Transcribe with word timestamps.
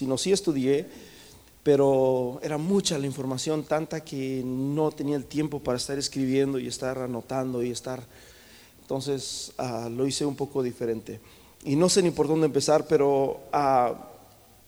sino 0.00 0.16
sí 0.16 0.32
estudié, 0.32 0.86
pero 1.62 2.40
era 2.42 2.56
mucha 2.56 2.98
la 2.98 3.04
información, 3.04 3.64
tanta 3.64 4.02
que 4.02 4.42
no 4.42 4.90
tenía 4.92 5.14
el 5.14 5.26
tiempo 5.26 5.60
para 5.60 5.76
estar 5.76 5.98
escribiendo 5.98 6.58
y 6.58 6.66
estar 6.66 6.96
anotando 6.96 7.62
y 7.62 7.70
estar... 7.70 8.02
Entonces 8.80 9.52
ah, 9.58 9.90
lo 9.94 10.06
hice 10.06 10.24
un 10.24 10.36
poco 10.36 10.62
diferente. 10.62 11.20
Y 11.66 11.76
no 11.76 11.90
sé 11.90 12.02
ni 12.02 12.12
por 12.12 12.28
dónde 12.28 12.46
empezar, 12.46 12.86
pero 12.86 13.40
ah, 13.52 14.08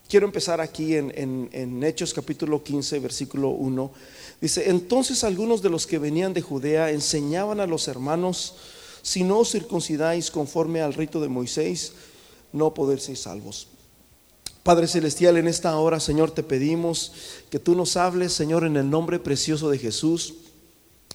quiero 0.07 0.27
empezar 0.27 0.61
aquí 0.61 0.95
en, 0.97 1.83
Hechos 1.83 2.13
capítulo 2.13 2.61
15, 2.61 2.99
versículo 2.99 3.49
1. 3.49 3.91
Dice, 4.39 4.69
entonces 4.69 5.23
algunos 5.23 5.63
de 5.63 5.71
los 5.71 5.87
que 5.87 5.97
venían 5.97 6.31
de 6.31 6.41
Judea 6.41 6.91
enseñaban 6.91 7.59
a 7.59 7.65
los 7.65 7.87
hermanos, 7.87 8.53
si 9.01 9.23
no 9.23 9.39
os 9.39 9.49
circuncidáis 9.49 10.29
conforme 10.29 10.81
al 10.81 10.93
rito 10.93 11.19
de 11.19 11.27
Moisés, 11.27 11.93
no 12.51 12.71
poder 12.75 12.99
ser 12.99 13.17
salvos. 13.17 13.73
Padre 14.63 14.87
Celestial, 14.87 15.35
en 15.35 15.49
esta 15.49 15.75
hora, 15.75 15.99
Señor, 15.99 16.31
te 16.31 16.41
pedimos 16.41 17.11
que 17.49 17.59
tú 17.59 17.75
nos 17.75 17.97
hables, 17.97 18.31
Señor, 18.31 18.63
en 18.63 18.77
el 18.77 18.89
nombre 18.89 19.19
precioso 19.19 19.69
de 19.69 19.77
Jesús 19.77 20.35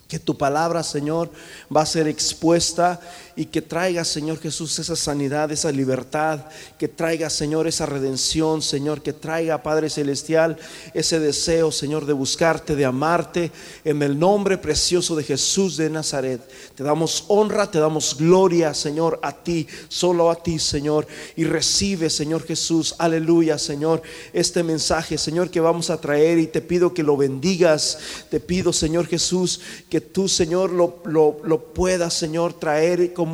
que 0.08 0.18
tu 0.18 0.38
palabra, 0.38 0.82
Señor, 0.82 1.30
va 1.74 1.82
a 1.82 1.86
ser 1.86 2.08
expuesta 2.08 2.98
y 3.38 3.46
que 3.46 3.62
traiga, 3.62 4.04
Señor 4.04 4.40
Jesús, 4.40 4.76
esa 4.80 4.96
sanidad, 4.96 5.52
esa 5.52 5.70
libertad, 5.70 6.40
que 6.76 6.88
traiga, 6.88 7.30
Señor, 7.30 7.68
esa 7.68 7.86
redención, 7.86 8.62
Señor, 8.62 9.00
que 9.00 9.12
traiga, 9.12 9.62
Padre 9.62 9.90
Celestial, 9.90 10.56
ese 10.92 11.20
deseo, 11.20 11.70
Señor, 11.70 12.04
de 12.04 12.14
buscarte, 12.14 12.74
de 12.74 12.84
amarte, 12.84 13.52
en 13.84 14.02
el 14.02 14.18
nombre 14.18 14.58
precioso 14.58 15.14
de 15.14 15.22
Jesús 15.22 15.76
de 15.76 15.88
Nazaret. 15.88 16.40
Te 16.74 16.82
damos 16.82 17.26
honra, 17.28 17.70
te 17.70 17.78
damos 17.78 18.16
gloria, 18.16 18.74
Señor, 18.74 19.20
a 19.22 19.32
ti, 19.32 19.68
solo 19.88 20.32
a 20.32 20.42
ti, 20.42 20.58
Señor, 20.58 21.06
y 21.36 21.44
recibe, 21.44 22.10
Señor 22.10 22.42
Jesús, 22.44 22.96
aleluya, 22.98 23.56
Señor, 23.56 24.02
este 24.32 24.64
mensaje, 24.64 25.16
Señor, 25.16 25.48
que 25.48 25.60
vamos 25.60 25.90
a 25.90 26.00
traer 26.00 26.38
y 26.38 26.48
te 26.48 26.60
pido 26.60 26.92
que 26.92 27.04
lo 27.04 27.16
bendigas, 27.16 27.98
te 28.30 28.40
pido, 28.40 28.72
Señor 28.72 29.06
Jesús, 29.06 29.60
que 29.88 30.00
tú, 30.00 30.26
Señor, 30.26 30.72
lo, 30.72 31.02
lo, 31.04 31.72
puedas, 31.72 32.14
Señor, 32.14 32.54
traer 32.54 33.12
como 33.12 33.27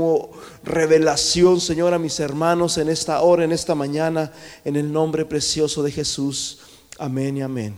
revelación, 0.63 1.61
Señor, 1.61 1.95
a 1.95 1.99
mis 1.99 2.21
hermanos 2.21 2.79
en 2.79 2.89
esta 2.89 3.21
hora, 3.21 3.45
en 3.45 3.53
esta 3.53 3.75
mañana, 3.75 4.33
en 4.65 4.77
el 4.77 4.93
nombre 4.93 5.25
precioso 5.25 5.83
de 5.83 5.93
Jesús. 5.93 6.61
Amén 6.99 7.37
y 7.37 7.43
amén. 7.43 7.75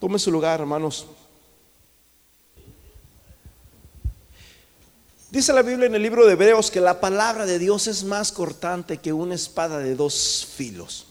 Tome 0.00 0.18
su 0.18 0.30
lugar, 0.30 0.60
hermanos. 0.60 1.06
Dice 5.30 5.52
la 5.52 5.62
Biblia 5.62 5.86
en 5.86 5.94
el 5.94 6.02
libro 6.02 6.24
de 6.24 6.32
Hebreos 6.32 6.70
que 6.70 6.80
la 6.80 7.00
palabra 7.00 7.46
de 7.46 7.58
Dios 7.58 7.86
es 7.88 8.04
más 8.04 8.32
cortante 8.32 8.98
que 8.98 9.12
una 9.12 9.34
espada 9.34 9.78
de 9.78 9.94
dos 9.94 10.48
filos. 10.54 11.06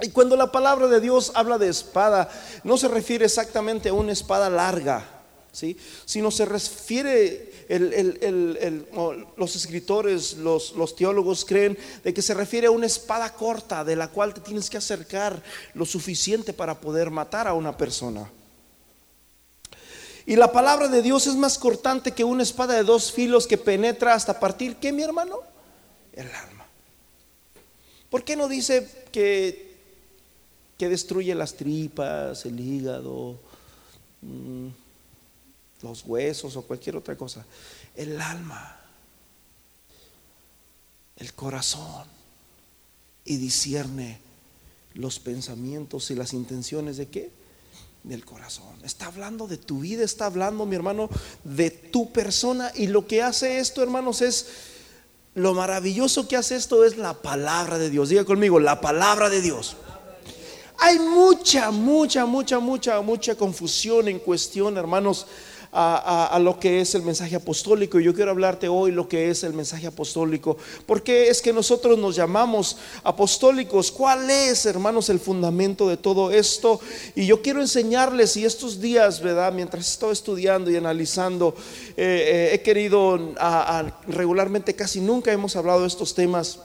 Y 0.00 0.10
cuando 0.10 0.34
la 0.34 0.50
palabra 0.50 0.86
de 0.88 1.00
Dios 1.00 1.30
habla 1.34 1.58
de 1.58 1.68
espada, 1.68 2.30
no 2.64 2.78
se 2.78 2.88
refiere 2.88 3.26
exactamente 3.26 3.90
a 3.90 3.92
una 3.92 4.12
espada 4.12 4.48
larga, 4.48 5.06
¿sí? 5.52 5.76
sino 6.06 6.30
se 6.30 6.46
refiere, 6.46 7.49
los 7.78 9.56
escritores, 9.56 10.36
los, 10.38 10.72
los 10.72 10.96
teólogos 10.96 11.44
creen 11.44 11.78
de 12.02 12.12
que 12.12 12.22
se 12.22 12.34
refiere 12.34 12.66
a 12.66 12.70
una 12.70 12.86
espada 12.86 13.32
corta 13.32 13.84
de 13.84 13.96
la 13.96 14.08
cual 14.08 14.34
te 14.34 14.40
tienes 14.40 14.68
que 14.68 14.76
acercar 14.76 15.42
lo 15.74 15.86
suficiente 15.86 16.52
para 16.52 16.80
poder 16.80 17.10
matar 17.10 17.46
a 17.46 17.54
una 17.54 17.76
persona. 17.76 18.30
Y 20.26 20.36
la 20.36 20.52
palabra 20.52 20.88
de 20.88 21.02
Dios 21.02 21.26
es 21.26 21.34
más 21.34 21.58
cortante 21.58 22.12
que 22.12 22.24
una 22.24 22.42
espada 22.42 22.74
de 22.74 22.84
dos 22.84 23.10
filos 23.10 23.46
que 23.46 23.58
penetra 23.58 24.14
hasta 24.14 24.38
partir, 24.38 24.76
¿qué 24.76 24.92
mi 24.92 25.02
hermano? 25.02 25.40
El 26.12 26.26
alma. 26.26 26.66
¿Por 28.10 28.24
qué 28.24 28.36
no 28.36 28.48
dice 28.48 29.06
que, 29.12 29.76
que 30.76 30.88
destruye 30.88 31.34
las 31.34 31.54
tripas, 31.54 32.44
el 32.46 32.58
hígado? 32.58 33.38
Los 35.82 36.04
huesos 36.04 36.56
o 36.56 36.62
cualquier 36.62 36.96
otra 36.96 37.16
cosa. 37.16 37.44
El 37.94 38.20
alma, 38.20 38.80
el 41.16 41.32
corazón 41.34 42.06
y 43.24 43.36
discierne 43.36 44.20
los 44.94 45.18
pensamientos 45.18 46.10
y 46.10 46.14
las 46.14 46.32
intenciones 46.32 46.96
de 46.96 47.08
qué? 47.08 47.30
Del 48.02 48.24
corazón. 48.24 48.74
Está 48.82 49.06
hablando 49.06 49.46
de 49.46 49.56
tu 49.56 49.80
vida, 49.80 50.02
está 50.04 50.26
hablando, 50.26 50.66
mi 50.66 50.76
hermano, 50.76 51.08
de 51.44 51.70
tu 51.70 52.12
persona. 52.12 52.72
Y 52.74 52.86
lo 52.88 53.06
que 53.06 53.22
hace 53.22 53.58
esto, 53.58 53.82
hermanos, 53.82 54.22
es 54.22 54.46
lo 55.34 55.54
maravilloso 55.54 56.26
que 56.26 56.36
hace 56.36 56.56
esto 56.56 56.84
es 56.84 56.96
la 56.96 57.14
palabra 57.14 57.78
de 57.78 57.90
Dios. 57.90 58.08
Diga 58.08 58.24
conmigo, 58.24 58.58
la 58.58 58.80
palabra 58.80 59.30
de 59.30 59.40
Dios. 59.40 59.76
Hay 60.78 60.98
mucha, 60.98 61.70
mucha, 61.70 62.24
mucha, 62.24 62.58
mucha, 62.58 63.00
mucha 63.00 63.34
confusión 63.34 64.08
en 64.08 64.18
cuestión, 64.18 64.76
hermanos, 64.78 65.26
a, 65.72 66.38
lo 66.42 66.58
que 66.58 66.80
es 66.80 66.94
el 66.94 67.02
mensaje 67.02 67.36
apostólico. 67.36 68.00
Y 68.00 68.04
yo 68.04 68.14
quiero 68.14 68.30
hablarte 68.30 68.68
hoy 68.68 68.92
lo 68.92 69.08
que 69.08 69.30
es 69.30 69.44
el 69.44 69.52
mensaje 69.52 69.86
apostólico. 69.86 70.56
Porque 70.86 71.28
es 71.28 71.40
que 71.40 71.52
nosotros 71.52 71.98
nos 71.98 72.16
llamamos 72.16 72.76
apostólicos. 73.04 73.90
¿Cuál 73.90 74.30
es, 74.30 74.66
hermanos, 74.66 75.08
el 75.08 75.20
fundamento 75.20 75.88
de 75.88 75.96
todo 75.96 76.30
esto? 76.30 76.80
Y 77.14 77.26
yo 77.26 77.42
quiero 77.42 77.60
enseñarles, 77.60 78.36
y 78.36 78.44
estos 78.44 78.80
días, 78.80 79.20
¿verdad? 79.20 79.52
Mientras 79.52 79.90
estaba 79.90 80.12
estudiando 80.12 80.70
y 80.70 80.76
analizando, 80.76 81.54
eh, 81.96 82.50
eh, 82.50 82.54
he 82.54 82.62
querido, 82.62 83.34
regularmente 84.08 84.74
casi 84.74 85.00
nunca 85.00 85.32
hemos 85.32 85.56
hablado 85.56 85.82
de 85.82 85.88
estos 85.88 86.14
temas 86.14 86.58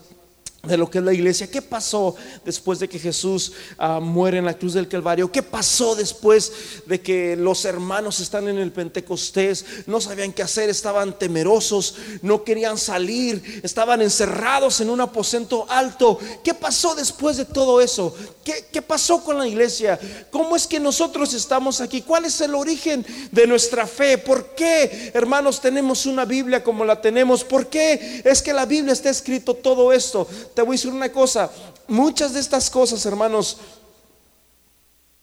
de 0.68 0.78
lo 0.78 0.90
que 0.90 1.00
es 1.00 1.04
la 1.04 1.14
iglesia. 1.14 1.50
¿Qué 1.50 1.62
pasó 1.62 2.16
después 2.44 2.80
de 2.80 2.88
que 2.88 3.00
Jesús 3.00 3.54
ah, 3.78 4.00
muere 4.00 4.38
en 4.38 4.46
la 4.46 4.54
cruz 4.54 4.74
del 4.74 4.88
Calvario? 4.88 5.32
¿Qué 5.32 5.44
pasó 5.44 5.96
después 5.96 6.52
de 6.86 7.02
que 7.02 7.36
los 7.36 7.66
hermanos 7.66 8.20
están 8.20 8.48
en 8.48 8.58
el 8.58 8.72
Pentecostés? 8.72 9.66
No 9.88 10.02
sabían 10.02 10.34
qué 10.34 10.44
hacer, 10.44 10.70
estaban 10.70 11.18
temerosos, 11.18 11.96
no 12.22 12.44
querían 12.44 12.78
salir, 12.78 13.62
estaban 13.64 14.02
encerrados 14.02 14.82
en 14.82 14.90
un 14.90 15.02
aposento 15.02 15.66
alto. 15.70 16.20
¿Qué 16.44 16.54
pasó 16.54 16.96
después 16.96 17.38
de 17.38 17.46
todo 17.46 17.82
eso? 17.82 18.16
¿Qué, 18.44 18.68
qué 18.72 18.82
pasó 18.82 19.24
con 19.24 19.38
la 19.38 19.48
iglesia? 19.48 20.00
¿Cómo 20.32 20.56
es 20.56 20.68
que 20.68 20.80
nosotros 20.80 21.34
estamos 21.34 21.82
aquí? 21.82 22.02
¿Cuál 22.02 22.26
es 22.26 22.40
el 22.42 22.54
origen 22.56 23.06
de 23.32 23.48
nuestra 23.48 23.88
fe? 23.88 24.18
¿Por 24.18 24.56
qué, 24.56 25.12
hermanos, 25.14 25.62
tenemos 25.62 26.06
una 26.06 26.26
Biblia 26.26 26.64
como 26.64 26.86
la 26.86 27.02
tenemos? 27.02 27.44
¿Por 27.44 27.68
qué 27.68 28.22
es 28.24 28.42
que 28.42 28.54
la 28.54 28.66
Biblia 28.66 28.94
está 28.94 29.10
escrito 29.10 29.54
todo 29.54 29.92
esto? 29.92 30.28
Te 30.56 30.62
voy 30.62 30.76
a 30.76 30.78
decir 30.78 30.92
una 30.92 31.12
cosa, 31.12 31.52
muchas 31.88 32.34
de 32.34 32.40
estas 32.40 32.70
cosas, 32.70 33.06
hermanos, 33.06 33.58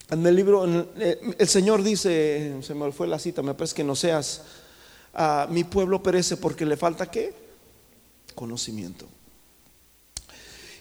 en 0.09 0.25
el 0.25 0.35
libro, 0.35 0.63
eh, 0.97 1.35
el 1.39 1.47
Señor 1.47 1.81
dice, 1.81 2.55
se 2.61 2.75
me 2.75 2.91
fue 2.91 3.07
la 3.07 3.17
cita, 3.17 3.41
me 3.41 3.55
parece 3.55 3.75
que 3.75 3.83
no 3.83 3.95
seas, 3.95 4.43
ah, 5.15 5.47
mi 5.49 5.63
pueblo 5.63 6.03
perece 6.03 6.37
porque 6.37 6.65
le 6.65 6.77
falta 6.77 7.09
qué? 7.09 7.33
Conocimiento. 8.35 9.07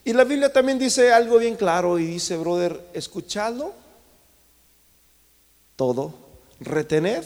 Y 0.05 0.13
la 0.13 0.25
Biblia 0.25 0.53
también 0.53 0.79
dice 0.79 1.13
algo 1.13 1.39
bien 1.39 1.57
claro 1.57 1.99
y 1.99 2.07
dice, 2.07 2.37
brother, 2.37 2.89
escuchadlo 2.93 3.73
todo, 5.77 6.15
retened 6.61 7.25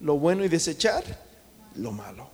lo 0.00 0.18
bueno 0.18 0.44
y 0.44 0.48
desechar 0.48 1.04
lo 1.76 1.92
malo. 1.92 2.28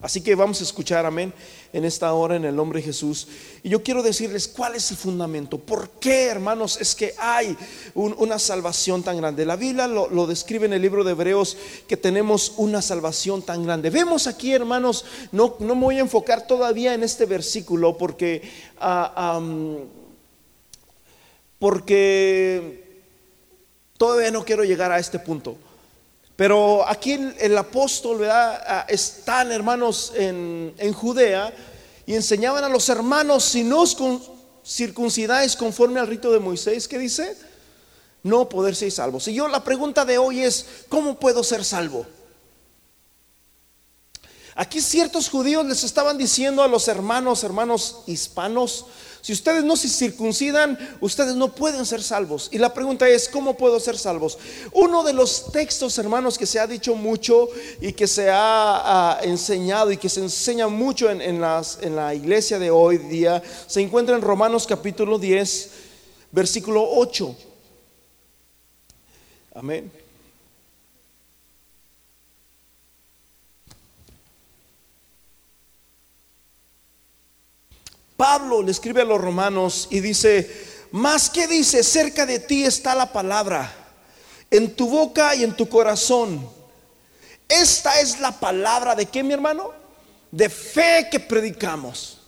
Así 0.00 0.22
que 0.22 0.34
vamos 0.34 0.60
a 0.60 0.64
escuchar, 0.64 1.04
amén, 1.04 1.32
en 1.72 1.84
esta 1.84 2.12
hora 2.12 2.36
en 2.36 2.44
el 2.44 2.54
nombre 2.54 2.80
de 2.80 2.86
Jesús. 2.86 3.28
Y 3.62 3.68
yo 3.68 3.82
quiero 3.82 4.02
decirles 4.02 4.48
cuál 4.48 4.74
es 4.74 4.90
el 4.90 4.96
fundamento. 4.96 5.58
¿Por 5.58 5.90
qué, 6.00 6.26
hermanos, 6.26 6.78
es 6.80 6.94
que 6.94 7.14
hay 7.18 7.56
una 7.94 8.38
salvación 8.38 9.02
tan 9.02 9.18
grande? 9.18 9.44
La 9.46 9.56
Biblia 9.56 9.86
lo, 9.86 10.26
describe 10.26 10.66
en 10.66 10.72
el 10.72 10.82
libro 10.82 11.04
de 11.04 11.12
Hebreos 11.12 11.56
que 11.86 11.96
tenemos 11.96 12.54
una 12.56 12.82
salvación 12.82 13.42
tan 13.42 13.64
grande. 13.64 13.90
Vemos 13.90 14.26
aquí, 14.26 14.52
hermanos, 14.52 15.04
no, 15.32 15.56
no 15.60 15.74
me 15.74 15.84
voy 15.84 15.96
a 15.98 16.00
enfocar 16.00 16.46
todavía 16.46 16.94
en 16.94 17.02
este 17.02 17.26
versículo 17.26 17.96
porque, 17.96 18.42
ah, 18.80 19.40
porque 21.58 23.02
todavía 23.96 24.30
no 24.30 24.44
quiero 24.44 24.64
llegar 24.64 24.92
a 24.92 24.98
este 24.98 25.18
punto. 25.18 25.56
Pero 26.40 26.88
aquí 26.88 27.12
el, 27.38 27.58
apóstol, 27.58 28.20
¿verdad? 28.20 28.64
Ah, 28.66 28.86
están 28.88 29.52
hermanos 29.52 30.10
en, 30.16 30.72
Judea 30.94 31.52
y 32.06 32.14
enseñaban 32.14 32.64
a 32.64 32.68
los 32.70 32.88
hermanos, 32.88 33.44
si 33.44 33.62
no 33.62 33.82
os 33.82 33.94
circuncidáis 34.66 35.54
conforme 35.54 36.00
al 36.00 36.06
rito 36.06 36.32
de 36.32 36.38
Moisés, 36.38 36.88
¿qué 36.88 36.98
dice? 36.98 37.36
No 38.22 38.48
poder 38.48 38.74
ser 38.74 38.90
salvos. 38.90 39.28
Y 39.28 39.34
yo 39.34 39.48
la 39.48 39.62
pregunta 39.62 40.06
de 40.06 40.16
hoy 40.16 40.40
es, 40.40 40.64
¿cómo 40.88 41.20
puedo 41.20 41.44
ser 41.44 41.62
salvo? 41.62 42.06
Aquí 44.54 44.80
ciertos 44.80 45.28
judíos 45.28 45.66
les 45.66 45.84
estaban 45.84 46.16
diciendo 46.16 46.62
a 46.62 46.68
los 46.68 46.88
hermanos, 46.88 47.44
hermanos 47.44 47.98
hispanos, 48.06 48.86
si 49.20 49.32
ustedes 49.32 49.64
no 49.64 49.76
se 49.76 49.88
circuncidan, 49.88 50.78
ustedes 51.00 51.34
no 51.34 51.54
pueden 51.54 51.84
ser 51.84 52.02
salvos. 52.02 52.48
Y 52.52 52.58
la 52.58 52.72
pregunta 52.72 53.08
es, 53.08 53.28
¿cómo 53.28 53.56
puedo 53.56 53.78
ser 53.80 53.98
salvos? 53.98 54.38
Uno 54.72 55.02
de 55.02 55.12
los 55.12 55.52
textos, 55.52 55.98
hermanos, 55.98 56.38
que 56.38 56.46
se 56.46 56.58
ha 56.58 56.66
dicho 56.66 56.94
mucho 56.94 57.48
y 57.80 57.92
que 57.92 58.06
se 58.06 58.28
ha 58.30 59.18
enseñado 59.22 59.92
y 59.92 59.96
que 59.96 60.08
se 60.08 60.20
enseña 60.20 60.68
mucho 60.68 61.10
en, 61.10 61.20
en 61.20 61.40
la 61.40 62.14
iglesia 62.14 62.58
de 62.58 62.70
hoy 62.70 62.98
día, 62.98 63.42
se 63.66 63.80
encuentra 63.80 64.16
en 64.16 64.22
Romanos 64.22 64.66
capítulo 64.66 65.18
10, 65.18 65.70
versículo 66.32 66.82
8. 66.88 67.36
Amén. 69.54 69.99
Pablo 78.20 78.62
le 78.62 78.70
escribe 78.70 79.00
a 79.00 79.06
los 79.06 79.18
romanos 79.18 79.88
y 79.90 80.00
dice, 80.00 80.86
más 80.90 81.30
que 81.30 81.46
dice, 81.46 81.82
cerca 81.82 82.26
de 82.26 82.38
ti 82.38 82.64
está 82.64 82.94
la 82.94 83.10
palabra, 83.10 83.74
en 84.50 84.76
tu 84.76 84.90
boca 84.90 85.34
y 85.34 85.42
en 85.42 85.56
tu 85.56 85.66
corazón. 85.70 86.46
Esta 87.48 87.98
es 87.98 88.20
la 88.20 88.38
palabra 88.38 88.94
de 88.94 89.06
qué, 89.06 89.22
mi 89.22 89.32
hermano? 89.32 89.72
De 90.30 90.50
fe 90.50 91.08
que 91.10 91.18
predicamos. 91.18 92.18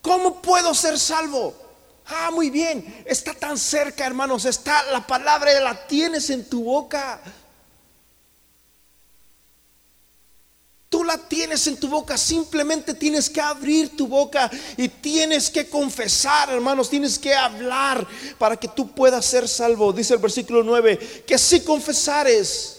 ¿Cómo 0.00 0.40
puedo 0.40 0.72
ser 0.72 1.00
salvo? 1.00 1.52
Ah, 2.06 2.30
muy 2.32 2.48
bien, 2.48 3.02
está 3.06 3.34
tan 3.34 3.58
cerca, 3.58 4.06
hermanos, 4.06 4.44
está 4.44 4.84
la 4.92 5.04
palabra, 5.04 5.52
la 5.58 5.84
tienes 5.88 6.30
en 6.30 6.48
tu 6.48 6.62
boca. 6.62 7.20
Tú 10.88 11.02
la 11.02 11.18
tienes 11.18 11.66
en 11.66 11.76
tu 11.76 11.88
boca, 11.88 12.16
simplemente 12.16 12.94
tienes 12.94 13.28
que 13.28 13.40
abrir 13.40 13.96
tu 13.96 14.06
boca 14.06 14.50
y 14.76 14.88
tienes 14.88 15.50
que 15.50 15.68
confesar, 15.68 16.50
hermanos, 16.50 16.88
tienes 16.88 17.18
que 17.18 17.34
hablar 17.34 18.06
para 18.38 18.56
que 18.56 18.68
tú 18.68 18.92
puedas 18.92 19.26
ser 19.26 19.48
salvo. 19.48 19.92
Dice 19.92 20.14
el 20.14 20.20
versículo 20.20 20.62
9, 20.62 21.24
que 21.26 21.38
si 21.38 21.60
confesares 21.60 22.76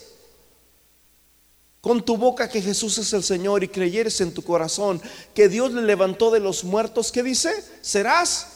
con 1.82 2.04
tu 2.04 2.18
boca 2.18 2.50
que 2.50 2.62
Jesús 2.62 2.98
es 2.98 3.12
el 3.12 3.24
Señor 3.24 3.64
y 3.64 3.68
creyeres 3.68 4.20
en 4.22 4.34
tu 4.34 4.42
corazón 4.42 5.02
que 5.34 5.50
Dios 5.50 5.74
le 5.74 5.82
levantó 5.82 6.32
de 6.32 6.40
los 6.40 6.64
muertos, 6.64 7.12
¿qué 7.12 7.24
dice? 7.24 7.64
Serás 7.82 8.48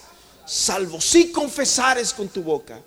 salvo 0.46 1.00
si 1.02 1.32
confesares 1.32 2.14
con 2.14 2.30
tu 2.30 2.42
boca. 2.42 2.82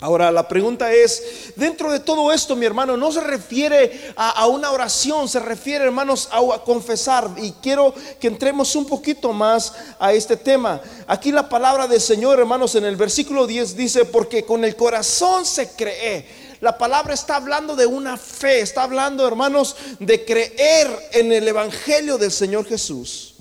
Ahora 0.00 0.30
la 0.30 0.46
pregunta 0.46 0.92
es, 0.92 1.52
dentro 1.56 1.90
de 1.90 1.98
todo 1.98 2.32
esto, 2.32 2.54
mi 2.54 2.64
hermano, 2.64 2.96
no 2.96 3.10
se 3.10 3.20
refiere 3.20 4.14
a, 4.14 4.46
una 4.46 4.70
oración, 4.70 5.28
se 5.28 5.40
refiere, 5.40 5.84
hermanos, 5.84 6.28
a, 6.30 6.38
a, 6.54 6.62
confesar. 6.62 7.28
Y 7.36 7.50
quiero 7.60 7.92
que 8.20 8.28
entremos 8.28 8.76
un 8.76 8.86
poquito 8.86 9.32
más 9.32 9.74
a 9.98 10.12
este 10.12 10.36
tema. 10.36 10.80
Aquí 11.08 11.32
la 11.32 11.48
palabra 11.48 11.88
del 11.88 12.00
Señor, 12.00 12.38
hermanos, 12.38 12.76
en 12.76 12.84
el 12.84 12.94
versículo 12.94 13.44
10 13.44 13.76
dice, 13.76 14.04
porque 14.04 14.44
con 14.44 14.64
el 14.64 14.76
corazón 14.76 15.44
se 15.44 15.72
cree. 15.72 16.26
La 16.60 16.78
palabra 16.78 17.14
está 17.14 17.34
hablando 17.34 17.74
de 17.74 17.86
una 17.86 18.16
fe, 18.16 18.60
está 18.60 18.84
hablando, 18.84 19.26
hermanos, 19.26 19.74
de 19.98 20.24
creer 20.24 20.88
en 21.12 21.32
el 21.32 21.48
Evangelio 21.48 22.18
del 22.18 22.30
Señor 22.30 22.66
Jesús. 22.66 23.34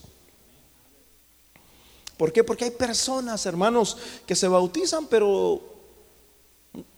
¿Por 2.18 2.33
qué? 2.33 2.44
Porque 2.44 2.65
hay 2.65 2.71
personas, 2.71 3.45
hermanos, 3.45 3.98
que 4.25 4.36
se 4.36 4.48
bautizan, 4.48 5.06
pero 5.06 5.76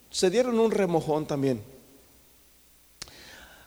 se 0.09 0.29
dieron 0.29 0.59
un 0.59 0.71
remojón 0.71 1.25
también. 1.25 1.61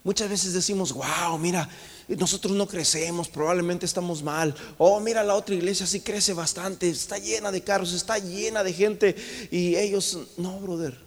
Muchas 0.04 0.28
veces 0.28 0.52
decimos, 0.52 0.92
wow, 0.92 1.38
mira, 1.38 1.68
nosotros 2.08 2.54
no 2.54 2.66
crecemos, 2.66 3.28
probablemente 3.28 3.86
estamos 3.86 4.22
mal. 4.22 4.54
Oh, 4.76 4.98
mira, 4.98 5.22
la 5.22 5.36
otra 5.36 5.54
iglesia 5.54 5.86
sí 5.86 6.00
crece 6.00 6.32
bastante, 6.32 6.88
está 6.90 7.18
llena 7.18 7.52
de 7.52 7.62
carros, 7.62 7.92
está 7.92 8.18
llena 8.18 8.64
de 8.64 8.72
gente. 8.72 9.14
Y 9.52 9.76
ellos, 9.76 10.18
no, 10.36 10.58
brother. 10.58 10.98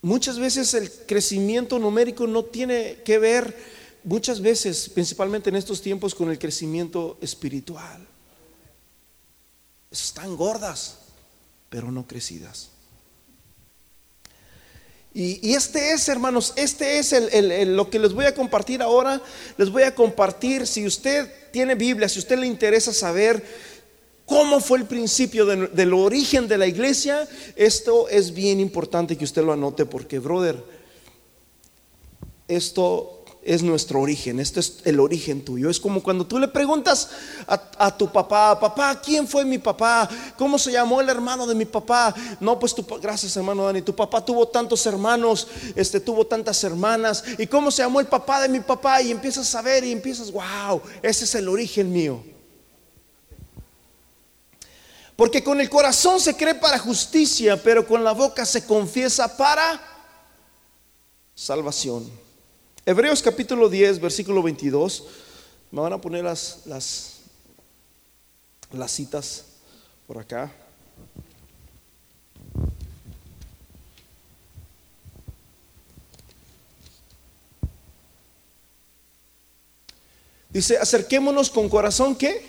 Muchas 0.00 0.40
veces 0.40 0.74
el 0.74 0.90
crecimiento 1.06 1.78
numérico 1.78 2.26
no 2.26 2.44
tiene 2.44 3.02
que 3.04 3.18
ver, 3.18 3.56
muchas 4.02 4.40
veces, 4.40 4.88
principalmente 4.88 5.50
en 5.50 5.54
estos 5.54 5.80
tiempos, 5.80 6.16
con 6.16 6.28
el 6.32 6.40
crecimiento 6.40 7.16
espiritual. 7.20 8.04
Están 9.92 10.36
gordas 10.36 11.01
pero 11.72 11.90
no 11.90 12.06
crecidas. 12.06 12.68
Y, 15.14 15.54
este 15.54 15.92
es, 15.92 16.06
hermanos, 16.08 16.52
este 16.56 16.98
es 16.98 17.14
lo 17.66 17.88
que 17.88 17.98
les 17.98 18.12
voy 18.12 18.26
a 18.26 18.34
compartir 18.34 18.82
ahora. 18.82 19.20
Les 19.56 19.70
voy 19.70 19.84
a 19.84 19.94
compartir, 19.94 20.66
si 20.66 20.86
usted 20.86 21.50
tiene 21.50 21.74
Biblia, 21.74 22.10
si 22.10 22.18
usted 22.18 22.38
le 22.38 22.46
interesa 22.46 22.92
saber 22.92 23.42
cómo 24.26 24.60
fue 24.60 24.78
el 24.78 24.84
principio 24.84 25.46
del 25.46 25.94
origen 25.94 26.46
de 26.46 26.58
la 26.58 26.66
iglesia, 26.66 27.26
esto 27.56 28.06
es 28.10 28.34
bien 28.34 28.60
importante 28.60 29.16
que 29.16 29.24
usted 29.24 29.42
lo 29.42 29.54
anote 29.54 29.86
porque, 29.86 30.18
brother, 30.18 30.62
esto 32.48 33.21
es 33.44 33.62
nuestro 33.62 34.00
origen, 34.00 34.38
este 34.38 34.60
es 34.60 34.78
el 34.84 35.00
origen 35.00 35.44
tuyo. 35.44 35.68
Es 35.68 35.80
como 35.80 36.02
cuando 36.02 36.24
tú 36.24 36.38
le 36.38 36.46
preguntas 36.46 37.10
a, 37.46 37.96
tu 37.96 38.10
papá, 38.10 38.58
papá, 38.58 39.00
¿quién 39.00 39.26
fue 39.26 39.44
mi 39.44 39.58
papá? 39.58 40.08
¿Cómo 40.38 40.58
se 40.58 40.70
llamó 40.70 41.00
el 41.00 41.08
hermano 41.08 41.46
de 41.46 41.54
mi 41.54 41.64
papá? 41.64 42.14
No, 42.38 42.58
pues 42.58 42.72
tu, 42.74 42.84
gracias 43.00 43.36
hermano 43.36 43.64
Dani, 43.64 43.82
tu 43.82 43.96
papá 43.96 44.24
tuvo 44.24 44.46
tantos 44.46 44.86
hermanos, 44.86 45.48
este, 45.74 45.98
tuvo 45.98 46.24
tantas 46.24 46.62
hermanas. 46.62 47.24
¿Y 47.36 47.48
cómo 47.48 47.72
se 47.72 47.82
llamó 47.82 47.98
el 47.98 48.06
papá 48.06 48.40
de 48.42 48.48
mi 48.48 48.60
papá? 48.60 49.02
Y 49.02 49.10
empiezas 49.10 49.48
a 49.48 49.50
saber 49.50 49.82
y 49.82 49.90
empiezas, 49.90 50.30
wow, 50.30 50.80
ese 51.02 51.24
es 51.24 51.34
el 51.34 51.48
origen 51.48 51.92
mío. 51.92 52.22
Porque 55.16 55.42
con 55.42 55.60
el 55.60 55.68
corazón 55.68 56.20
se 56.20 56.36
cree 56.36 56.54
para 56.54 56.78
justicia, 56.78 57.60
pero 57.60 57.86
con 57.86 58.04
la 58.04 58.12
boca 58.12 58.46
se 58.46 58.64
confiesa 58.64 59.36
para 59.36 59.80
salvación. 61.34 62.21
Hebreos 62.84 63.22
capítulo 63.22 63.68
10, 63.68 64.00
versículo 64.00 64.42
22. 64.42 65.04
Me 65.70 65.80
van 65.80 65.92
a 65.92 66.00
poner 66.00 66.24
las, 66.24 66.62
las, 66.66 67.20
las 68.72 68.90
citas 68.90 69.44
por 70.04 70.18
acá. 70.18 70.52
Dice, 80.50 80.76
acerquémonos 80.76 81.50
con 81.50 81.68
corazón 81.68 82.16
que 82.16 82.44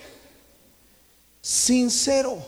sincero, 1.40 2.44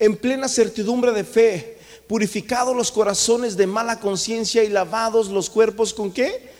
en 0.00 0.16
plena 0.16 0.48
certidumbre 0.48 1.12
de 1.12 1.22
fe, 1.22 1.78
purificados 2.08 2.74
los 2.74 2.90
corazones 2.90 3.56
de 3.56 3.68
mala 3.68 4.00
conciencia 4.00 4.64
y 4.64 4.68
lavados 4.68 5.28
los 5.28 5.48
cuerpos 5.48 5.94
con 5.94 6.10
qué? 6.10 6.53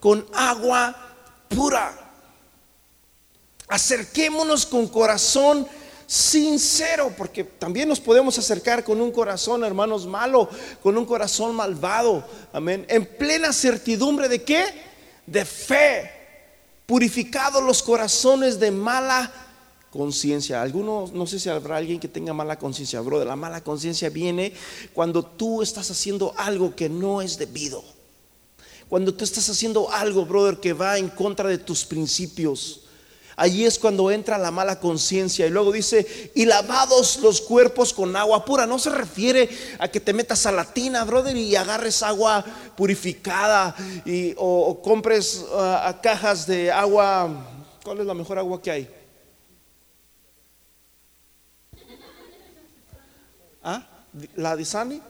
Con 0.00 0.26
agua 0.34 0.96
pura. 1.48 1.92
Acerquémonos 3.68 4.66
con 4.66 4.86
corazón 4.88 5.66
sincero, 6.06 7.12
porque 7.16 7.42
también 7.42 7.88
nos 7.88 8.00
podemos 8.00 8.38
acercar 8.38 8.84
con 8.84 9.00
un 9.00 9.10
corazón, 9.10 9.64
hermanos, 9.64 10.06
malo, 10.06 10.48
con 10.82 10.96
un 10.96 11.04
corazón 11.04 11.54
malvado. 11.54 12.24
Amén. 12.52 12.86
En 12.88 13.04
plena 13.04 13.52
certidumbre 13.52 14.28
de 14.28 14.42
qué? 14.42 14.64
De 15.26 15.44
fe. 15.44 16.12
Purificados 16.86 17.62
los 17.64 17.82
corazones 17.82 18.60
de 18.60 18.70
mala 18.70 19.32
conciencia. 19.90 20.62
Algunos, 20.62 21.12
no 21.12 21.26
sé 21.26 21.40
si 21.40 21.48
habrá 21.48 21.78
alguien 21.78 21.98
que 21.98 22.06
tenga 22.06 22.32
mala 22.32 22.56
conciencia, 22.58 23.00
bro. 23.00 23.18
De 23.18 23.24
la 23.24 23.34
mala 23.34 23.62
conciencia 23.62 24.08
viene 24.08 24.52
cuando 24.92 25.24
tú 25.24 25.62
estás 25.62 25.90
haciendo 25.90 26.32
algo 26.36 26.76
que 26.76 26.88
no 26.88 27.22
es 27.22 27.38
debido. 27.38 27.95
Cuando 28.88 29.12
tú 29.12 29.24
estás 29.24 29.48
haciendo 29.48 29.90
algo, 29.90 30.24
brother, 30.24 30.58
que 30.58 30.72
va 30.72 30.98
en 30.98 31.08
contra 31.08 31.48
de 31.48 31.58
tus 31.58 31.84
principios. 31.84 32.82
Allí 33.34 33.66
es 33.66 33.78
cuando 33.78 34.10
entra 34.10 34.38
la 34.38 34.50
mala 34.50 34.80
conciencia. 34.80 35.46
Y 35.46 35.50
luego 35.50 35.70
dice, 35.72 36.32
y 36.34 36.46
lavados 36.46 37.18
los 37.18 37.42
cuerpos 37.42 37.92
con 37.92 38.16
agua 38.16 38.44
pura. 38.44 38.64
No 38.64 38.78
se 38.78 38.90
refiere 38.90 39.48
a 39.78 39.88
que 39.88 40.00
te 40.00 40.14
metas 40.14 40.46
a 40.46 40.52
la 40.52 40.64
tina, 40.64 41.04
brother, 41.04 41.36
y 41.36 41.54
agarres 41.54 42.02
agua 42.02 42.44
purificada 42.76 43.76
y, 44.06 44.34
o, 44.38 44.80
compres 44.80 45.44
uh, 45.52 46.00
cajas 46.02 46.46
de 46.46 46.72
agua. 46.72 47.28
¿Cuál 47.84 48.00
es 48.00 48.06
la 48.06 48.14
mejor 48.14 48.38
agua 48.38 48.62
que 48.62 48.70
hay? 48.70 48.90
¿Ah? 53.62 53.86
¿La 54.36 54.56
de 54.56 54.64
Sani? 54.64 55.02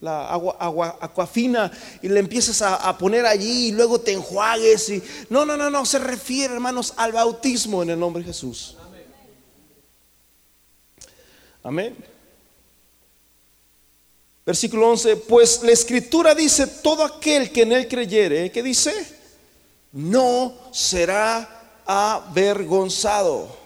La 0.00 0.28
agua, 0.28 0.56
agua 1.00 1.26
fina 1.26 1.70
y 2.02 2.08
le 2.08 2.20
empiezas 2.20 2.62
a, 2.62 2.96
poner 2.96 3.26
allí 3.26 3.68
y 3.68 3.72
luego 3.72 4.00
te 4.00 4.12
enjuagues 4.12 4.88
y 4.90 5.02
no, 5.28 5.44
no, 5.44 5.56
no, 5.56 5.70
no, 5.70 5.84
se 5.84 5.98
refiere, 5.98 6.54
hermanos, 6.54 6.94
al 6.96 7.12
bautismo 7.12 7.82
en 7.82 7.90
el 7.90 7.98
nombre 7.98 8.22
de 8.22 8.28
Jesús. 8.28 8.76
Amén. 11.62 11.96
Versículo 14.46 14.88
11, 14.90 15.16
pues 15.16 15.62
la 15.62 15.72
escritura 15.72 16.34
dice, 16.34 16.66
todo 16.66 17.04
aquel 17.04 17.52
que 17.52 17.62
en 17.62 17.72
él 17.72 17.86
creyere, 17.86 18.50
¿qué 18.50 18.62
dice? 18.62 18.94
No 19.92 20.54
será 20.72 21.82
avergonzado. 21.84 23.58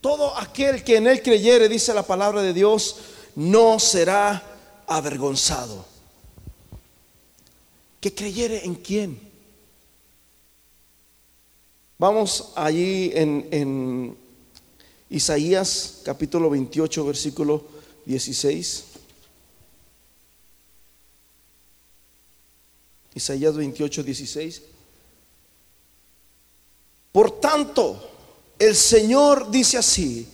Todo 0.00 0.38
aquel 0.38 0.84
que 0.84 0.96
en 0.96 1.08
él 1.08 1.22
creyere, 1.22 1.68
dice 1.68 1.92
la 1.92 2.04
palabra 2.04 2.42
de 2.42 2.52
Dios, 2.52 2.96
no 3.40 3.78
será 3.78 4.42
avergonzado. 4.86 5.86
¿Que 7.98 8.14
creyere 8.14 8.66
en 8.66 8.74
quién? 8.74 9.18
Vamos 11.98 12.52
allí 12.54 13.10
en, 13.14 13.48
en 13.50 14.16
Isaías 15.08 16.02
capítulo 16.04 16.50
28, 16.50 17.02
versículo 17.06 17.64
16. 18.04 18.84
Isaías 23.14 23.56
28, 23.56 24.02
16. 24.02 24.62
Por 27.10 27.40
tanto, 27.40 28.10
el 28.58 28.76
Señor 28.76 29.50
dice 29.50 29.78
así, 29.78 30.28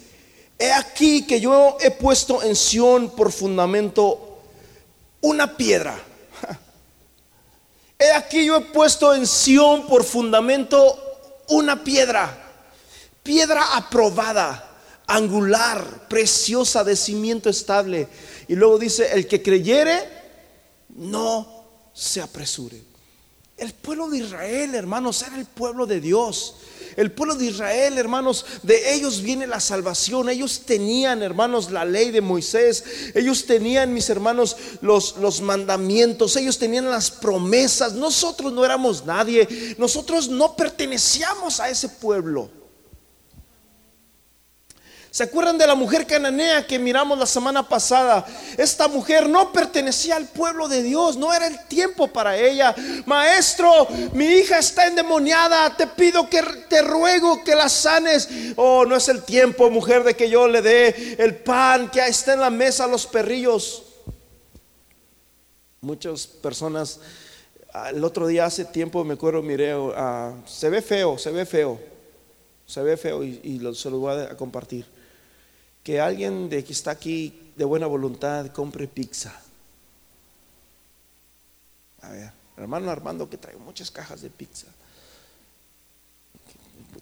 he 0.58 0.72
aquí 0.72 1.26
que 1.26 1.40
yo 1.40 1.76
he 1.80 1.90
puesto 1.90 2.42
en 2.42 2.56
Sión 2.56 3.10
por 3.10 3.32
fundamento 3.32 4.40
una 5.20 5.56
piedra. 5.56 5.98
He 7.98 8.12
aquí 8.12 8.46
yo 8.46 8.56
he 8.56 8.60
puesto 8.60 9.14
en 9.14 9.26
Sión 9.26 9.86
por 9.86 10.04
fundamento 10.04 11.02
una 11.48 11.82
piedra, 11.82 12.36
piedra 13.22 13.76
aprobada, 13.76 14.76
angular, 15.06 16.06
preciosa, 16.08 16.84
de 16.84 16.96
cimiento 16.96 17.48
estable. 17.48 18.08
Y 18.48 18.54
luego 18.54 18.78
dice, 18.78 19.12
el 19.12 19.26
que 19.26 19.42
creyere, 19.42 20.08
no 20.88 21.64
se 21.92 22.20
apresure. 22.20 22.82
El 23.56 23.72
pueblo 23.72 24.10
de 24.10 24.18
Israel, 24.18 24.74
hermanos, 24.74 25.22
era 25.22 25.36
el 25.36 25.46
pueblo 25.46 25.86
de 25.86 26.00
Dios. 26.00 26.56
El 26.96 27.12
pueblo 27.12 27.34
de 27.34 27.46
Israel, 27.46 27.98
hermanos, 27.98 28.44
de 28.62 28.94
ellos 28.94 29.20
viene 29.20 29.46
la 29.46 29.60
salvación. 29.60 30.30
Ellos 30.30 30.62
tenían, 30.64 31.22
hermanos, 31.22 31.70
la 31.70 31.84
ley 31.84 32.10
de 32.10 32.22
Moisés. 32.22 32.84
Ellos 33.14 33.44
tenían, 33.44 33.92
mis 33.92 34.08
hermanos, 34.08 34.56
los, 34.80 35.16
los 35.18 35.42
mandamientos. 35.42 36.36
Ellos 36.36 36.58
tenían 36.58 36.90
las 36.90 37.10
promesas. 37.10 37.92
Nosotros 37.92 38.52
no 38.52 38.64
éramos 38.64 39.04
nadie. 39.04 39.76
Nosotros 39.78 40.28
no 40.28 40.56
pertenecíamos 40.56 41.60
a 41.60 41.68
ese 41.68 41.88
pueblo. 41.88 42.50
¿Se 45.16 45.22
acuerdan 45.22 45.56
de 45.56 45.66
la 45.66 45.74
mujer 45.74 46.06
cananea 46.06 46.66
que 46.66 46.78
miramos 46.78 47.18
la 47.18 47.24
semana 47.24 47.66
pasada? 47.66 48.22
Esta 48.58 48.86
mujer 48.86 49.26
no 49.30 49.50
pertenecía 49.50 50.14
al 50.14 50.26
pueblo 50.26 50.68
de 50.68 50.82
Dios, 50.82 51.16
no 51.16 51.32
era 51.32 51.46
el 51.46 51.58
tiempo 51.68 52.06
para 52.06 52.36
ella. 52.36 52.74
Maestro, 53.06 53.88
mi 54.12 54.26
hija 54.26 54.58
está 54.58 54.86
endemoniada, 54.86 55.74
te 55.74 55.86
pido 55.86 56.28
que 56.28 56.42
te 56.68 56.82
ruego 56.82 57.42
que 57.42 57.54
la 57.54 57.70
sanes. 57.70 58.28
Oh, 58.56 58.84
no 58.84 58.94
es 58.94 59.08
el 59.08 59.22
tiempo, 59.22 59.70
mujer, 59.70 60.04
de 60.04 60.14
que 60.14 60.28
yo 60.28 60.46
le 60.48 60.60
dé 60.60 61.16
el 61.18 61.34
pan 61.36 61.90
que 61.90 62.06
está 62.06 62.34
en 62.34 62.40
la 62.40 62.50
mesa 62.50 62.84
a 62.84 62.86
los 62.86 63.06
perrillos. 63.06 63.84
Muchas 65.80 66.26
personas, 66.26 67.00
ah, 67.72 67.88
el 67.88 68.04
otro 68.04 68.26
día 68.26 68.44
hace 68.44 68.66
tiempo 68.66 69.02
me 69.02 69.14
acuerdo, 69.14 69.40
miré, 69.40 69.74
uh, 69.74 69.94
se 70.44 70.68
ve 70.68 70.82
feo, 70.82 71.16
se 71.16 71.30
ve 71.30 71.46
feo, 71.46 71.80
se 72.66 72.82
ve 72.82 72.98
feo 72.98 73.24
y, 73.24 73.62
se 73.74 73.88
lo 73.88 74.00
voy 74.00 74.20
a 74.20 74.36
compartir 74.36 74.94
que 75.86 76.00
alguien 76.00 76.48
de 76.48 76.64
que 76.64 76.72
está 76.72 76.90
aquí 76.90 77.52
de 77.54 77.64
buena 77.64 77.86
voluntad 77.86 78.48
compre 78.48 78.88
pizza. 78.88 79.40
A 82.02 82.10
ver, 82.10 82.32
hermano 82.56 82.90
Armando 82.90 83.30
que 83.30 83.38
trae 83.38 83.54
muchas 83.54 83.92
cajas 83.92 84.20
de 84.20 84.28
pizza. 84.28 84.66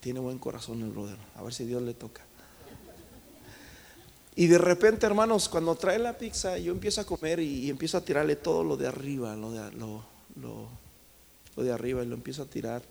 Tiene 0.01 0.21
buen 0.21 0.39
corazón 0.39 0.83
el 0.83 0.91
brother. 0.91 1.17
A 1.35 1.43
ver 1.43 1.55
si 1.55 1.65
Dios 1.65 1.81
le 1.81 1.95
toca. 1.95 2.21
Y 4.37 4.49
de 4.49 4.59
repente, 4.59 5.07
hermanos, 5.07 5.49
cuando 5.49 5.75
trae 5.77 5.99
la 5.99 6.19
pizza, 6.19 6.59
yo 6.59 6.71
empiezo 6.71 7.01
a 7.01 7.05
comer 7.05 7.41
y, 7.41 7.71
empiezo 7.71 7.97
a 7.97 8.03
tirarle 8.03 8.37
todo 8.37 8.63
lo 8.63 8.77
de 8.77 8.87
arriba, 8.87 9.35
lo 9.35 9.51
de, 9.51 9.73
lo, 9.73 10.05
lo 11.57 11.63
de 11.63 11.73
arriba, 11.73 12.03
y 12.03 12.07
lo 12.07 12.17
empiezo 12.17 12.43
a 12.43 12.47
tirar. 12.47 12.83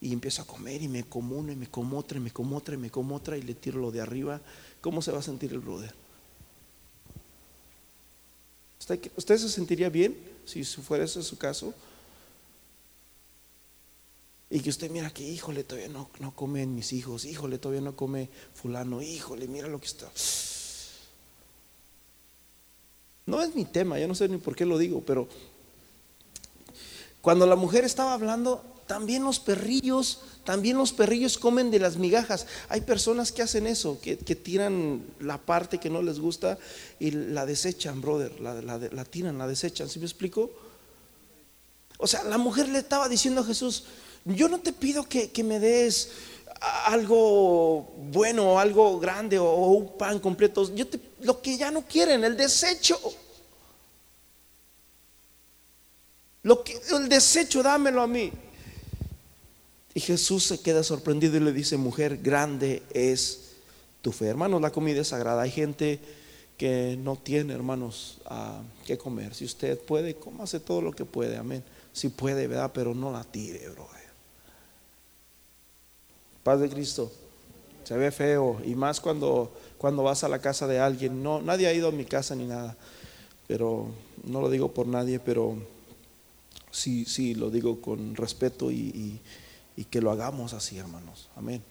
Y 0.00 0.12
empiezo 0.12 0.42
a 0.42 0.44
comer 0.44 0.80
y 0.80 0.86
me 0.86 1.02
como 1.02 1.36
una 1.36 1.52
y 1.52 1.56
me 1.56 1.66
como 1.66 1.98
otra 1.98 2.18
y 2.18 2.20
me 2.20 2.30
como 2.30 2.56
otra 2.56 2.76
y 2.76 2.78
me 2.78 2.88
como 2.88 3.16
otra 3.16 3.36
y 3.36 3.42
le 3.42 3.54
tiro 3.54 3.80
lo 3.80 3.90
de 3.90 4.00
arriba. 4.00 4.40
¿Cómo 4.80 5.02
se 5.02 5.12
va 5.12 5.18
a 5.18 5.22
sentir 5.22 5.52
el 5.52 5.60
brother? 5.60 5.94
¿Usted, 9.16 9.36
se 9.36 9.48
sentiría 9.48 9.90
bien 9.90 10.16
si 10.46 10.64
fuera 10.64 11.04
ese 11.04 11.22
su 11.22 11.36
caso? 11.36 11.74
Y 14.50 14.60
que 14.60 14.70
usted 14.70 14.90
mira 14.90 15.10
que, 15.10 15.28
híjole, 15.28 15.62
todavía 15.62 15.90
no, 15.90 16.08
no 16.20 16.34
comen 16.34 16.74
mis 16.74 16.94
hijos, 16.94 17.26
híjole, 17.26 17.58
todavía 17.58 17.82
no 17.82 17.96
come 17.96 18.30
fulano, 18.54 19.02
híjole, 19.02 19.46
mira 19.46 19.68
lo 19.68 19.78
que 19.78 19.86
está. 19.86 20.10
No 23.26 23.42
es 23.42 23.54
mi 23.54 23.66
tema, 23.66 23.98
ya 23.98 24.06
no 24.06 24.14
sé 24.14 24.26
ni 24.26 24.38
por 24.38 24.56
qué 24.56 24.64
lo 24.64 24.78
digo, 24.78 25.02
pero 25.02 25.28
cuando 27.20 27.46
la 27.46 27.56
mujer 27.56 27.84
estaba 27.84 28.14
hablando, 28.14 28.64
también 28.88 29.22
los 29.22 29.38
perrillos, 29.38 30.22
también 30.42 30.76
los 30.76 30.92
perrillos 30.92 31.38
comen 31.38 31.70
de 31.70 31.78
las 31.78 31.96
migajas. 31.96 32.46
Hay 32.68 32.80
personas 32.80 33.30
que 33.30 33.42
hacen 33.42 33.68
eso, 33.68 34.00
que, 34.00 34.16
tiran 34.16 35.04
la 35.20 35.38
parte 35.38 35.78
que 35.78 35.90
no 35.90 36.02
les 36.02 36.18
gusta 36.18 36.58
y 36.98 37.12
la 37.12 37.46
desechan, 37.46 38.00
brother, 38.00 38.40
la, 38.40 39.04
tiran, 39.04 39.38
la 39.38 39.46
desechan. 39.46 39.88
¿Sí 39.88 40.00
me 40.00 40.06
explico? 40.06 40.50
O 41.98 42.06
sea, 42.08 42.24
la 42.24 42.38
mujer 42.38 42.68
le 42.68 42.78
estaba 42.78 43.08
diciendo 43.08 43.42
a 43.42 43.44
Jesús, 43.44 43.84
yo 44.24 44.48
no 44.48 44.58
te 44.58 44.72
pido 44.72 45.04
que, 45.04 45.30
me 45.44 45.60
des 45.60 46.10
algo 46.86 47.92
bueno, 48.10 48.58
algo 48.58 48.98
grande 48.98 49.38
o, 49.38 49.52
un 49.68 49.96
pan 49.96 50.18
completo. 50.18 50.74
Yo 50.74 50.86
lo 51.20 51.40
que 51.40 51.56
ya 51.56 51.70
no 51.70 51.82
quieren, 51.82 52.24
el 52.24 52.36
desecho. 52.36 52.98
Lo 56.42 56.64
que, 56.64 56.80
el 56.90 57.08
desecho, 57.08 57.62
dámelo 57.62 58.00
a 58.00 58.06
mí. 58.06 58.32
Y 59.98 60.00
Jesús 60.00 60.44
se 60.44 60.60
queda 60.60 60.84
sorprendido 60.84 61.36
y 61.36 61.40
le 61.40 61.52
dice, 61.52 61.76
mujer, 61.76 62.18
grande 62.18 62.84
es 62.94 63.54
tu 64.00 64.12
fe. 64.12 64.28
Hermanos, 64.28 64.62
la 64.62 64.70
comida 64.70 65.00
es 65.00 65.08
sagrada. 65.08 65.42
Hay 65.42 65.50
gente 65.50 65.98
que 66.56 66.96
no 67.02 67.16
tiene, 67.16 67.52
hermanos, 67.52 68.20
a 68.24 68.62
qué 68.86 68.96
comer. 68.96 69.34
Si 69.34 69.44
usted 69.44 69.76
puede, 69.76 70.14
cómase 70.14 70.60
todo 70.60 70.82
lo 70.82 70.92
que 70.92 71.04
puede, 71.04 71.36
amén. 71.36 71.64
Si 71.92 72.10
puede, 72.10 72.46
¿verdad? 72.46 72.70
Pero 72.72 72.94
no 72.94 73.10
la 73.10 73.24
tire, 73.24 73.68
bro. 73.70 73.88
Paz 76.44 76.60
de 76.60 76.68
Cristo. 76.68 77.10
Se 77.82 77.96
ve 77.96 78.12
feo. 78.12 78.60
Y 78.64 78.76
más 78.76 79.00
cuando, 79.00 79.52
cuando 79.78 80.04
vas 80.04 80.22
a 80.22 80.28
la 80.28 80.38
casa 80.38 80.68
de 80.68 80.78
alguien. 80.78 81.24
No, 81.24 81.42
nadie 81.42 81.66
ha 81.66 81.72
ido 81.72 81.88
a 81.88 81.90
mi 81.90 82.04
casa 82.04 82.36
ni 82.36 82.46
nada. 82.46 82.76
Pero 83.48 83.88
no 84.22 84.40
lo 84.40 84.48
digo 84.48 84.72
por 84.72 84.86
nadie, 84.86 85.18
pero 85.18 85.56
sí, 86.70 87.04
sí, 87.04 87.34
lo 87.34 87.50
digo 87.50 87.80
con 87.80 88.14
respeto 88.14 88.70
y 88.70 89.20
que 89.84 90.00
lo 90.00 90.10
hagamos 90.10 90.52
así, 90.52 90.78
hermanos. 90.78 91.28
Amén. 91.36 91.62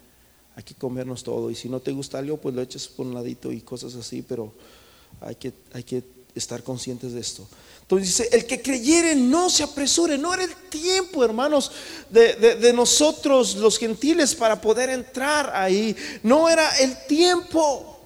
Hay 0.55 0.63
que 0.63 0.73
comernos 0.73 1.23
todo 1.23 1.51
y 1.51 1.55
si 1.55 1.69
no 1.69 1.79
te 1.79 1.91
gusta 1.91 2.17
algo, 2.19 2.37
pues 2.37 2.55
lo 2.55 2.61
eches 2.61 2.87
por 2.87 3.05
un 3.05 3.13
ladito 3.13 3.51
y 3.51 3.61
cosas 3.61 3.95
así, 3.95 4.21
pero 4.21 4.53
hay 5.21 5.35
que, 5.35 5.53
hay 5.73 5.83
que 5.83 6.03
estar 6.33 6.63
conscientes 6.63 7.13
de 7.13 7.19
esto. 7.19 7.47
Entonces 7.81 8.07
dice, 8.07 8.29
el 8.35 8.45
que 8.45 8.61
creyere 8.61 9.15
no 9.15 9.49
se 9.49 9.63
apresure, 9.63 10.17
no 10.17 10.33
era 10.33 10.43
el 10.43 10.55
tiempo, 10.69 11.23
hermanos, 11.23 11.71
de, 12.09 12.35
de, 12.35 12.73
nosotros 12.73 13.55
los 13.55 13.77
gentiles 13.77 14.35
para 14.35 14.59
poder 14.59 14.89
entrar 14.89 15.55
ahí, 15.55 15.95
no 16.23 16.49
era 16.49 16.69
el 16.79 17.05
tiempo. 17.07 17.97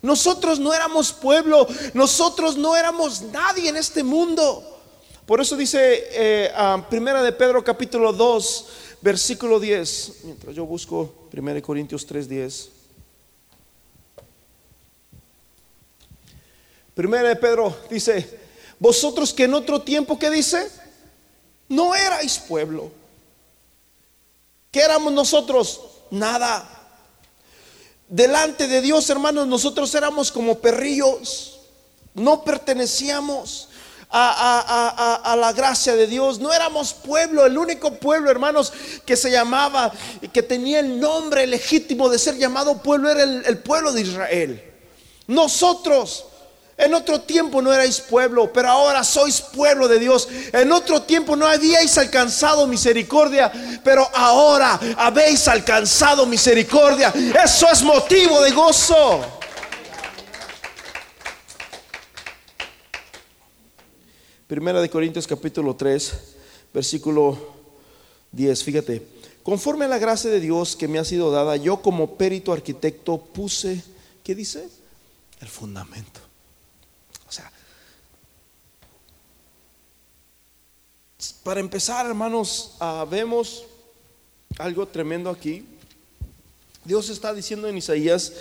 Nosotros 0.00 0.60
no 0.60 0.72
éramos 0.72 1.12
pueblo, 1.12 1.66
nosotros 1.94 2.56
no 2.56 2.76
éramos 2.76 3.22
nadie 3.22 3.68
en 3.68 3.76
este 3.76 4.02
mundo. 4.02 4.71
Por 5.32 5.40
eso 5.40 5.56
dice 5.56 6.08
eh, 6.10 6.52
Primera 6.90 7.22
de 7.22 7.32
Pedro 7.32 7.64
capítulo 7.64 8.12
2, 8.12 8.66
versículo 9.00 9.58
10, 9.58 10.24
mientras 10.24 10.54
yo 10.54 10.66
busco 10.66 11.10
Primera 11.30 11.54
de 11.54 11.62
Corintios 11.62 12.04
3, 12.04 12.28
10. 12.28 12.68
Primera 16.92 17.30
de 17.30 17.36
Pedro 17.36 17.74
dice, 17.88 18.40
vosotros 18.78 19.32
que 19.32 19.44
en 19.44 19.54
otro 19.54 19.80
tiempo, 19.80 20.18
¿qué 20.18 20.28
dice? 20.28 20.70
No 21.66 21.94
erais 21.94 22.38
pueblo. 22.38 22.92
¿Qué 24.70 24.80
éramos 24.80 25.14
nosotros? 25.14 25.80
Nada. 26.10 26.68
Delante 28.06 28.68
de 28.68 28.82
Dios, 28.82 29.08
hermanos, 29.08 29.46
nosotros 29.46 29.94
éramos 29.94 30.30
como 30.30 30.58
perrillos. 30.58 31.60
No 32.12 32.44
pertenecíamos 32.44 33.70
a, 34.12 35.36
la 35.38 35.52
gracia 35.52 35.96
de 35.96 36.06
Dios. 36.06 36.38
No 36.38 36.52
éramos 36.52 36.92
pueblo, 36.92 37.46
el 37.46 37.56
único 37.56 37.94
pueblo, 37.94 38.30
hermanos, 38.30 38.72
que 39.04 39.16
se 39.16 39.30
llamaba, 39.30 39.92
que 40.32 40.42
tenía 40.42 40.80
el 40.80 41.00
nombre 41.00 41.46
legítimo 41.46 42.08
de 42.08 42.18
ser 42.18 42.36
llamado 42.36 42.82
pueblo, 42.82 43.10
era 43.10 43.22
el, 43.22 43.42
el 43.46 43.58
pueblo 43.58 43.92
de 43.92 44.02
Israel. 44.02 44.62
Nosotros. 45.26 46.26
En 46.78 46.94
otro 46.94 47.20
tiempo 47.20 47.60
no 47.62 47.72
erais 47.72 48.00
pueblo, 48.00 48.50
pero 48.52 48.68
ahora 48.68 49.04
sois 49.04 49.40
pueblo 49.40 49.86
de 49.86 50.00
Dios. 50.00 50.26
En 50.52 50.72
otro 50.72 51.02
tiempo 51.02 51.36
no 51.36 51.46
habíais 51.46 51.96
alcanzado 51.98 52.66
misericordia, 52.66 53.52
pero 53.84 54.08
ahora 54.12 54.80
habéis 54.96 55.46
alcanzado 55.46 56.26
misericordia. 56.26 57.12
Eso 57.44 57.68
es 57.70 57.82
motivo 57.82 58.40
de 58.40 58.50
gozo. 58.50 59.41
Primera 64.52 64.82
de 64.82 64.90
Corintios 64.90 65.26
capítulo 65.26 65.74
3, 65.74 66.12
versículo 66.74 67.38
10, 68.32 68.62
fíjate. 68.62 69.02
Conforme 69.42 69.86
a 69.86 69.88
la 69.88 69.96
gracia 69.96 70.30
de 70.30 70.40
Dios 70.40 70.76
que 70.76 70.88
me 70.88 70.98
ha 70.98 71.06
sido 71.06 71.30
dada, 71.30 71.56
yo 71.56 71.80
como 71.80 72.18
perito 72.18 72.52
arquitecto 72.52 73.16
puse, 73.16 73.82
¿qué 74.22 74.34
dice? 74.34 74.68
El 75.40 75.48
fundamento. 75.48 76.20
O 77.26 77.32
sea, 77.32 77.50
para 81.42 81.60
empezar, 81.60 82.04
hermanos, 82.04 82.76
ah, 82.78 83.06
vemos 83.10 83.64
algo 84.58 84.86
tremendo 84.86 85.30
aquí. 85.30 85.64
Dios 86.84 87.08
está 87.08 87.32
diciendo 87.32 87.68
en 87.68 87.78
Isaías 87.78 88.34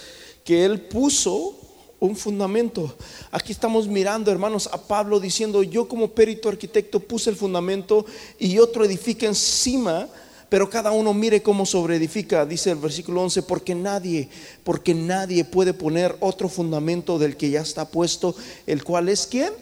que 0.43 0.65
Él 0.65 0.81
puso 0.81 1.57
un 2.01 2.15
fundamento. 2.15 2.95
Aquí 3.29 3.51
estamos 3.51 3.87
mirando, 3.87 4.31
hermanos, 4.31 4.67
a 4.73 4.81
Pablo 4.81 5.19
diciendo, 5.19 5.61
yo 5.61 5.87
como 5.87 6.09
perito 6.09 6.49
arquitecto 6.49 6.99
puse 6.99 7.29
el 7.29 7.35
fundamento 7.35 8.05
y 8.39 8.57
otro 8.57 8.83
edifica 8.83 9.27
encima, 9.27 10.09
pero 10.49 10.67
cada 10.67 10.91
uno 10.91 11.13
mire 11.13 11.43
cómo 11.43 11.63
sobreedifica, 11.63 12.43
dice 12.43 12.71
el 12.71 12.79
versículo 12.79 13.21
11, 13.21 13.43
porque 13.43 13.75
nadie, 13.75 14.29
porque 14.63 14.95
nadie 14.95 15.45
puede 15.45 15.75
poner 15.75 16.17
otro 16.21 16.49
fundamento 16.49 17.19
del 17.19 17.37
que 17.37 17.51
ya 17.51 17.61
está 17.61 17.87
puesto, 17.87 18.35
el 18.65 18.83
cual 18.83 19.07
es 19.07 19.27
quién? 19.27 19.53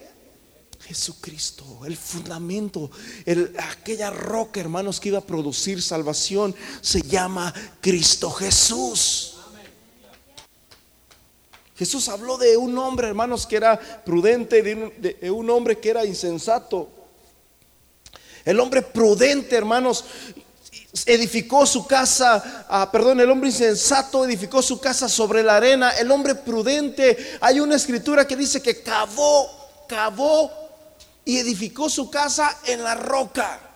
Jesucristo, 0.80 1.82
el 1.86 1.98
fundamento, 1.98 2.90
el, 3.26 3.54
aquella 3.60 4.12
roca, 4.12 4.62
hermanos, 4.62 5.02
que 5.02 5.10
iba 5.10 5.20
a 5.20 5.26
producir 5.26 5.82
salvación, 5.82 6.56
se 6.80 7.02
llama 7.02 7.54
Cristo 7.82 8.32
Jesús. 8.32 9.39
Jesús 11.80 12.10
habló 12.10 12.38
de 12.38 12.58
un 12.58 12.78
hombre, 12.78 13.08
hermanos, 13.08 13.48
que 13.48 13.56
era 13.56 13.80
prudente, 13.80 14.62
de 14.62 15.32
un, 15.32 15.50
hombre 15.50 15.80
que 15.80 15.90
era 15.90 16.04
insensato. 16.04 16.90
El 18.44 18.60
hombre 18.60 18.82
prudente, 18.82 19.56
hermanos, 19.56 20.04
edificó 21.06 21.66
su 21.66 21.88
casa, 21.88 22.66
ah, 22.68 22.90
perdón, 22.92 23.22
el 23.22 23.32
hombre 23.32 23.48
insensato 23.48 24.26
edificó 24.26 24.62
su 24.62 24.78
casa 24.82 25.08
sobre 25.08 25.42
la 25.42 25.56
arena. 25.56 25.92
El 25.92 26.12
hombre 26.12 26.36
prudente, 26.36 27.38
hay 27.40 27.62
una 27.62 27.78
escritura 27.78 28.28
que 28.28 28.36
dice 28.36 28.62
que 28.62 28.84
cavó, 28.84 29.50
cavó 29.88 30.52
y 31.24 31.38
edificó 31.38 31.90
su 31.90 32.12
casa 32.12 32.58
en 32.66 32.84
la 32.84 32.96
roca. 32.96 33.69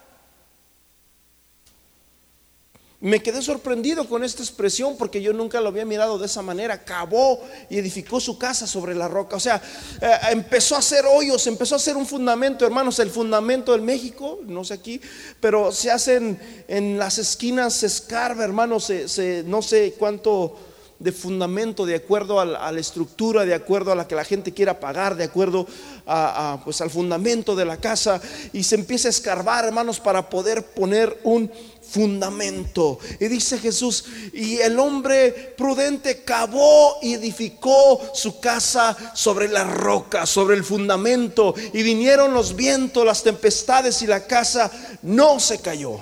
Me 3.04 3.22
quedé 3.22 3.42
sorprendido 3.42 4.08
con 4.08 4.24
esta 4.24 4.42
expresión 4.42 4.96
porque 4.96 5.22
yo 5.22 5.34
nunca 5.34 5.60
lo 5.60 5.68
había 5.68 5.84
mirado 5.84 6.18
de 6.18 6.26
esa 6.26 6.42
manera. 6.42 6.86
Cavó 6.86 7.42
y 7.70 7.78
edificó 7.78 8.22
su 8.22 8.38
casa 8.38 8.66
sobre 8.66 8.96
la 8.96 9.10
roca. 9.10 9.36
O 9.36 9.42
sea, 9.42 9.62
eh, 10.00 10.10
empezó 10.32 10.76
a 10.76 10.80
hacer 10.80 11.04
hoyos, 11.06 11.46
empezó 11.48 11.76
a 11.76 11.80
hacer 11.80 11.98
un 11.98 12.06
fundamento, 12.06 12.66
hermanos. 12.66 13.00
El 13.00 13.10
fundamento 13.10 13.74
del 13.74 13.82
México, 13.82 14.40
no 14.46 14.64
sé 14.64 14.76
aquí, 14.76 15.02
pero 15.42 15.74
se 15.74 15.92
hacen 15.92 16.40
en 16.70 16.98
las 16.98 17.18
esquinas, 17.18 17.74
se 17.74 17.88
escarba, 17.88 18.46
hermanos, 18.46 18.86
se, 18.86 19.44
no 19.46 19.62
sé 19.62 19.96
cuánto 20.00 20.56
de 20.98 21.12
fundamento 21.12 21.86
de 21.86 21.96
acuerdo 21.96 22.40
a 22.40 22.46
la, 22.46 22.80
estructura, 22.80 23.46
de 23.46 23.54
acuerdo 23.54 23.92
a 23.92 23.96
la 23.96 24.08
que 24.08 24.16
la 24.16 24.24
gente 24.24 24.54
quiera 24.54 24.80
pagar, 24.80 25.18
de 25.18 25.26
acuerdo 25.26 25.68
a, 26.08 26.62
pues 26.64 26.80
al 26.80 26.90
fundamento 26.90 27.54
de 27.58 27.66
la 27.66 27.76
casa 27.76 28.22
y 28.54 28.64
se 28.64 28.76
empieza 28.76 29.10
a 29.10 29.12
escarbar, 29.12 29.66
hermanos, 29.66 30.00
para 30.00 30.30
poder 30.30 30.64
poner 30.68 31.20
un 31.26 31.52
fundamento. 31.94 32.98
Y 33.20 33.28
dice 33.28 33.60
Jesús, 33.60 34.06
y 34.34 34.58
el 34.58 34.80
hombre 34.80 35.54
prudente 35.56 36.24
cavó 36.24 36.98
y 37.04 37.14
edificó 37.14 38.02
su 38.16 38.40
casa 38.40 38.98
sobre 39.14 39.48
la 39.48 39.64
roca, 39.64 40.26
sobre 40.26 40.56
el 40.56 40.64
fundamento, 40.64 41.54
y 41.72 41.84
vinieron 41.84 42.34
los 42.34 42.56
vientos, 42.56 43.06
las 43.06 43.22
tempestades 43.22 44.02
y 44.02 44.08
la 44.08 44.26
casa 44.26 44.72
no 45.04 45.40
se 45.40 45.60
cayó. 45.60 46.00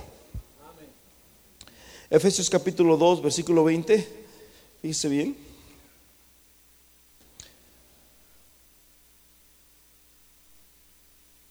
Efesios 2.10 2.50
capítulo 2.50 2.95
2, 2.95 3.21
versículo 3.21 3.65
20, 3.65 4.25
dice 4.81 5.10
bien. 5.10 5.50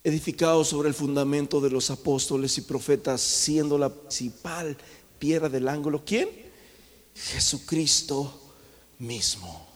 Edificado 0.03 0.65
sobre 0.65 0.89
el 0.89 0.95
fundamento 0.95 1.61
de 1.61 1.71
los 1.71 1.91
apóstoles 1.91 2.57
y 2.59 2.63
profetas, 2.63 3.21
siendo 3.21 3.77
la 3.77 3.89
principal 3.91 4.77
piedra 5.19 5.49
del 5.49 5.69
ángulo. 5.69 6.03
¿Quién? 6.05 6.29
Jesucristo 7.15 8.55
mismo. 8.99 9.69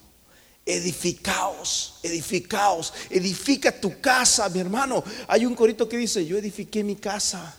Edificaos, 0.67 1.97
edificaos, 2.03 2.95
edifica 3.11 3.79
tu 3.79 4.01
casa, 4.01 4.49
mi 4.49 4.61
hermano. 4.61 5.05
Hay 5.29 5.45
un 5.45 5.55
corito 5.55 5.87
que 5.89 5.99
dice, 5.99 6.25
yo 6.25 6.39
edifiqué 6.39 6.83
mi 6.83 6.97
casa, 6.97 7.55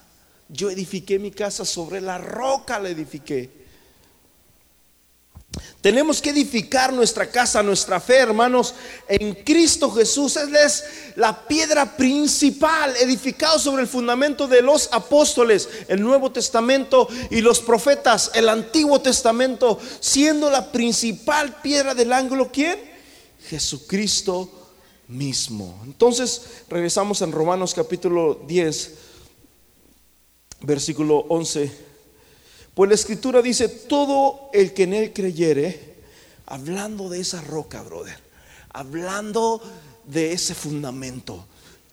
yo 0.49 0.71
edifiqué 0.71 1.19
mi 1.19 1.29
casa 1.29 1.65
sobre 1.65 2.01
la 2.01 2.17
roca, 2.17 2.79
la 2.79 2.89
edifiqué. 2.89 3.64
Tenemos 5.85 6.19
que 6.19 6.31
edificar 6.31 6.91
nuestra 6.91 7.29
casa, 7.29 7.61
nuestra 7.61 7.99
fe, 7.99 8.17
hermanos, 8.17 8.73
en 9.07 9.35
Cristo 9.35 9.91
Jesús. 9.91 10.35
Él 10.35 10.55
es 10.55 10.83
la 11.15 11.47
piedra 11.47 11.95
principal, 11.95 12.95
edificado 12.97 13.59
sobre 13.59 13.83
el 13.83 13.87
fundamento 13.87 14.47
de 14.47 14.63
los 14.63 14.89
apóstoles, 14.91 15.69
el 15.87 16.01
Nuevo 16.01 16.31
Testamento 16.31 17.07
y 17.29 17.41
los 17.41 17.59
profetas, 17.59 18.31
el 18.33 18.49
Antiguo 18.49 18.99
Testamento, 18.99 19.79
siendo 19.99 20.49
la 20.49 20.71
principal 20.71 21.61
piedra 21.61 21.93
del 21.93 22.13
ángulo. 22.13 22.49
¿Quién? 22.51 22.79
Jesucristo 23.47 24.49
mismo. 25.07 25.79
Entonces, 25.83 26.41
regresamos 26.67 27.21
en 27.21 27.31
Romanos 27.31 27.75
capítulo 27.75 28.41
10, 28.47 28.93
versículo 30.61 31.25
11 31.29 31.94
pues 32.75 32.89
la 32.89 32.95
escritura 32.95 33.41
dice, 33.41 33.69
todo 33.69 34.49
el 34.53 34.73
que 34.73 34.83
en 34.83 34.93
él 34.93 35.13
creyere, 35.13 35.95
hablando 36.45 37.09
de 37.09 37.21
esa 37.21 37.39
roca, 37.41 37.81
brother, 37.81 38.17
hablando 38.73 39.61
de 40.03 40.33
ese 40.33 40.53
fundamento, 40.53 41.45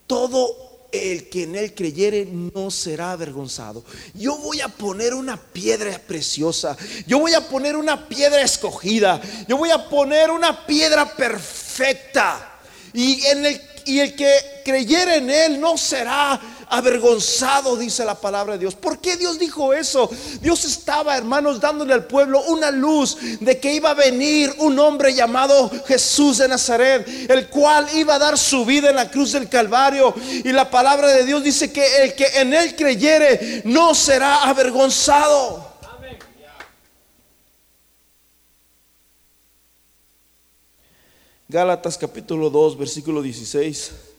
todo 0.05 0.73
el 0.91 1.29
que 1.29 1.43
en 1.43 1.55
él 1.55 1.73
creyere 1.73 2.25
no 2.25 2.69
será 2.69 3.13
avergonzado. 3.13 3.83
Yo 4.13 4.37
voy 4.37 4.59
a 4.59 4.67
poner 4.67 5.13
una 5.13 5.37
piedra 5.37 5.97
preciosa, 5.97 6.77
yo 7.07 7.17
voy 7.17 7.33
a 7.33 7.47
poner 7.47 7.77
una 7.77 8.07
piedra 8.07 8.41
escogida, 8.41 9.21
yo 9.47 9.57
voy 9.57 9.71
a 9.71 9.89
poner 9.89 10.29
una 10.29 10.65
piedra 10.67 11.15
perfecta. 11.15 12.59
Y, 12.93 13.25
el, 13.25 13.61
y 13.85 13.99
el 13.99 14.15
que 14.15 14.61
creyere 14.65 15.15
en 15.15 15.29
él 15.29 15.59
no 15.59 15.77
será 15.77 16.39
avergonzado, 16.69 17.75
dice 17.77 18.05
la 18.05 18.15
palabra 18.15 18.53
de 18.53 18.59
Dios. 18.59 18.75
¿Por 18.75 18.99
qué 18.99 19.17
Dios 19.17 19.39
dijo 19.39 19.73
eso? 19.73 20.09
Dios 20.41 20.65
estaba, 20.65 21.17
hermanos, 21.17 21.59
dándole 21.59 21.93
al 21.93 22.05
pueblo 22.05 22.41
una 22.43 22.71
luz 22.71 23.17
de 23.39 23.59
que 23.59 23.73
iba 23.73 23.91
a 23.91 23.93
venir 23.93 24.53
un 24.59 24.77
hombre 24.79 25.13
llamado 25.13 25.71
Jesús 25.85 26.37
de 26.37 26.47
Nazaret, 26.47 27.07
el 27.29 27.49
cual 27.49 27.87
iba 27.95 28.15
a 28.15 28.19
dar 28.19 28.37
su 28.37 28.65
vida 28.65 28.89
en 28.89 28.95
la 28.95 29.09
cruz 29.09 29.33
del 29.33 29.49
Calvario. 29.49 30.13
Y 30.43 30.51
la 30.51 30.69
palabra 30.69 31.07
de 31.07 31.25
Dios 31.25 31.43
dice 31.43 31.71
que 31.71 32.03
el 32.03 32.15
que 32.15 32.27
en 32.35 32.53
él 32.53 32.75
creyere 32.75 33.61
no 33.65 33.93
será 33.95 34.43
avergonzado. 34.43 35.73
Gálatas 41.53 41.99
capítulo 41.99 42.49
2, 42.49 42.77
versículo 42.79 43.21
16. 43.21 44.12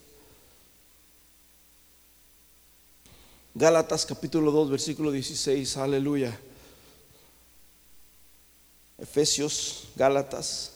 Gálatas 3.57 4.05
capítulo 4.05 4.51
2, 4.51 4.69
versículo 4.69 5.13
16, 5.13 5.77
aleluya. 5.77 6.37
Efesios, 8.99 9.85
Gálatas. 9.95 10.73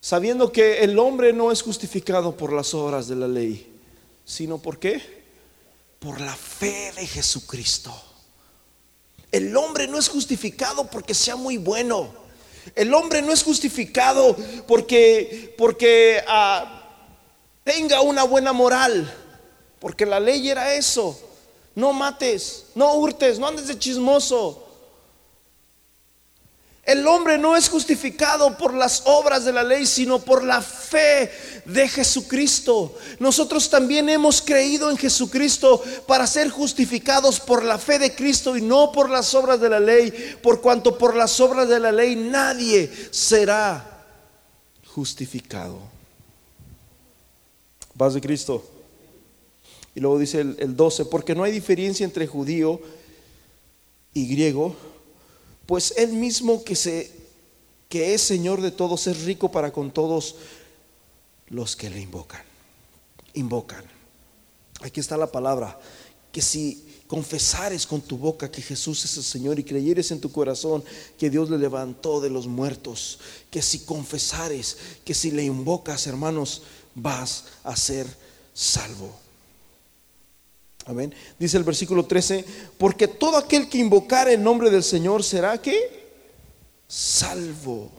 Sabiendo 0.00 0.50
que 0.50 0.82
el 0.82 0.98
hombre 0.98 1.32
no 1.32 1.52
es 1.52 1.62
justificado 1.62 2.36
por 2.36 2.52
las 2.52 2.74
obras 2.74 3.06
de 3.06 3.14
la 3.14 3.28
ley, 3.28 3.72
sino 4.24 4.58
por 4.58 4.80
qué? 4.80 5.22
Por 6.00 6.20
la 6.20 6.34
fe 6.34 6.90
de 6.96 7.06
Jesucristo. 7.06 7.94
El 9.30 9.56
hombre 9.56 9.86
no 9.86 9.96
es 9.96 10.08
justificado 10.08 10.90
porque 10.90 11.14
sea 11.14 11.36
muy 11.36 11.56
bueno. 11.56 12.12
El 12.74 12.92
hombre 12.94 13.22
no 13.22 13.32
es 13.32 13.44
justificado 13.44 14.36
porque, 14.66 15.54
porque 15.56 16.20
ah, 16.26 16.96
tenga 17.62 18.00
una 18.00 18.24
buena 18.24 18.52
moral, 18.52 19.08
porque 19.78 20.04
la 20.04 20.18
ley 20.18 20.50
era 20.50 20.74
eso 20.74 21.28
no 21.74 21.92
mates, 21.92 22.66
no 22.74 22.94
hurtes, 22.94 23.38
no 23.38 23.46
andes 23.46 23.68
de 23.68 23.78
chismoso. 23.78 24.66
El 26.82 27.06
hombre 27.06 27.38
no 27.38 27.56
es 27.56 27.68
justificado 27.68 28.56
por 28.56 28.74
las 28.74 29.02
obras 29.04 29.44
de 29.44 29.52
la 29.52 29.62
ley, 29.62 29.86
sino 29.86 30.18
por 30.18 30.42
la 30.42 30.60
fe 30.60 31.30
de 31.64 31.88
Jesucristo. 31.88 32.96
Nosotros 33.20 33.70
también 33.70 34.08
hemos 34.08 34.42
creído 34.42 34.90
en 34.90 34.96
Jesucristo 34.96 35.82
para 36.06 36.26
ser 36.26 36.50
justificados 36.50 37.38
por 37.38 37.62
la 37.62 37.78
fe 37.78 37.98
de 37.98 38.14
Cristo 38.14 38.56
y 38.56 38.62
no 38.62 38.90
por 38.90 39.08
las 39.08 39.34
obras 39.34 39.60
de 39.60 39.68
la 39.68 39.78
ley, 39.78 40.36
por 40.42 40.60
cuanto 40.60 40.98
por 40.98 41.14
las 41.14 41.38
obras 41.38 41.68
de 41.68 41.78
la 41.78 41.92
ley 41.92 42.16
nadie 42.16 42.90
será 43.12 44.04
justificado. 44.86 45.78
Paz 47.96 48.14
de 48.14 48.20
Cristo. 48.20 48.79
Luego 50.00 50.18
dice 50.18 50.40
el, 50.40 50.76
12, 50.76 51.04
porque 51.04 51.34
no 51.34 51.44
hay 51.44 51.52
diferencia 51.52 52.04
entre 52.04 52.26
judío 52.26 52.80
y 54.14 54.26
griego, 54.28 54.74
pues 55.66 55.92
él 55.98 56.14
mismo 56.14 56.64
que 56.64 56.74
se 56.74 57.20
que 57.90 58.14
es 58.14 58.22
Señor 58.22 58.62
de 58.62 58.70
todos 58.70 59.06
es 59.08 59.24
rico 59.24 59.52
para 59.52 59.72
con 59.72 59.90
todos 59.90 60.36
los 61.48 61.76
que 61.76 61.90
le 61.90 62.00
invocan. 62.00 62.42
Invocan. 63.34 63.84
Aquí 64.80 65.00
está 65.00 65.18
la 65.18 65.30
palabra, 65.30 65.78
que 66.32 66.40
si 66.40 66.86
confesares 67.06 67.86
con 67.86 68.00
tu 68.00 68.16
boca 68.16 68.50
que 68.50 68.62
Jesús 68.62 69.04
es 69.04 69.18
el 69.18 69.24
Señor 69.24 69.58
y 69.58 69.64
creyeres 69.64 70.12
en 70.12 70.20
tu 70.20 70.32
corazón 70.32 70.82
que 71.18 71.28
Dios 71.28 71.50
le 71.50 71.58
levantó 71.58 72.22
de 72.22 72.30
los 72.30 72.46
muertos, 72.46 73.18
que 73.50 73.60
si 73.60 73.80
confesares, 73.80 74.78
que 75.04 75.12
si 75.12 75.30
le 75.30 75.44
invocas, 75.44 76.06
hermanos, 76.06 76.62
vas 76.94 77.44
a 77.64 77.76
ser 77.76 78.06
salvo. 78.54 79.14
Amén. 80.86 81.14
Dice 81.38 81.56
el 81.56 81.64
versículo 81.64 82.06
13, 82.06 82.44
porque 82.78 83.06
todo 83.08 83.36
aquel 83.36 83.68
que 83.68 83.78
invocar 83.78 84.28
el 84.28 84.42
nombre 84.42 84.70
del 84.70 84.82
Señor 84.82 85.22
será 85.22 85.60
que 85.60 86.00
salvo. 86.88 87.90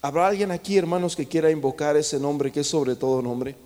¿Habrá 0.00 0.28
alguien 0.28 0.50
aquí, 0.50 0.76
hermanos, 0.76 1.16
que 1.16 1.26
quiera 1.26 1.50
invocar 1.50 1.96
ese 1.96 2.18
nombre 2.18 2.52
que 2.52 2.60
es 2.60 2.66
sobre 2.68 2.94
todo 2.94 3.20
nombre? 3.20 3.56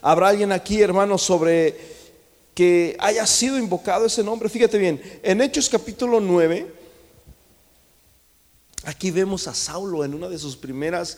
¿Habrá 0.00 0.28
alguien 0.28 0.52
aquí, 0.52 0.80
hermanos, 0.80 1.22
sobre 1.22 1.76
que 2.54 2.96
haya 2.98 3.26
sido 3.26 3.58
invocado 3.58 4.04
ese 4.04 4.22
nombre. 4.22 4.48
Fíjate 4.48 4.76
bien, 4.76 5.00
en 5.22 5.40
Hechos 5.40 5.68
capítulo 5.68 6.20
9, 6.20 6.70
aquí 8.84 9.10
vemos 9.10 9.46
a 9.48 9.54
Saulo 9.54 10.04
en 10.04 10.12
una 10.12 10.28
de 10.28 10.38
sus 10.38 10.56
primeras 10.56 11.16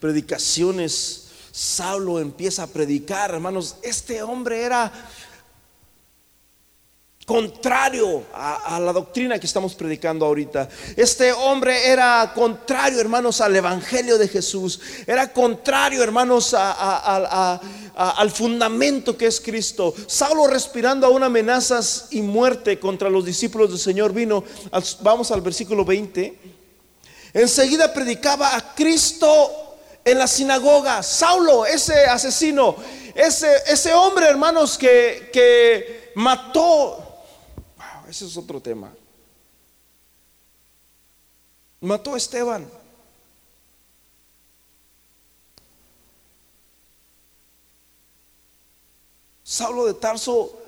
predicaciones. 0.00 1.29
Saulo 1.52 2.20
empieza 2.20 2.64
a 2.64 2.66
predicar, 2.66 3.30
hermanos, 3.30 3.76
este 3.82 4.22
hombre 4.22 4.62
era 4.62 4.92
contrario 7.30 8.24
a, 8.34 8.80
la 8.80 8.92
doctrina 8.92 9.38
que 9.38 9.46
estamos 9.46 9.76
predicando 9.76 10.26
ahorita. 10.26 10.68
Este 10.96 11.32
hombre 11.32 11.86
era 11.86 12.32
contrario, 12.34 13.00
hermanos, 13.00 13.40
al 13.40 13.54
Evangelio 13.54 14.18
de 14.18 14.26
Jesús. 14.26 14.80
Era 15.06 15.32
contrario, 15.32 16.02
hermanos, 16.02 16.54
al 16.54 18.30
fundamento 18.32 19.16
que 19.16 19.26
es 19.26 19.40
Cristo. 19.40 19.94
Saulo 20.08 20.48
respirando 20.48 21.06
aún 21.06 21.22
amenazas 21.22 22.08
y 22.10 22.20
muerte 22.20 22.80
contra 22.80 23.08
los 23.08 23.24
discípulos 23.24 23.70
del 23.70 23.78
Señor 23.78 24.12
vino. 24.12 24.42
Vamos 25.00 25.30
al 25.30 25.40
versículo 25.40 25.84
20. 25.84 26.36
Enseguida 27.32 27.94
predicaba 27.94 28.56
a 28.56 28.74
Cristo 28.74 29.69
en 30.04 30.18
la 30.18 30.26
sinagoga. 30.26 31.02
Saulo, 31.02 31.66
ese 31.66 32.06
asesino, 32.06 32.76
ese, 33.14 33.50
ese 33.66 33.94
hombre, 33.94 34.26
hermanos, 34.26 34.76
que, 34.76 35.30
que 35.32 36.12
mató 36.14 37.10
ese 38.10 38.26
es 38.26 38.36
otro 38.36 38.60
tema. 38.60 38.92
Mató 41.80 42.14
a 42.14 42.16
Esteban. 42.16 42.68
Saulo 49.44 49.86
de 49.86 49.94
Tarso 49.94 50.60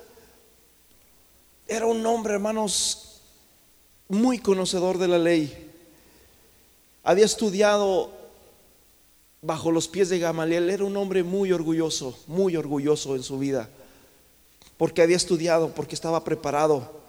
era 1.67 1.85
un 1.85 2.05
hombre, 2.05 2.33
hermanos, 2.33 3.21
muy 4.07 4.39
conocedor 4.39 4.97
de 4.97 5.09
la 5.09 5.17
ley. 5.17 5.69
Había 7.03 7.25
estudiado 7.25 8.09
bajo 9.43 9.71
los 9.71 9.87
pies 9.87 10.09
de 10.09 10.17
Gamaliel. 10.17 10.69
Era 10.69 10.83
un 10.83 10.97
hombre 10.97 11.21
muy 11.21 11.51
orgulloso, 11.51 12.17
muy 12.25 12.55
orgulloso 12.55 13.15
en 13.15 13.21
su 13.21 13.37
vida. 13.37 13.69
Porque 14.77 15.03
había 15.03 15.17
estudiado, 15.17 15.75
porque 15.75 15.93
estaba 15.93 16.23
preparado. 16.23 17.03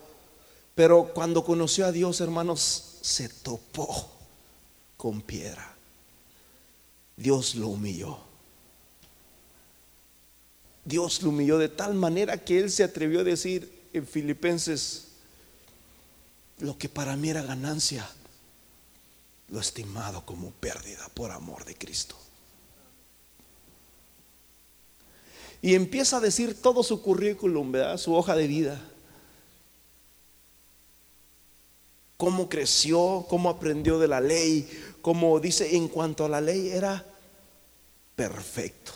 Pero 0.75 1.13
cuando 1.15 1.45
conoció 1.45 1.87
a 1.87 1.93
Dios, 1.93 2.21
hermanos, 2.21 2.99
se 3.01 3.29
topó 3.29 4.11
con 4.97 5.23
piedra. 5.23 5.75
Dios 7.17 7.55
lo 7.55 7.69
humilló. 7.69 8.19
Dios 10.85 11.23
lo 11.23 11.31
humilló 11.31 11.57
de 11.57 11.69
tal 11.69 11.95
manera 11.95 12.45
que 12.45 12.59
él 12.59 12.71
se 12.71 12.85
atrevió 12.85 13.21
a 13.21 13.25
decir 13.25 13.89
en 13.93 14.07
Filipenses, 14.07 15.09
lo 16.59 16.77
que 16.77 16.89
para 16.89 17.17
mí 17.17 17.31
era 17.31 17.43
ganancia, 17.43 18.09
lo 19.49 19.61
estimado 19.61 20.27
como 20.27 20.51
pérdida 20.51 21.09
por 21.15 21.31
amor 21.31 21.65
de 21.65 21.77
Cristo. 21.77 22.17
Y 25.65 25.75
empieza 25.75 26.19
a 26.19 26.21
decir 26.21 26.61
todo 26.61 26.83
su 26.83 27.01
currículum, 27.01 27.73
su 27.97 28.15
hoja 28.15 28.37
de 28.37 28.47
vida. 28.47 28.79
cómo 32.19 32.49
creció, 32.49 33.27
cómo 33.29 33.51
aprendió 33.51 33.99
de 33.99 34.09
la 34.09 34.21
ley, 34.21 34.69
como 35.03 35.39
dice, 35.41 35.77
en 35.77 35.89
cuanto 35.89 36.25
a 36.25 36.29
la 36.29 36.41
ley 36.41 36.69
era 36.69 37.05
perfecto. 38.15 38.93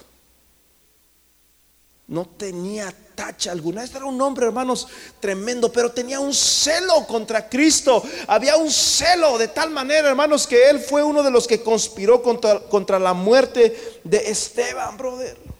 No 2.06 2.26
tenía 2.26 2.94
tacha 3.14 3.52
alguna. 3.52 3.84
Este 3.84 3.98
era 3.98 4.06
un 4.06 4.20
hombre, 4.22 4.46
hermanos, 4.46 4.88
tremendo, 5.20 5.70
pero 5.70 5.92
tenía 5.92 6.20
un 6.20 6.32
celo 6.32 7.06
contra 7.06 7.48
Cristo. 7.48 8.02
Había 8.26 8.56
un 8.56 8.70
celo 8.70 9.36
de 9.36 9.48
tal 9.48 9.70
manera, 9.70 10.08
hermanos, 10.08 10.46
que 10.46 10.70
él 10.70 10.80
fue 10.80 11.02
uno 11.02 11.22
de 11.22 11.30
los 11.30 11.46
que 11.46 11.62
conspiró 11.62 12.22
contra, 12.22 12.60
contra 12.60 12.98
la 12.98 13.12
muerte 13.12 14.00
de 14.04 14.30
Esteban, 14.30 14.96
brother. 14.96 15.57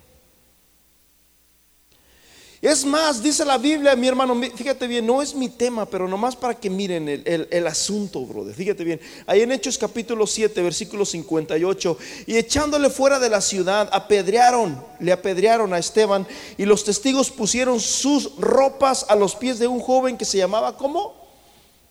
Es 2.61 2.85
más, 2.85 3.23
dice 3.23 3.44
la 3.44 3.57
Biblia, 3.57 3.94
mi 3.94 4.09
hermano, 4.09 4.35
fíjate 4.55 4.88
bien, 4.88 5.07
no 5.07 5.23
es 5.23 5.33
mi 5.33 5.49
tema, 5.49 5.87
pero 5.87 6.09
nomás 6.09 6.35
para 6.35 6.55
que 6.55 6.68
miren 6.68 7.09
el, 7.09 7.66
asunto, 7.68 8.27
brother. 8.27 8.53
Fíjate 8.53 8.83
bien, 8.83 9.01
ahí 9.27 9.42
en 9.42 9.53
Hechos 9.53 9.79
capítulo 9.79 10.27
7, 10.27 10.61
versículo 10.61 11.05
58, 11.05 11.97
y 12.27 12.37
echándole 12.37 12.90
fuera 12.90 13.21
de 13.21 13.31
la 13.31 13.40
ciudad, 13.40 13.88
apedrearon, 13.92 14.85
le 14.99 15.12
apedrearon 15.12 15.73
a 15.73 15.79
Esteban, 15.79 16.27
y 16.57 16.64
los 16.64 16.83
testigos 16.83 17.31
pusieron 17.31 17.79
sus 17.79 18.35
ropas 18.38 19.07
a 19.09 19.14
los 19.14 19.37
pies 19.37 19.61
de 19.61 19.68
un 19.68 19.79
joven 19.79 20.18
que 20.18 20.25
se 20.25 20.38
llamaba, 20.38 20.77
¿cómo? 20.77 21.14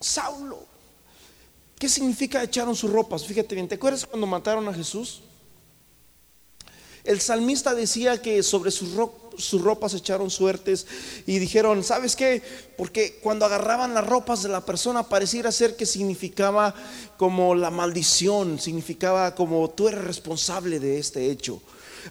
Saulo. 0.01 0.65
¿Qué 1.79 1.87
significa 1.87 2.43
echaron 2.43 2.75
sus 2.75 2.91
ropas? 2.91 3.25
Fíjate 3.25 3.55
bien, 3.55 3.69
¿te 3.69 3.75
acuerdas 3.75 4.05
cuando 4.05 4.27
mataron 4.27 4.67
a 4.67 4.73
Jesús? 4.73 5.21
El 7.07 7.21
salmista 7.21 7.73
decía 7.73 8.21
que 8.21 8.43
sobre 8.43 8.69
sus, 8.69 8.89
sus 9.37 9.61
ropas 9.61 9.93
echaron 9.93 10.29
suertes 10.29 10.85
y 11.25 11.39
dijeron, 11.39 11.81
¿sabes 11.81 12.17
qué? 12.17 12.43
Porque 12.75 13.17
cuando 13.23 13.45
agarraban 13.45 13.93
las 13.93 14.05
ropas 14.05 14.43
de 14.43 14.49
la 14.49 14.65
persona 14.65 15.03
pareciera 15.03 15.53
ser 15.53 15.77
que 15.77 15.85
significaba 15.85 16.75
como 17.15 17.55
la 17.55 17.71
maldición, 17.71 18.59
significaba 18.59 19.35
como 19.35 19.69
tú 19.69 19.87
eres 19.87 20.03
responsable 20.03 20.81
de 20.81 20.99
este 20.99 21.31
hecho. 21.31 21.61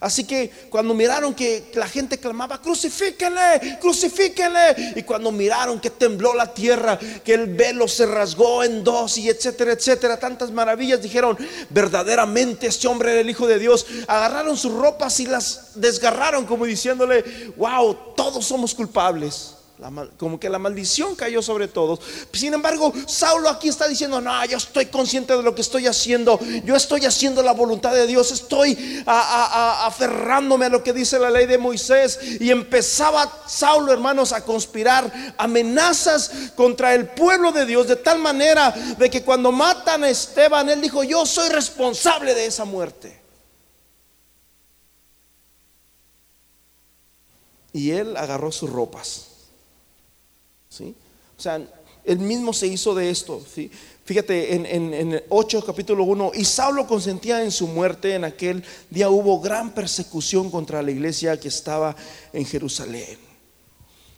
Así 0.00 0.24
que 0.24 0.50
cuando 0.70 0.94
miraron 0.94 1.34
que 1.34 1.70
la 1.74 1.88
gente 1.88 2.18
clamaba, 2.18 2.60
crucifíquenle, 2.60 3.78
crucifíquenle. 3.80 4.94
Y 4.96 5.02
cuando 5.02 5.32
miraron 5.32 5.80
que 5.80 5.90
tembló 5.90 6.34
la 6.34 6.52
tierra, 6.52 6.98
que 7.24 7.34
el 7.34 7.54
velo 7.54 7.88
se 7.88 8.06
rasgó 8.06 8.62
en 8.62 8.84
dos 8.84 9.18
y 9.18 9.28
etcétera, 9.28 9.72
etcétera, 9.72 10.18
tantas 10.18 10.50
maravillas, 10.50 11.02
dijeron, 11.02 11.36
verdaderamente 11.70 12.66
este 12.66 12.88
hombre 12.88 13.12
era 13.12 13.20
el 13.20 13.30
Hijo 13.30 13.46
de 13.46 13.58
Dios. 13.58 13.86
Agarraron 14.06 14.56
sus 14.56 14.72
ropas 14.72 15.18
y 15.20 15.26
las 15.26 15.72
desgarraron 15.74 16.46
como 16.46 16.64
diciéndole, 16.64 17.24
wow, 17.56 18.14
todos 18.14 18.44
somos 18.46 18.74
culpables 18.74 19.55
como 20.16 20.40
que 20.40 20.48
la 20.48 20.58
maldición 20.58 21.14
cayó 21.14 21.42
sobre 21.42 21.68
todos. 21.68 22.00
Sin 22.32 22.54
embargo, 22.54 22.92
Saulo 23.06 23.48
aquí 23.48 23.68
está 23.68 23.86
diciendo, 23.86 24.20
no, 24.20 24.44
yo 24.46 24.56
estoy 24.56 24.86
consciente 24.86 25.36
de 25.36 25.42
lo 25.42 25.54
que 25.54 25.60
estoy 25.60 25.86
haciendo. 25.86 26.40
Yo 26.64 26.74
estoy 26.74 27.04
haciendo 27.04 27.42
la 27.42 27.52
voluntad 27.52 27.92
de 27.92 28.06
Dios. 28.06 28.32
Estoy 28.32 29.04
aferrándome 29.06 30.66
a 30.66 30.68
lo 30.70 30.82
que 30.82 30.92
dice 30.92 31.18
la 31.18 31.30
ley 31.30 31.46
de 31.46 31.58
Moisés. 31.58 32.18
Y 32.40 32.50
empezaba 32.50 33.30
Saulo, 33.46 33.92
hermanos, 33.92 34.32
a 34.32 34.44
conspirar 34.44 35.34
amenazas 35.36 36.30
contra 36.54 36.94
el 36.94 37.08
pueblo 37.08 37.52
de 37.52 37.66
Dios 37.66 37.86
de 37.86 37.96
tal 37.96 38.18
manera 38.18 38.70
de 38.70 39.10
que 39.10 39.22
cuando 39.22 39.52
matan 39.52 40.04
a 40.04 40.08
Esteban, 40.10 40.70
él 40.70 40.80
dijo, 40.80 41.04
yo 41.04 41.26
soy 41.26 41.50
responsable 41.50 42.34
de 42.34 42.46
esa 42.46 42.64
muerte. 42.64 43.20
Y 47.72 47.90
él 47.90 48.16
agarró 48.16 48.50
sus 48.50 48.70
ropas 48.70 49.25
o 50.80 51.40
sea, 51.40 51.60
él 52.04 52.18
mismo 52.18 52.52
se 52.52 52.66
hizo 52.66 52.94
de 52.94 53.10
esto. 53.10 53.42
Fíjate 54.04 54.54
en, 54.54 54.94
en, 54.94 55.22
8 55.28 55.64
capítulo 55.64 56.04
1, 56.04 56.32
y 56.34 56.44
Saulo 56.44 56.86
consentía 56.86 57.42
en 57.42 57.50
su 57.50 57.66
muerte, 57.66 58.14
en 58.14 58.24
aquel 58.24 58.62
día 58.88 59.10
hubo 59.10 59.40
gran 59.40 59.74
persecución 59.74 60.50
contra 60.50 60.82
la 60.82 60.92
iglesia 60.92 61.38
que 61.38 61.48
estaba 61.48 61.96
en 62.32 62.44
Jerusalén. 62.44 63.25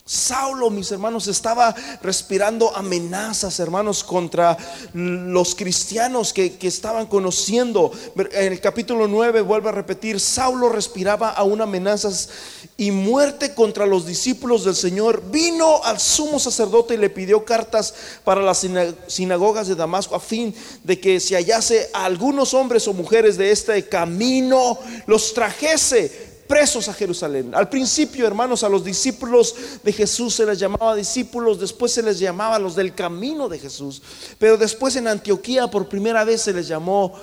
Saulo, 0.09 0.71
mis 0.71 0.91
hermanos, 0.91 1.27
estaba 1.27 1.75
respirando 2.01 2.75
amenazas, 2.75 3.61
hermanos, 3.61 4.03
contra 4.03 4.57
los 4.95 5.55
cristianos 5.55 6.33
que, 6.33 6.57
estaban 6.63 7.07
conociendo. 7.07 7.93
En 8.33 8.55
el 8.55 8.59
capítulo 8.59 9.07
9 9.07 9.43
vuelve 9.43 9.69
a 9.69 9.73
repetir, 9.73 10.19
Saulo 10.19 10.71
respiraba 10.71 11.29
aún 11.29 11.61
amenazas 11.61 12.31
y 12.79 12.91
muerte 12.91 13.53
contra 13.53 13.85
los 13.85 14.07
discípulos 14.07 14.65
del 14.65 14.77
Señor. 14.77 15.25
Vino 15.31 15.85
al 15.85 16.01
sumo 16.01 16.39
sacerdote 16.39 16.95
y 16.95 16.97
le 16.97 17.11
pidió 17.11 17.45
cartas 17.45 17.93
para 18.25 18.41
las 18.41 18.67
sinagogas 19.09 19.69
de 19.69 19.75
Damasco 19.75 20.15
a 20.15 20.21
fin 20.21 20.55
de 20.85 20.99
que 20.99 21.21
si 21.21 21.35
hallase 21.35 21.91
a 21.93 22.07
algunos 22.07 22.55
hombres 22.55 22.89
o 22.89 22.95
mujeres 22.95 23.37
de 23.37 23.51
este 23.51 23.87
camino, 23.87 24.79
los 25.07 25.35
trajese 25.35 26.28
presos 26.49 26.89
a 26.89 26.95
Jerusalén. 26.95 27.55
Al 27.55 27.69
principio, 27.69 28.27
hermanos, 28.27 28.65
a 28.65 28.69
los 28.69 28.83
discípulos 28.83 29.55
de 29.85 29.93
Jesús 29.93 30.35
se 30.35 30.47
les 30.47 30.59
llamaba 30.59 30.97
discípulos, 30.97 31.61
después 31.61 31.93
se 31.93 32.03
les 32.03 32.19
llamaba 32.19 32.59
los 32.59 32.75
del 32.75 32.95
camino 32.95 33.49
de 33.49 33.59
Jesús, 33.59 34.03
pero 34.39 34.57
después 34.57 34.97
en 34.97 35.07
Antioquía 35.07 35.69
por 35.69 35.89
primera 35.89 36.25
vez 36.25 36.43
se 36.43 36.53
les 36.53 36.67
llamó 36.67 37.15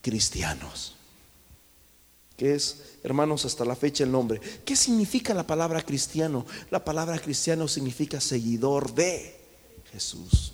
cristianos, 0.00 0.94
que 2.36 2.54
es, 2.54 2.76
hermanos, 3.02 3.44
hasta 3.44 3.64
la 3.64 3.76
fecha 3.76 4.04
el 4.04 4.12
nombre. 4.12 4.40
¿Qué 4.64 4.76
significa 4.76 5.34
la 5.34 5.46
palabra 5.46 5.82
cristiano? 5.82 6.46
La 6.70 6.82
palabra 6.84 7.18
cristiano 7.18 7.68
significa 7.68 8.20
seguidor 8.20 8.94
de 8.94 9.38
Jesús. 9.92 10.52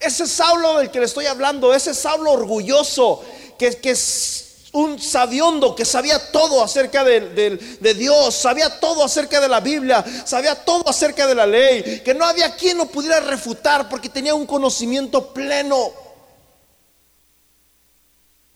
Ese 0.00 0.26
Saulo 0.26 0.78
del 0.78 0.90
que 0.90 0.98
le 0.98 1.04
estoy 1.04 1.26
hablando, 1.26 1.72
ese 1.72 1.94
Saulo 1.94 2.32
orgulloso, 2.32 3.22
que, 3.56 3.70
que 3.76 3.94
un 4.72 4.98
sabiondo 4.98 5.76
que 5.76 5.84
sabía 5.84 6.30
todo 6.32 6.64
acerca 6.64 7.04
de, 7.04 7.94
Dios, 7.96 8.34
sabía 8.34 8.80
todo 8.80 9.04
acerca 9.04 9.40
de 9.40 9.48
la 9.48 9.60
Biblia, 9.60 10.04
sabía 10.24 10.54
todo 10.54 10.88
acerca 10.88 11.26
de 11.26 11.34
la 11.34 11.46
ley, 11.46 12.00
que 12.02 12.14
no 12.14 12.24
había 12.24 12.56
quien 12.56 12.78
lo 12.78 12.86
pudiera 12.86 13.20
refutar 13.20 13.88
porque 13.88 14.08
tenía 14.08 14.34
un 14.34 14.46
conocimiento 14.46 15.32
pleno. 15.32 15.92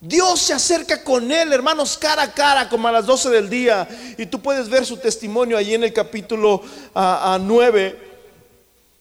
Dios 0.01 0.41
se 0.41 0.55
acerca 0.55 1.03
con 1.03 1.31
él, 1.31 1.53
hermanos, 1.53 1.99
cara 1.99 2.23
a 2.23 2.33
cara, 2.33 2.69
como 2.69 2.89
a 2.89 2.93
las 2.93 3.05
12 3.05 3.29
del 3.31 3.51
día. 3.51 3.87
Y 4.17 4.27
tú 4.27 4.41
puedes 4.41 4.69
ver 4.69 4.87
su 4.87 4.97
testimonio 4.97 5.57
ahí 5.57 5.75
en 5.75 5.85
el 5.85 5.93
capítulo 5.93 6.63
a, 6.95 7.35
a 7.35 7.39
9 7.39 8.16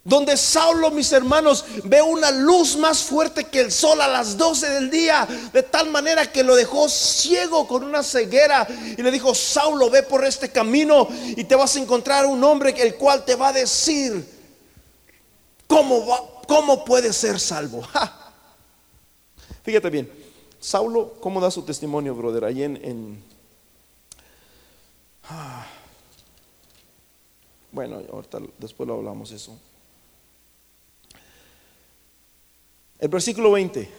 donde 0.05 0.37
Saulo, 0.37 0.91
mis 0.91 1.11
hermanos, 1.11 1.65
ve 1.83 1.99
una 1.99 2.29
luz 2.29 2.77
más 2.77 3.01
fuerte 3.01 3.45
que 3.45 3.59
el 3.59 3.71
sol 3.71 3.99
a 3.99 4.07
las 4.07 4.37
12 4.37 4.69
del 4.69 4.91
día, 4.91 5.27
de 5.51 5.63
tal 5.63 5.89
manera 5.89 6.31
que 6.31 6.43
lo 6.43 6.55
dejó 6.55 6.87
ciego 6.87 7.67
con 7.67 7.83
una 7.83 8.03
ceguera 8.03 8.67
y 8.69 9.01
le 9.01 9.09
dijo, 9.09 9.33
Saulo, 9.33 9.89
ve 9.89 10.03
por 10.03 10.23
este 10.23 10.51
camino 10.51 11.07
y 11.35 11.43
te 11.43 11.55
vas 11.55 11.75
a 11.75 11.79
encontrar 11.79 12.27
un 12.27 12.41
hombre 12.43 12.75
el 12.77 12.95
cual 12.95 13.25
te 13.25 13.33
va 13.33 13.47
a 13.47 13.53
decir 13.53 14.23
cómo, 15.65 16.05
va, 16.05 16.21
cómo 16.47 16.85
puede 16.85 17.11
ser 17.11 17.39
salvo. 17.39 17.81
Fíjate 19.63 19.89
bien, 19.89 20.11
Saulo, 20.59 21.15
¿cómo 21.19 21.41
da 21.41 21.49
su 21.49 21.63
testimonio, 21.63 22.13
brother? 22.13 22.45
Ahí 22.45 22.61
en... 22.61 23.23
Ah, 25.27 25.65
bueno, 27.71 28.03
ahorita 28.13 28.37
después 28.59 28.87
lo 28.87 28.93
hablamos 28.93 29.31
eso. 29.31 29.57
El 32.99 33.10
versículo 33.10 33.51
20. 33.51 33.89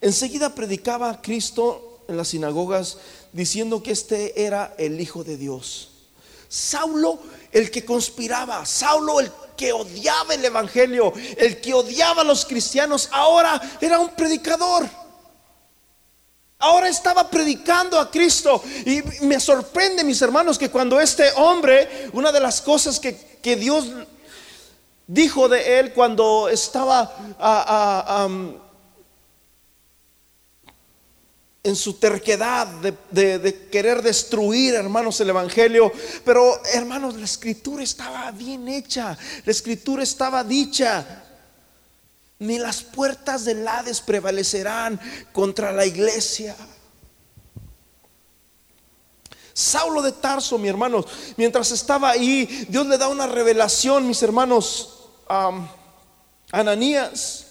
Enseguida 0.00 0.54
predicaba 0.54 1.22
Cristo 1.22 2.04
en 2.08 2.16
las 2.16 2.28
sinagogas 2.28 2.98
diciendo 3.32 3.82
que 3.82 3.92
este 3.92 4.44
era 4.44 4.74
el 4.78 5.00
Hijo 5.00 5.24
de 5.24 5.36
Dios. 5.36 5.88
Saulo, 6.48 7.18
el 7.50 7.70
que 7.70 7.84
conspiraba, 7.84 8.66
Saulo, 8.66 9.20
el 9.20 9.30
que 9.56 9.72
odiaba 9.72 10.34
el 10.34 10.44
Evangelio, 10.44 11.12
el 11.38 11.60
que 11.60 11.72
odiaba 11.72 12.22
a 12.22 12.24
los 12.24 12.44
cristianos, 12.44 13.08
ahora 13.12 13.60
era 13.80 13.98
un 13.98 14.10
predicador. 14.10 14.86
Ahora 16.58 16.88
estaba 16.88 17.28
predicando 17.28 17.98
a 17.98 18.10
Cristo. 18.10 18.62
Y 18.84 19.02
me 19.24 19.40
sorprende, 19.40 20.04
mis 20.04 20.20
hermanos, 20.20 20.58
que 20.58 20.70
cuando 20.70 21.00
este 21.00 21.30
hombre, 21.36 22.10
una 22.12 22.30
de 22.30 22.38
las 22.38 22.60
cosas 22.60 23.00
que, 23.00 23.16
que 23.42 23.56
Dios 23.56 23.86
dijo 25.12 25.46
de 25.48 25.78
él 25.78 25.92
cuando 25.92 26.48
estaba 26.48 27.02
ah, 27.38 28.04
ah, 28.08 28.28
en 31.62 31.76
su 31.76 31.94
terquedad 31.94 32.66
de, 32.66 33.68
querer 33.70 34.02
destruir, 34.02 34.74
hermanos, 34.74 35.20
el 35.20 35.28
Evangelio. 35.28 35.92
Pero, 36.24 36.60
hermanos, 36.72 37.14
la 37.16 37.24
escritura 37.24 37.84
estaba 37.84 38.30
bien 38.32 38.66
hecha, 38.68 39.16
la 39.44 39.52
escritura 39.52 40.02
estaba 40.02 40.42
dicha. 40.42 41.24
Ni 42.38 42.58
las 42.58 42.82
puertas 42.82 43.44
del 43.44 43.68
Hades 43.68 44.00
prevalecerán 44.00 44.98
contra 45.32 45.72
la 45.72 45.86
iglesia. 45.86 46.56
Saulo 49.52 50.02
de 50.02 50.10
Tarso, 50.10 50.58
mi 50.58 50.68
hermanos, 50.68 51.04
mientras 51.36 51.70
estaba 51.70 52.10
ahí, 52.10 52.66
Dios 52.68 52.86
le 52.86 52.98
da 52.98 53.06
una 53.06 53.28
revelación, 53.28 54.08
mis 54.08 54.22
hermanos, 54.22 55.01
Ananías. 56.50 57.46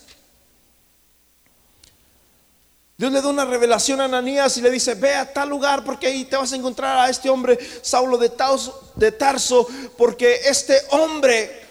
Dios 2.97 3.11
le 3.11 3.19
da 3.19 3.29
una 3.29 3.45
revelación 3.45 3.99
a 3.99 4.05
Ananías 4.05 4.57
y 4.57 4.61
le 4.61 4.69
dice, 4.69 4.93
ve 4.93 5.15
a 5.15 5.33
tal 5.33 5.49
lugar 5.49 5.83
porque 5.83 6.05
ahí 6.05 6.23
te 6.23 6.35
vas 6.35 6.53
a 6.53 6.55
encontrar 6.55 6.99
a 6.99 7.09
este 7.09 7.31
hombre, 7.31 7.57
Saulo 7.81 8.15
de 8.19 8.29
Tarso, 8.29 8.93
de 8.95 9.11
Tarso 9.11 9.67
porque 9.97 10.41
este 10.45 10.77
hombre, 10.91 11.61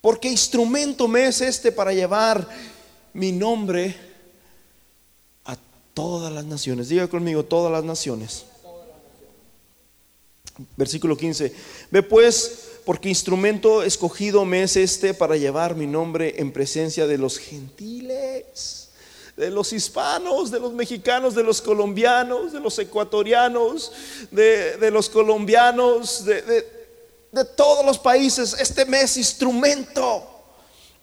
porque 0.00 0.30
instrumento 0.30 1.06
me 1.08 1.26
es 1.26 1.42
este 1.42 1.72
para 1.72 1.92
llevar 1.92 2.48
mi 3.12 3.32
nombre 3.32 3.94
a 5.44 5.58
todas 5.92 6.32
las 6.32 6.46
naciones. 6.46 6.88
Diga 6.88 7.06
conmigo, 7.08 7.44
todas 7.44 7.70
las 7.70 7.84
naciones. 7.84 8.46
Versículo 10.74 11.18
15. 11.18 11.54
Ve 11.90 12.02
pues 12.02 12.63
porque 12.84 13.08
instrumento 13.08 13.82
escogido 13.82 14.44
me 14.44 14.62
es 14.62 14.76
este 14.76 15.14
para 15.14 15.36
llevar 15.36 15.74
mi 15.74 15.86
nombre 15.86 16.34
en 16.38 16.52
presencia 16.52 17.06
de 17.06 17.18
los 17.18 17.38
gentiles, 17.38 18.90
de 19.36 19.50
los 19.50 19.72
hispanos, 19.72 20.50
de 20.50 20.60
los 20.60 20.72
mexicanos, 20.72 21.34
de 21.34 21.42
los 21.42 21.62
colombianos, 21.62 22.52
de 22.52 22.60
los 22.60 22.78
ecuatorianos, 22.78 23.92
de, 24.30 24.90
los 24.90 25.08
colombianos, 25.08 26.24
de, 26.24 26.42
de 27.32 27.44
todos 27.56 27.84
los 27.84 27.98
países. 27.98 28.54
Este 28.58 28.84
mes 28.84 29.16
instrumento 29.16 30.33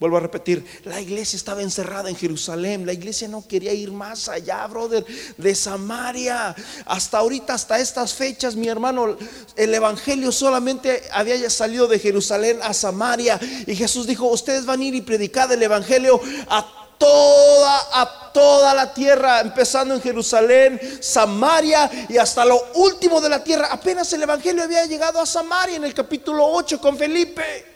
Vuelvo 0.01 0.17
a 0.17 0.21
repetir, 0.21 0.65
la 0.85 0.99
iglesia 0.99 1.37
estaba 1.37 1.61
encerrada 1.61 2.09
en 2.09 2.15
Jerusalén, 2.15 2.87
la 2.87 2.93
iglesia 2.93 3.27
no 3.27 3.47
quería 3.47 3.71
ir 3.71 3.91
más 3.91 4.29
allá, 4.29 4.65
brother, 4.65 5.05
de 5.37 5.53
Samaria. 5.53 6.55
Hasta 6.87 7.19
ahorita, 7.19 7.53
hasta 7.53 7.77
estas 7.77 8.15
fechas, 8.15 8.55
mi 8.55 8.67
hermano, 8.67 9.15
el 9.55 9.71
Evangelio 9.71 10.31
solamente 10.31 11.03
había 11.13 11.47
salido 11.51 11.85
de 11.85 11.99
Jerusalén 11.99 12.57
a 12.63 12.73
Samaria. 12.73 13.39
Y 13.67 13.75
Jesús 13.75 14.07
dijo, 14.07 14.25
ustedes 14.25 14.65
van 14.65 14.79
a 14.79 14.85
ir 14.85 14.95
y 14.95 15.01
predicar 15.01 15.51
el 15.51 15.61
Evangelio 15.61 16.19
a 16.49 16.95
toda, 16.97 18.01
a 18.01 18.31
toda 18.33 18.73
la 18.73 18.91
tierra, 18.95 19.41
empezando 19.41 19.93
en 19.93 20.01
Jerusalén, 20.01 20.81
Samaria 20.99 22.07
y 22.09 22.17
hasta 22.17 22.43
lo 22.43 22.59
último 22.73 23.21
de 23.21 23.29
la 23.29 23.43
tierra. 23.43 23.67
Apenas 23.69 24.11
el 24.13 24.23
Evangelio 24.23 24.63
había 24.63 24.83
llegado 24.87 25.21
a 25.21 25.27
Samaria 25.27 25.75
en 25.75 25.83
el 25.83 25.93
capítulo 25.93 26.43
8 26.47 26.81
con 26.81 26.97
Felipe. 26.97 27.70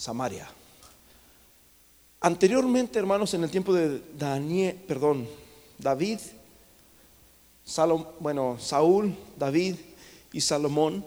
Samaria. 0.00 0.48
Anteriormente, 2.22 2.98
hermanos, 2.98 3.34
en 3.34 3.44
el 3.44 3.50
tiempo 3.50 3.74
de 3.74 4.00
Daniel, 4.18 4.74
perdón, 4.88 5.28
David, 5.78 6.18
bueno, 8.18 8.56
Saúl, 8.58 9.14
David 9.38 9.76
y 10.32 10.40
Salomón, 10.40 11.04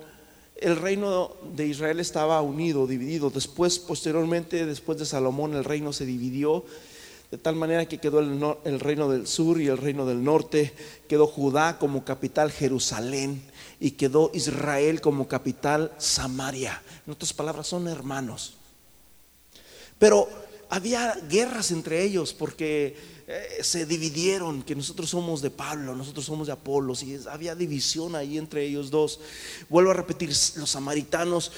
el 0.58 0.76
reino 0.76 1.32
de 1.56 1.66
Israel 1.66 2.00
estaba 2.00 2.40
unido, 2.44 2.86
dividido. 2.86 3.32
Después, 3.32 3.80
posteriormente, 3.80 4.64
después 4.68 5.00
de 5.00 5.08
Salomón, 5.08 5.56
el 5.56 5.64
reino 5.64 5.92
se 5.92 6.06
dividió 6.06 6.64
de 7.32 7.40
tal 7.40 7.56
manera 7.56 7.88
que 7.88 7.98
quedó 7.98 8.20
el, 8.20 8.40
el, 8.64 8.80
reino 8.80 9.10
del 9.10 9.26
sur 9.26 9.60
y 9.60 9.70
el 9.70 9.80
reino 9.80 10.06
del 10.06 10.24
norte, 10.24 10.72
quedó 11.10 11.26
Judá 11.26 11.80
como 11.80 12.06
capital 12.06 12.52
Jerusalén 12.52 13.42
y 13.80 13.92
quedó 13.92 14.30
Israel 14.36 15.02
como 15.02 15.28
capital 15.28 15.92
Samaria. 15.98 16.80
En 17.08 17.14
otras 17.14 17.34
palabras, 17.34 17.66
son 17.66 17.88
hermanos. 17.88 18.58
Pero 20.00 20.28
había 20.70 21.14
guerras 21.30 21.72
entre 21.72 22.04
ellos 22.04 22.34
porque 22.34 22.96
eh, 23.28 23.64
se 23.64 23.86
dividieron, 23.86 24.64
que 24.64 24.76
nosotros 24.76 25.10
somos 25.10 25.42
de 25.42 25.50
Pablo, 25.50 25.96
nosotros 25.96 26.26
somos 26.26 26.48
de 26.48 26.54
Apolos, 26.54 27.04
y 27.04 27.18
había 27.30 27.56
división 27.56 28.16
ahí 28.16 28.38
entre 28.38 28.66
ellos 28.66 28.90
dos. 28.90 29.20
Vuelvo 29.70 29.92
a 29.92 29.94
repetir, 29.94 30.30
los 30.30 30.70
samaritanos 30.70 31.52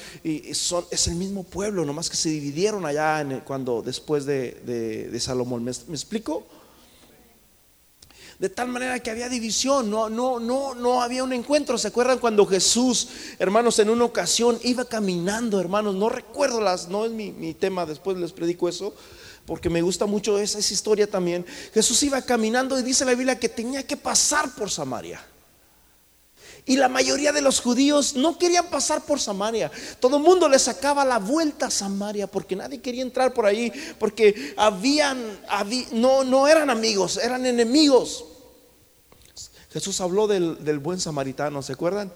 son, 0.52 0.84
es 0.90 1.08
el 1.08 1.16
mismo 1.16 1.42
pueblo, 1.42 1.84
nomás 1.84 2.08
que 2.08 2.16
se 2.16 2.28
dividieron 2.28 2.86
allá 2.86 3.42
cuando 3.44 3.82
después 3.82 4.26
de, 4.26 5.16
Salomón. 5.18 5.64
¿Me, 5.64 5.70
explico? 5.70 6.46
De 8.38 8.50
tal 8.50 8.68
manera 8.68 8.98
que 8.98 9.10
había 9.10 9.30
división, 9.30 9.90
no, 9.90 10.10
no, 10.10 10.38
no, 10.38 10.74
no 10.74 11.00
había 11.00 11.24
un 11.24 11.32
encuentro. 11.32 11.78
¿Se 11.78 11.88
acuerdan 11.88 12.18
cuando 12.18 12.44
Jesús, 12.44 13.08
hermanos, 13.38 13.78
en 13.78 13.88
una 13.88 14.04
ocasión 14.04 14.58
iba 14.62 14.84
caminando, 14.84 15.58
hermanos? 15.58 15.94
No 15.94 16.10
recuerdo 16.10 16.60
las, 16.60 16.88
no 16.88 17.06
es 17.06 17.12
mi, 17.12 17.54
tema, 17.54 17.86
después 17.86 18.18
les 18.18 18.32
predico 18.32 18.68
eso, 18.68 18.94
porque 19.46 19.70
me 19.70 19.80
gusta 19.80 20.04
mucho 20.04 20.38
esa, 20.38 20.58
esa 20.58 20.74
historia 20.74 21.10
también. 21.10 21.46
Jesús 21.72 22.02
iba 22.02 22.20
caminando 22.20 22.78
y 22.78 22.82
dice 22.82 23.06
la 23.06 23.14
Biblia 23.14 23.38
que 23.38 23.48
tenía 23.48 23.86
que 23.86 23.96
pasar 23.96 24.54
por 24.54 24.70
Samaria. 24.70 25.24
Y 26.66 26.76
la 26.76 26.88
mayoría 26.88 27.32
de 27.32 27.40
los 27.40 27.60
judíos 27.60 28.16
no 28.16 28.36
querían 28.36 28.66
pasar 28.66 29.02
por 29.02 29.20
Samaria. 29.20 29.70
Todo 30.00 30.16
el 30.16 30.22
mundo 30.24 30.48
le 30.48 30.58
sacaba 30.58 31.04
la 31.04 31.20
vuelta 31.20 31.66
a 31.66 31.70
Samaria 31.70 32.26
porque 32.26 32.56
nadie 32.56 32.80
quería 32.80 33.02
entrar 33.02 33.32
por 33.32 33.46
ahí, 33.46 33.72
porque 34.00 34.52
habían, 34.56 35.38
no, 35.92 36.24
no 36.24 36.48
eran 36.48 36.68
amigos, 36.68 37.18
eran 37.18 37.46
enemigos. 37.46 38.24
Jesús 39.70 40.00
habló 40.00 40.26
del, 40.26 40.64
del 40.64 40.80
buen 40.80 40.98
samaritano, 40.98 41.62
¿se 41.62 41.74
acuerdan? 41.74 42.12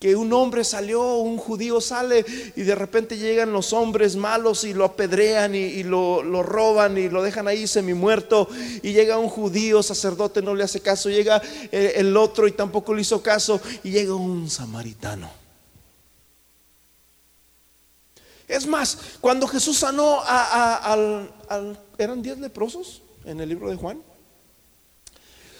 Que 0.00 0.16
un 0.16 0.32
hombre 0.32 0.64
salió, 0.64 1.16
un 1.16 1.36
judío 1.36 1.78
sale 1.78 2.24
y 2.56 2.62
de 2.62 2.74
repente 2.74 3.18
llegan 3.18 3.52
los 3.52 3.74
hombres 3.74 4.16
malos 4.16 4.64
y 4.64 4.72
lo 4.72 4.86
apedrean 4.86 5.54
y, 5.54 5.82
lo, 5.82 6.22
roban 6.42 6.96
y 6.96 7.10
lo 7.10 7.22
dejan 7.22 7.46
ahí 7.46 7.66
semi 7.66 7.92
muerto 7.92 8.48
y 8.82 8.94
llega 8.94 9.18
un 9.18 9.28
judío 9.28 9.82
sacerdote, 9.82 10.40
no 10.40 10.54
le 10.54 10.64
hace 10.64 10.80
caso, 10.80 11.10
llega 11.10 11.42
el 11.70 12.16
otro 12.16 12.48
y 12.48 12.52
tampoco 12.52 12.94
le 12.94 13.02
hizo 13.02 13.22
caso 13.22 13.60
y 13.84 13.90
llega 13.90 14.14
un 14.14 14.48
samaritano. 14.48 15.30
Es 18.48 18.66
más, 18.66 18.96
cuando 19.20 19.46
Jesús 19.46 19.76
sanó 19.76 20.22
a, 20.24 20.94
al, 20.94 21.78
¿eran 21.98 22.22
diez 22.22 22.38
leprosos 22.38 23.02
en 23.26 23.38
el 23.38 23.50
libro 23.50 23.68
de 23.68 23.76
Juan? 23.76 24.02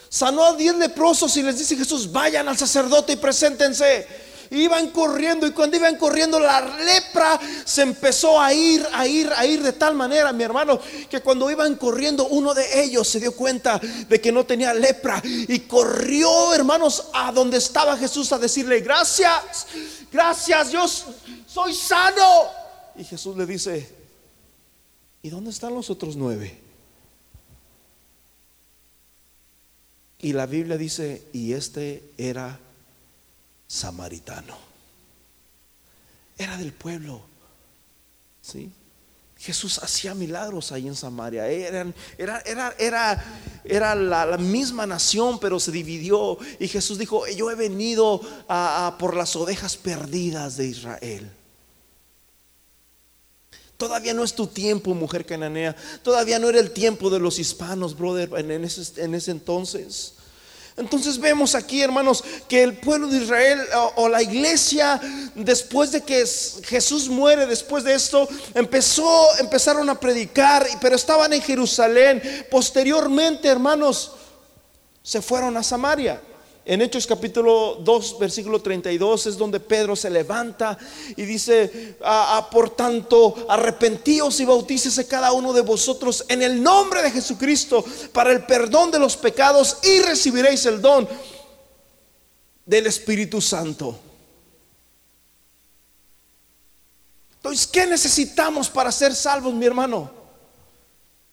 Sanó 0.09 0.45
a 0.45 0.57
diez 0.57 0.75
leprosos 0.77 1.37
y 1.37 1.43
les 1.43 1.59
dice 1.59 1.77
Jesús, 1.77 2.11
vayan 2.11 2.49
al 2.49 2.57
sacerdote 2.57 3.13
y 3.13 3.17
preséntense 3.17 4.30
iban 4.51 4.91
corriendo 4.91 5.47
y 5.47 5.53
cuando 5.53 5.77
iban 5.77 5.97
corriendo 5.97 6.41
la 6.41 6.61
lepra 6.79 7.39
se 7.65 7.83
empezó 7.83 8.41
a 8.41 8.53
ir, 8.53 8.85
a 8.93 9.07
ir, 9.07 9.31
a 9.37 9.47
ir 9.47 9.63
de 9.63 9.73
tal 9.73 9.95
manera, 9.95 10.33
mi 10.33 10.43
hermano, 10.43 10.81
que 11.09 11.21
cuando 11.21 11.51
iban 11.51 11.77
corriendo 11.77 12.27
uno 12.29 12.53
de 12.53 12.83
ellos 12.83 13.07
se 13.07 13.21
dio 13.21 13.33
cuenta 13.33 13.79
de 13.79 14.21
que 14.21 14.33
no 14.33 14.45
tenía 14.45 14.75
lepra 14.75 15.23
y 15.25 15.61
corrió, 15.61 16.53
hermanos, 16.55 17.09
a 17.13 17.33
donde 17.33 17.59
estaba 17.59 17.97
Jesús 17.97 18.33
a 18.33 18.39
decirle, 18.39 18.81
gracias, 18.81 19.67
gracias, 20.11 20.73
yo 20.73 20.87
soy 21.47 21.75
sano. 21.75 22.49
Y 22.97 23.05
Jesús 23.05 23.37
le 23.37 23.47
dice, 23.47 23.89
¿y 25.23 25.31
dónde 25.31 25.51
están 25.51 25.75
los 25.75 25.91
otros 25.91 26.17
nueve? 26.17 26.61
Y 30.19 30.33
la 30.35 30.45
Biblia 30.47 30.77
dice, 30.77 31.23
y 31.33 31.55
este 31.55 32.13
era 32.19 32.59
samaritano. 33.71 34.57
Era 36.37 36.57
del 36.57 36.73
pueblo. 36.73 37.23
¿Sí? 38.43 38.73
Jesús 39.39 39.79
hacía 39.79 40.13
milagros 40.13 40.73
ahí 40.73 40.89
en 40.89 40.97
Samaria. 40.97 41.49
era, 41.49 41.93
era, 42.19 42.75
era, 42.79 43.25
era 43.65 43.95
la, 43.95 44.37
misma 44.39 44.87
nación, 44.87 45.39
pero 45.39 45.61
se 45.61 45.71
dividió. 45.71 46.37
Y 46.59 46.67
Jesús 46.67 46.99
dijo, 46.99 47.27
yo 47.29 47.51
he 47.51 47.55
venido 47.55 48.21
por 48.99 49.17
las 49.17 49.37
ovejas 49.37 49.77
perdidas 49.77 50.57
de 50.57 50.67
Israel. 50.67 51.31
Todavía 53.77 54.13
no 54.13 54.25
es 54.25 54.35
tu 54.35 54.47
tiempo, 54.47 54.95
mujer 54.95 55.25
cananea. 55.25 55.75
Todavía 56.03 56.39
no 56.39 56.49
era 56.49 56.59
el 56.59 56.73
tiempo 56.73 57.09
de 57.09 57.21
los 57.21 57.39
hispanos, 57.39 57.97
brother, 57.97 58.31
en 58.37 58.65
ese, 58.65 59.03
en 59.03 59.15
ese 59.15 59.31
entonces. 59.31 60.15
Entonces 60.81 61.19
vemos 61.19 61.55
aquí, 61.55 61.83
hermanos, 61.83 62.25
que 62.49 62.63
el 62.63 62.79
pueblo 62.79 63.07
de 63.07 63.19
Israel 63.19 63.61
o, 63.97 64.09
la 64.09 64.23
iglesia, 64.23 64.99
después 65.35 65.93
de 65.93 66.01
que 66.01 66.25
Jesús 66.65 67.11
muere, 67.11 67.47
después 67.47 67.85
de 67.85 67.95
esto, 67.95 68.27
empezó, 68.55 69.29
empezaron 69.39 69.91
a 69.91 70.01
predicar, 70.01 70.67
pero 70.81 70.97
estaban 70.97 71.35
en 71.35 71.43
Jerusalén. 71.43 72.23
Posteriormente, 72.51 73.47
hermanos, 73.47 74.13
se 75.03 75.21
fueron 75.21 75.55
a 75.59 75.63
Samaria. 75.63 76.23
En 76.65 76.83
Hechos 76.83 77.07
capítulo 77.07 77.79
2, 77.81 78.19
versículo 78.19 78.61
32 78.61 79.27
es 79.27 79.39
donde 79.39 79.59
Pedro 79.59 79.97
se 79.97 80.11
levanta 80.11 80.77
y 81.17 81.23
dice, 81.23 81.97
por 82.53 82.71
tanto, 82.71 83.47
arrepentíos 83.49 84.39
y 84.41 84.45
bautícese 84.45 85.09
cada 85.09 85.33
uno 85.33 85.53
de 85.53 85.63
vosotros 85.63 86.25
en 86.29 86.43
el 86.43 86.63
nombre 86.63 87.03
de 87.03 87.11
Jesucristo 87.11 87.85
para 88.13 88.31
el 88.31 88.45
perdón 88.45 88.91
de 88.91 88.99
los 88.99 89.17
pecados 89.17 89.79
y 89.83 90.01
recibiréis 90.01 90.67
el 90.67 90.83
don 90.83 91.09
del 92.67 92.87
Espíritu 92.87 93.41
Santo. 93.41 93.99
Entonces, 97.37 97.67
¿qué 97.67 97.87
necesitamos 97.87 98.69
para 98.69 98.93
ser 98.93 99.15
salvos, 99.15 99.55
mi 99.55 99.65
hermano? 99.65 100.20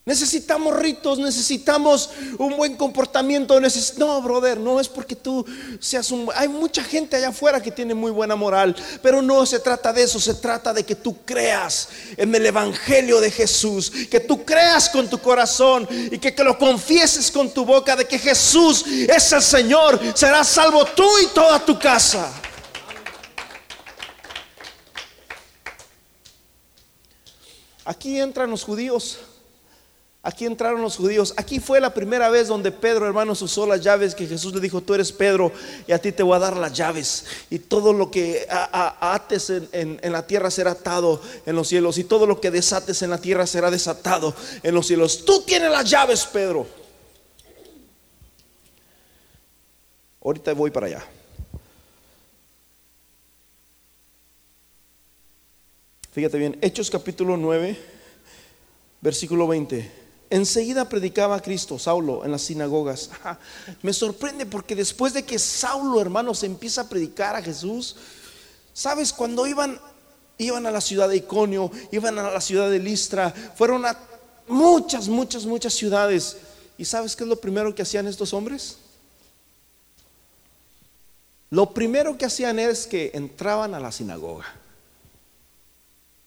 Necesitamos 0.08 0.74
ritos, 0.74 1.20
necesitamos 1.20 2.12
un 2.38 2.56
buen 2.56 2.78
comportamiento. 2.78 3.60
no, 3.98 4.22
brother, 4.22 4.58
no 4.58 4.80
es 4.80 4.88
porque 4.88 5.18
tú 5.18 5.46
seas 5.82 6.10
un... 6.12 6.30
Hay 6.34 6.48
mucha 6.48 6.82
gente 6.82 7.18
allá 7.18 7.28
afuera 7.28 7.62
que 7.62 7.72
tiene 7.72 7.94
muy 7.94 8.10
buena 8.10 8.38
moral, 8.38 8.74
pero 9.02 9.22
no 9.22 9.46
se 9.46 9.60
trata 9.60 9.92
de 9.92 10.04
eso, 10.04 10.18
se 10.18 10.36
trata 10.36 10.72
de 10.74 10.86
que 10.86 10.96
tú 10.96 11.18
creas 11.26 11.90
en 12.16 12.34
el 12.34 12.46
Evangelio 12.46 13.20
de 13.20 13.30
Jesús, 13.30 13.92
que 14.10 14.22
tú 14.22 14.46
creas 14.46 14.88
con 14.88 15.10
tu 15.10 15.18
corazón 15.20 15.86
y 15.92 16.18
que, 16.20 16.34
lo 16.42 16.58
confieses 16.58 17.30
con 17.30 17.50
tu 17.50 17.66
boca 17.66 17.98
de 17.98 18.08
que 18.08 18.18
Jesús 18.18 18.86
es 18.88 19.34
el 19.34 19.42
Señor, 19.42 20.00
serás 20.16 20.48
salvo 20.48 20.86
tú 20.86 21.18
y 21.22 21.26
toda 21.34 21.60
tu 21.60 21.78
casa. 21.78 22.32
Aquí 27.84 28.18
entran 28.22 28.50
los 28.50 28.64
judíos 28.64 29.20
Aquí 30.28 30.46
entraron 30.46 30.82
los 30.82 30.98
judíos. 30.98 31.34
Aquí 31.38 31.62
fue 31.62 31.80
la 31.80 31.94
primera 31.94 32.30
vez 32.30 32.50
donde 32.50 32.70
Pedro, 32.70 33.08
hermanos, 33.08 33.42
usó 33.42 33.66
las 33.66 33.80
llaves 33.80 34.14
que 34.14 34.28
Jesús 34.28 34.54
le 34.54 34.60
dijo, 34.60 34.82
tú 34.82 34.94
eres 34.94 35.10
Pedro 35.14 35.54
y 35.88 35.94
a 35.94 36.02
ti 36.02 36.12
te 36.12 36.22
voy 36.22 36.36
a 36.36 36.40
dar 36.40 36.58
las 36.58 36.74
llaves. 36.74 37.24
Y 37.50 37.60
todo 37.60 37.94
lo 37.94 38.12
que 38.12 38.46
ates 38.50 39.50
en, 39.72 40.02
la 40.04 40.28
tierra 40.28 40.52
será 40.52 40.72
atado 40.72 41.22
en 41.46 41.56
los 41.56 41.70
cielos. 41.70 41.98
Y 41.98 42.04
todo 42.04 42.28
lo 42.28 42.42
que 42.42 42.52
desates 42.52 43.02
en 43.04 43.10
la 43.10 43.20
tierra 43.20 43.48
será 43.48 43.72
desatado 43.72 44.36
en 44.64 44.76
los 44.76 44.88
cielos. 44.88 45.24
Tú 45.24 45.44
tienes 45.44 45.72
las 45.72 45.90
llaves, 45.90 46.26
Pedro. 46.26 46.68
Ahorita 50.22 50.52
voy 50.52 50.72
para 50.72 50.88
allá. 50.88 51.06
Fíjate 56.12 56.38
bien, 56.38 56.58
Hechos 56.62 56.90
capítulo 56.90 57.38
9, 57.38 57.78
versículo 59.00 59.48
20. 59.48 59.97
Enseguida 60.30 60.90
predicaba 60.90 61.38
a 61.38 61.42
Cristo, 61.42 61.80
Saulo, 61.80 62.26
en 62.26 62.32
las 62.32 62.42
sinagogas. 62.42 63.10
Me 63.82 63.94
sorprende 63.94 64.46
porque 64.46 64.76
después 64.76 65.14
de 65.14 65.24
que 65.24 65.40
Saulo, 65.40 66.02
hermanos, 66.02 66.44
empieza 66.44 66.82
a 66.82 66.90
predicar 66.90 67.36
a 67.36 67.42
Jesús, 67.42 67.96
¿sabes? 68.74 69.14
Cuando 69.14 69.48
iban, 69.48 69.80
iban 70.38 70.66
a 70.66 70.72
la 70.72 70.82
ciudad 70.82 71.08
de 71.08 71.18
Iconio, 71.18 71.72
iban 71.92 72.20
a 72.20 72.30
la 72.30 72.42
ciudad 72.42 72.70
de 72.70 72.80
Listra, 72.80 73.32
fueron 73.56 73.86
a 73.86 73.98
muchas, 74.48 75.08
muchas, 75.08 75.46
muchas 75.46 75.74
ciudades. 75.74 76.38
¿Y 76.78 76.84
sabes 76.84 77.16
qué 77.16 77.24
es 77.24 77.30
lo 77.30 77.40
primero 77.40 77.74
que 77.74 77.84
hacían 77.84 78.08
estos 78.08 78.34
hombres? 78.34 78.78
Lo 81.50 81.74
primero 81.74 82.18
que 82.18 82.26
hacían 82.26 82.60
es 82.60 82.86
que 82.86 83.12
entraban 83.14 83.74
a 83.74 83.80
la 83.80 83.94
sinagoga. 83.94 84.46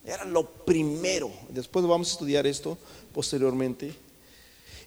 Era 0.05 0.25
lo 0.25 0.49
primero. 0.49 1.31
Después 1.49 1.85
vamos 1.85 2.09
a 2.09 2.11
estudiar 2.13 2.47
esto 2.47 2.77
posteriormente. 3.13 3.93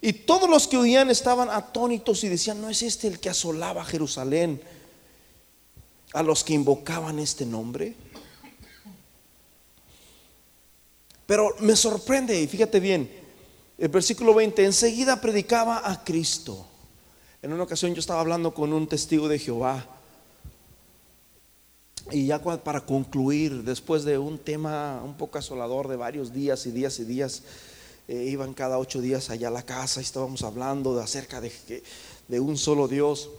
Y 0.01 0.13
todos 0.13 0.49
los 0.49 0.67
que 0.67 0.77
oían 0.77 1.09
estaban 1.09 1.49
atónitos 1.49 2.23
y 2.23 2.29
decían, 2.29 2.61
¿no 2.61 2.69
es 2.69 2.81
este 2.81 3.07
el 3.07 3.19
que 3.19 3.29
asolaba 3.29 3.83
Jerusalén 3.85 4.61
a 6.13 6.21
los 6.21 6.43
que 6.43 6.53
invocaban 6.53 7.19
este 7.19 7.45
nombre? 7.45 7.95
Pero 11.25 11.55
me 11.59 11.75
sorprende, 11.75 12.39
y 12.39 12.47
fíjate 12.47 12.79
bien, 12.79 13.09
el 13.77 13.87
versículo 13.87 14.33
20, 14.33 14.63
enseguida 14.63 15.19
predicaba 15.19 15.89
a 15.89 16.03
Cristo. 16.03 16.67
En 17.41 17.51
una 17.51 17.63
ocasión 17.63 17.93
yo 17.93 17.99
estaba 17.99 18.21
hablando 18.21 18.53
con 18.53 18.73
un 18.73 18.87
testigo 18.87 19.27
de 19.27 19.39
Jehová 19.39 19.94
y 22.11 22.27
ya 22.27 22.41
para 22.41 22.81
concluir, 22.81 23.63
después 23.63 24.03
de 24.03 24.17
un 24.17 24.37
tema 24.37 25.01
un 25.03 25.15
poco 25.15 25.39
asolador 25.39 25.87
de 25.87 25.95
varios 25.95 26.33
días 26.33 26.65
y 26.65 26.71
días 26.71 26.99
y 26.99 27.03
días, 27.03 27.43
eh, 28.07 28.25
iban 28.29 28.53
cada 28.53 28.77
ocho 28.77 29.01
días 29.01 29.31
allá 29.31 29.47
a 29.47 29.51
la 29.51 29.63
casa 29.63 30.01
y 30.01 30.03
estábamos 30.03 30.43
hablando 30.43 30.95
de 30.95 31.03
acerca 31.03 31.41
de, 31.41 31.51
de 32.27 32.39
un 32.39 32.57
solo 32.57 32.87
Dios. 32.87 33.29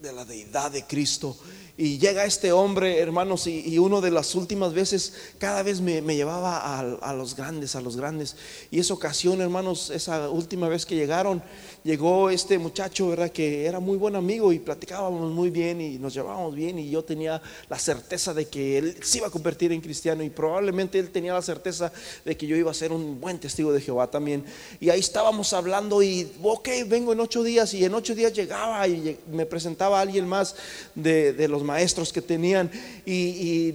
de 0.00 0.12
la 0.14 0.24
deidad 0.24 0.70
de 0.70 0.86
Cristo. 0.86 1.36
Y 1.76 1.98
llega 1.98 2.24
este 2.24 2.52
hombre, 2.52 2.98
hermanos, 2.98 3.46
y, 3.46 3.78
uno 3.78 4.00
de 4.00 4.10
las 4.10 4.34
últimas 4.34 4.72
veces, 4.72 5.14
cada 5.38 5.62
vez 5.62 5.80
me, 5.80 6.00
llevaba 6.14 6.78
a, 6.78 7.14
los 7.14 7.36
grandes, 7.36 7.74
a 7.74 7.80
los 7.80 7.96
grandes. 7.96 8.36
Y 8.70 8.80
esa 8.80 8.94
ocasión, 8.94 9.40
hermanos, 9.40 9.90
esa 9.90 10.30
última 10.30 10.68
vez 10.68 10.84
que 10.84 10.96
llegaron, 10.96 11.42
llegó 11.82 12.30
este 12.30 12.58
muchacho, 12.58 13.08
¿verdad? 13.08 13.30
Que 13.30 13.66
era 13.66 13.80
muy 13.80 13.96
buen 13.96 14.16
amigo 14.16 14.52
y 14.52 14.58
platicábamos 14.58 15.32
muy 15.32 15.50
bien 15.50 15.80
y 15.80 15.98
nos 15.98 16.14
llevábamos 16.14 16.54
bien. 16.54 16.78
Y 16.78 16.90
yo 16.90 17.02
tenía 17.04 17.40
la 17.68 17.78
certeza 17.78 18.34
de 18.34 18.46
que 18.46 18.78
él 18.78 18.96
se 19.02 19.18
iba 19.18 19.28
a 19.28 19.30
convertir 19.30 19.72
en 19.72 19.80
cristiano 19.80 20.22
y 20.22 20.30
probablemente 20.30 20.98
él 20.98 21.10
tenía 21.10 21.34
la 21.34 21.42
certeza 21.42 21.92
de 22.24 22.36
que 22.36 22.46
yo 22.46 22.56
iba 22.56 22.70
a 22.70 22.74
ser 22.74 22.92
un 22.92 23.20
buen 23.20 23.38
testigo 23.38 23.72
de 23.72 23.80
Jehová 23.80 24.08
también. 24.08 24.44
Y 24.80 24.90
ahí 24.90 25.00
estábamos 25.00 25.52
hablando 25.52 26.02
y, 26.02 26.30
ok, 26.42 26.68
vengo 26.86 27.12
en 27.12 27.20
ocho 27.20 27.42
días. 27.42 27.74
Y 27.74 27.84
en 27.84 27.94
ocho 27.94 28.14
días 28.14 28.32
llegaba 28.32 28.86
y 28.86 29.18
me 29.30 29.46
presentaba 29.46 29.98
a 29.98 30.02
alguien 30.02 30.26
más 30.26 30.56
de, 30.94 31.32
de 31.32 31.48
los 31.48 31.62
maestros 31.62 32.12
que 32.12 32.22
tenían. 32.22 32.70
Y, 33.06 33.74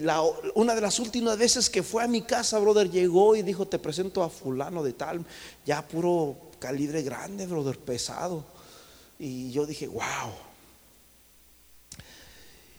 una 0.54 0.76
de 0.76 0.82
las 0.82 1.00
últimas 1.00 1.38
veces 1.38 1.70
que 1.70 1.84
fue 1.84 2.04
a 2.04 2.08
mi 2.08 2.22
casa, 2.22 2.60
brother, 2.60 2.90
llegó 2.90 3.36
y 3.36 3.42
dijo, 3.42 3.68
te 3.68 3.80
presento 3.80 4.24
a 4.24 4.30
fulano 4.30 4.84
de 4.84 4.94
tal, 4.94 5.26
ya 5.66 5.86
puro 5.86 6.36
calibre 6.66 7.04
grande, 7.04 7.46
brother, 7.46 7.78
pesado. 7.78 8.44
Y 9.20 9.52
yo 9.52 9.68
dije, 9.68 9.88
wow. 9.88 10.34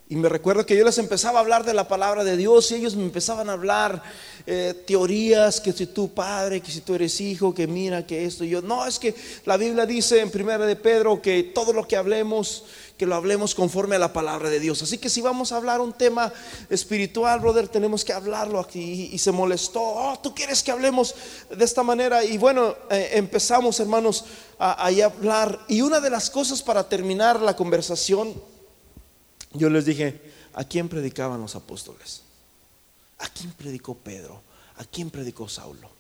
Y 0.09 0.17
me 0.17 0.29
recuerdo 0.29 0.67
que 0.67 0.77
yo 0.77 0.85
les 0.85 0.99
empezaba 0.99 1.39
a 1.39 1.43
hablar 1.43 1.65
de 1.65 1.73
la 1.73 1.87
palabra 1.87 2.25
de 2.25 2.37
Dios 2.37 2.69
y 2.73 2.75
ellos 2.75 2.97
me 2.97 3.05
empezaban 3.05 3.49
a 3.49 3.53
hablar 3.53 4.03
eh, 4.45 4.75
teorías, 4.89 5.61
que 5.61 5.73
si 5.73 5.87
tú 5.87 6.13
padre, 6.13 6.61
que 6.61 6.73
si 6.73 6.81
tú 6.81 6.97
eres 6.97 7.21
hijo, 7.21 7.55
que 7.55 7.69
mira, 7.69 8.05
que 8.05 8.25
esto. 8.25 8.43
Y 8.43 8.49
yo, 8.49 8.61
no, 8.61 8.85
es 8.85 8.99
que 8.99 9.15
la 9.45 9.57
Biblia 9.57 9.87
dice 9.87 10.21
en 10.21 10.33
primera 10.33 10.67
de 10.67 10.75
Pedro 10.75 11.23
que 11.23 11.45
todo 11.45 11.73
lo 11.73 11.87
que 11.87 11.95
hablemos 11.95 12.65
que 12.97 13.07
lo 13.07 13.15
hablemos 13.15 13.55
conforme 13.55 13.97
a 13.97 13.99
la 13.99 14.13
palabra 14.13 14.49
de 14.49 14.61
Dios. 14.61 14.83
Así 14.83 14.99
que 14.99 15.11
si 15.11 15.21
vamos 15.21 15.53
a 15.53 15.57
hablar 15.57 15.81
un 15.81 15.93
tema 15.93 16.33
espiritual, 16.71 17.41
brother, 17.41 17.69
tenemos 17.69 18.05
que 18.05 18.13
hablarlo 18.13 18.59
aquí. 18.59 19.11
Y, 19.13 19.19
se 19.19 19.33
molestó, 19.33 19.83
oh, 19.83 20.19
tú 20.23 20.35
quieres 20.35 20.63
que 20.63 20.71
hablemos 20.71 21.15
de 21.51 21.65
esta 21.65 21.83
manera. 21.83 22.25
Y 22.25 22.39
bueno, 22.39 22.75
eh, 22.91 23.11
empezamos, 23.13 23.79
hermanos, 23.81 24.25
a, 24.59 24.87
a 24.87 25.05
hablar. 25.05 25.59
Y 25.69 25.83
una 25.83 26.01
de 26.01 26.11
las 26.11 26.31
cosas 26.31 26.63
para 26.63 26.89
terminar 26.89 27.41
la 27.41 27.55
conversación, 27.55 28.35
yo 29.53 29.69
les 29.69 29.85
dije, 29.85 30.21
¿a 30.55 30.65
quién 30.65 30.89
predicaban 30.89 31.41
los 31.41 31.55
apóstoles? 31.55 32.23
¿A 33.19 33.29
quién 33.29 33.53
predicó 33.53 33.95
Pedro? 33.95 34.43
¿A 34.77 34.85
quién 34.85 35.11
predicó 35.11 35.49
Saulo? 35.49 35.91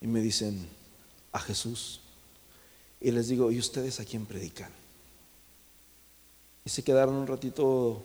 Y 0.00 0.06
me 0.06 0.20
dicen, 0.20 0.68
a 1.32 1.38
Jesús. 1.38 2.00
Y 3.02 3.10
les 3.10 3.26
digo, 3.26 3.50
¿y 3.50 3.58
ustedes 3.58 3.98
a 3.98 4.04
quién 4.04 4.26
predican? 4.26 4.70
Y 6.64 6.70
se 6.70 6.84
quedaron 6.84 7.16
un 7.16 7.26
ratito 7.26 8.04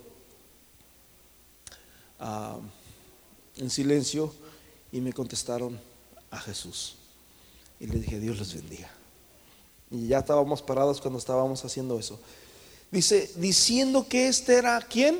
ah, 2.19 2.57
en 3.57 3.69
silencio 3.69 4.33
y 4.91 4.99
me 4.99 5.13
contestaron 5.13 5.79
a 6.31 6.39
Jesús. 6.39 6.95
Y 7.79 7.85
les 7.85 8.01
dije, 8.01 8.19
Dios 8.19 8.39
les 8.39 8.55
bendiga. 8.55 8.89
Y 9.91 10.07
ya 10.07 10.17
estábamos 10.17 10.63
parados 10.63 10.99
cuando 10.99 11.19
estábamos 11.19 11.63
haciendo 11.63 11.99
eso. 11.99 12.19
Dice, 12.89 13.31
diciendo 13.35 14.07
que 14.07 14.27
este 14.27 14.55
era 14.55 14.81
quién? 14.81 15.19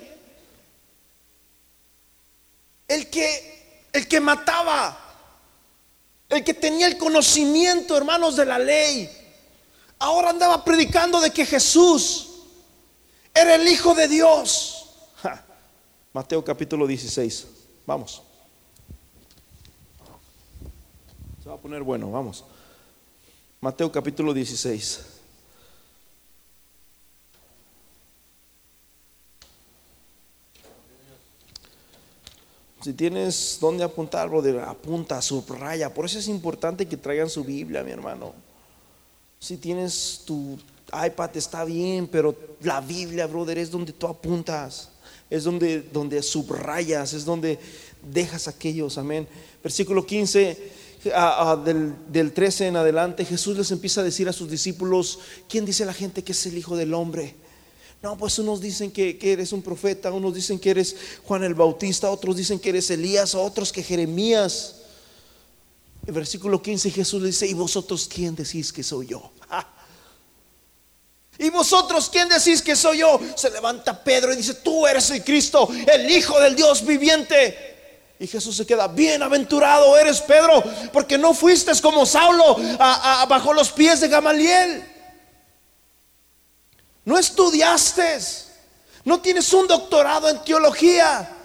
El 2.88 3.12
que, 3.12 3.90
el 3.94 4.08
que 4.08 4.20
mataba, 4.20 4.98
el 6.30 6.44
que 6.44 6.56
tenía 6.56 6.88
el 6.88 6.98
conocimiento, 6.98 7.96
hermanos, 7.96 8.36
de 8.36 8.46
la 8.46 8.58
ley 8.58 9.27
Ahora 10.00 10.30
andaba 10.30 10.64
predicando 10.64 11.20
de 11.20 11.32
que 11.32 11.46
Jesús 11.46 12.30
era 13.34 13.56
el 13.56 13.68
Hijo 13.68 13.96
de 13.96 14.08
Dios. 14.08 14.86
Mateo 16.14 16.44
capítulo 16.44 16.86
16. 16.86 17.48
Vamos. 17.86 18.22
Se 21.44 21.50
va 21.50 21.56
a 21.56 21.60
poner 21.60 21.84
bueno, 21.84 22.12
vamos. 22.12 22.44
Mateo 23.62 23.92
capítulo 23.92 24.34
16. 24.34 25.18
Si 32.82 32.94
tienes 32.94 33.58
donde 33.60 33.84
apuntar, 33.84 34.30
brother, 34.30 34.60
apunta, 34.60 35.22
subraya. 35.22 35.94
Por 35.94 36.06
eso 36.06 36.20
es 36.20 36.28
importante 36.28 36.88
que 36.88 36.96
traigan 36.96 37.30
su 37.30 37.44
Biblia, 37.44 37.84
mi 37.84 37.92
hermano. 37.92 38.47
Si 39.40 39.58
tienes 39.58 40.22
tu 40.26 40.58
iPad 40.88 41.36
está 41.36 41.64
bien, 41.66 42.08
pero 42.08 42.36
la 42.62 42.82
Biblia, 42.82 43.28
brother, 43.28 43.58
es 43.58 43.70
donde 43.70 43.94
tú 43.94 44.08
apuntas, 44.08 44.90
es 45.30 45.44
donde, 45.44 45.82
donde 45.82 46.24
subrayas, 46.24 47.14
es 47.14 47.26
donde 47.26 47.60
dejas 48.12 48.48
aquellos, 48.48 48.98
amén. 48.98 49.28
Versículo 49.62 50.06
15, 50.06 50.72
del, 51.64 51.94
del 52.10 52.32
13 52.34 52.68
en 52.68 52.76
adelante, 52.78 53.26
Jesús 53.26 53.58
les 53.58 53.72
empieza 53.72 54.02
a 54.02 54.04
decir 54.04 54.28
a 54.28 54.34
sus 54.34 54.50
discípulos, 54.50 55.20
¿quién 55.48 55.66
dice 55.66 55.86
la 55.86 55.94
gente 55.94 56.24
que 56.24 56.32
es 56.32 56.46
el 56.46 56.58
Hijo 56.58 56.76
del 56.76 56.94
Hombre? 56.94 57.36
No, 58.02 58.18
pues 58.18 58.38
unos 58.40 58.62
dicen 58.62 58.92
que, 58.92 59.18
que, 59.18 59.34
eres 59.34 59.52
un 59.54 59.62
profeta, 59.62 60.12
unos 60.12 60.34
dicen 60.34 60.60
que 60.60 60.70
eres 60.70 60.96
Juan 61.26 61.44
el 61.44 61.56
Bautista, 61.56 62.10
otros 62.12 62.38
dicen 62.38 62.60
que 62.60 62.70
eres 62.70 62.90
Elías, 62.92 63.34
otros 63.36 63.72
que 63.72 63.82
Jeremías. 63.82 64.77
En 66.08 66.14
versículo 66.14 66.62
15 66.62 66.90
Jesús 66.90 67.22
le 67.22 67.28
dice, 67.28 67.46
¿y 67.46 67.54
vosotros 67.54 68.10
quién 68.12 68.34
decís 68.34 68.72
que 68.72 68.82
soy 68.82 69.08
yo? 69.08 69.34
¿Y 71.38 71.50
vosotros 71.50 72.10
quién 72.10 72.30
decís 72.30 72.62
que 72.62 72.78
soy 72.78 73.00
yo? 73.00 73.20
Se 73.36 73.52
levanta 73.52 74.02
Pedro 74.02 74.32
y 74.32 74.38
dice, 74.38 74.54
tú 74.56 74.88
eres 74.88 75.10
el 75.12 75.22
Cristo, 75.22 75.70
el 75.86 76.10
Hijo 76.10 76.40
del 76.40 76.56
Dios 76.56 76.86
viviente. 76.86 78.16
Y 78.20 78.26
Jesús 78.26 78.56
se 78.56 78.66
queda, 78.66 78.88
bienaventurado 78.88 79.98
eres 79.98 80.22
Pedro, 80.22 80.64
porque 80.94 81.18
no 81.18 81.34
fuiste 81.34 81.74
como 81.82 82.06
Saulo 82.06 82.56
bajo 83.28 83.54
los 83.54 83.70
pies 83.72 84.00
de 84.00 84.08
Gamaliel. 84.08 84.90
No 87.04 87.20
estudiaste, 87.20 88.18
no 89.04 89.20
tienes 89.20 89.52
un 89.52 89.68
doctorado 89.68 90.30
en 90.30 90.42
teología. 90.42 91.37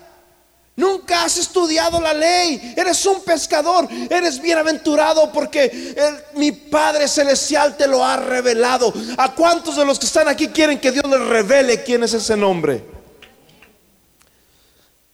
Nunca 0.74 1.24
has 1.24 1.36
estudiado 1.36 2.00
la 2.00 2.14
ley. 2.14 2.74
Eres 2.76 3.04
un 3.04 3.22
pescador. 3.22 3.86
Eres 4.08 4.40
bienaventurado 4.40 5.30
porque 5.30 5.94
mi 6.34 6.52
Padre 6.52 7.08
Celestial 7.08 7.76
te 7.76 7.86
lo 7.86 8.04
ha 8.04 8.16
revelado. 8.16 8.92
¿A 9.18 9.34
cuántos 9.34 9.76
de 9.76 9.84
los 9.84 9.98
que 9.98 10.06
están 10.06 10.28
aquí 10.28 10.48
quieren 10.48 10.80
que 10.80 10.90
Dios 10.90 11.04
les 11.04 11.20
revele 11.20 11.82
quién 11.82 12.02
es 12.04 12.14
ese 12.14 12.36
nombre? 12.36 12.82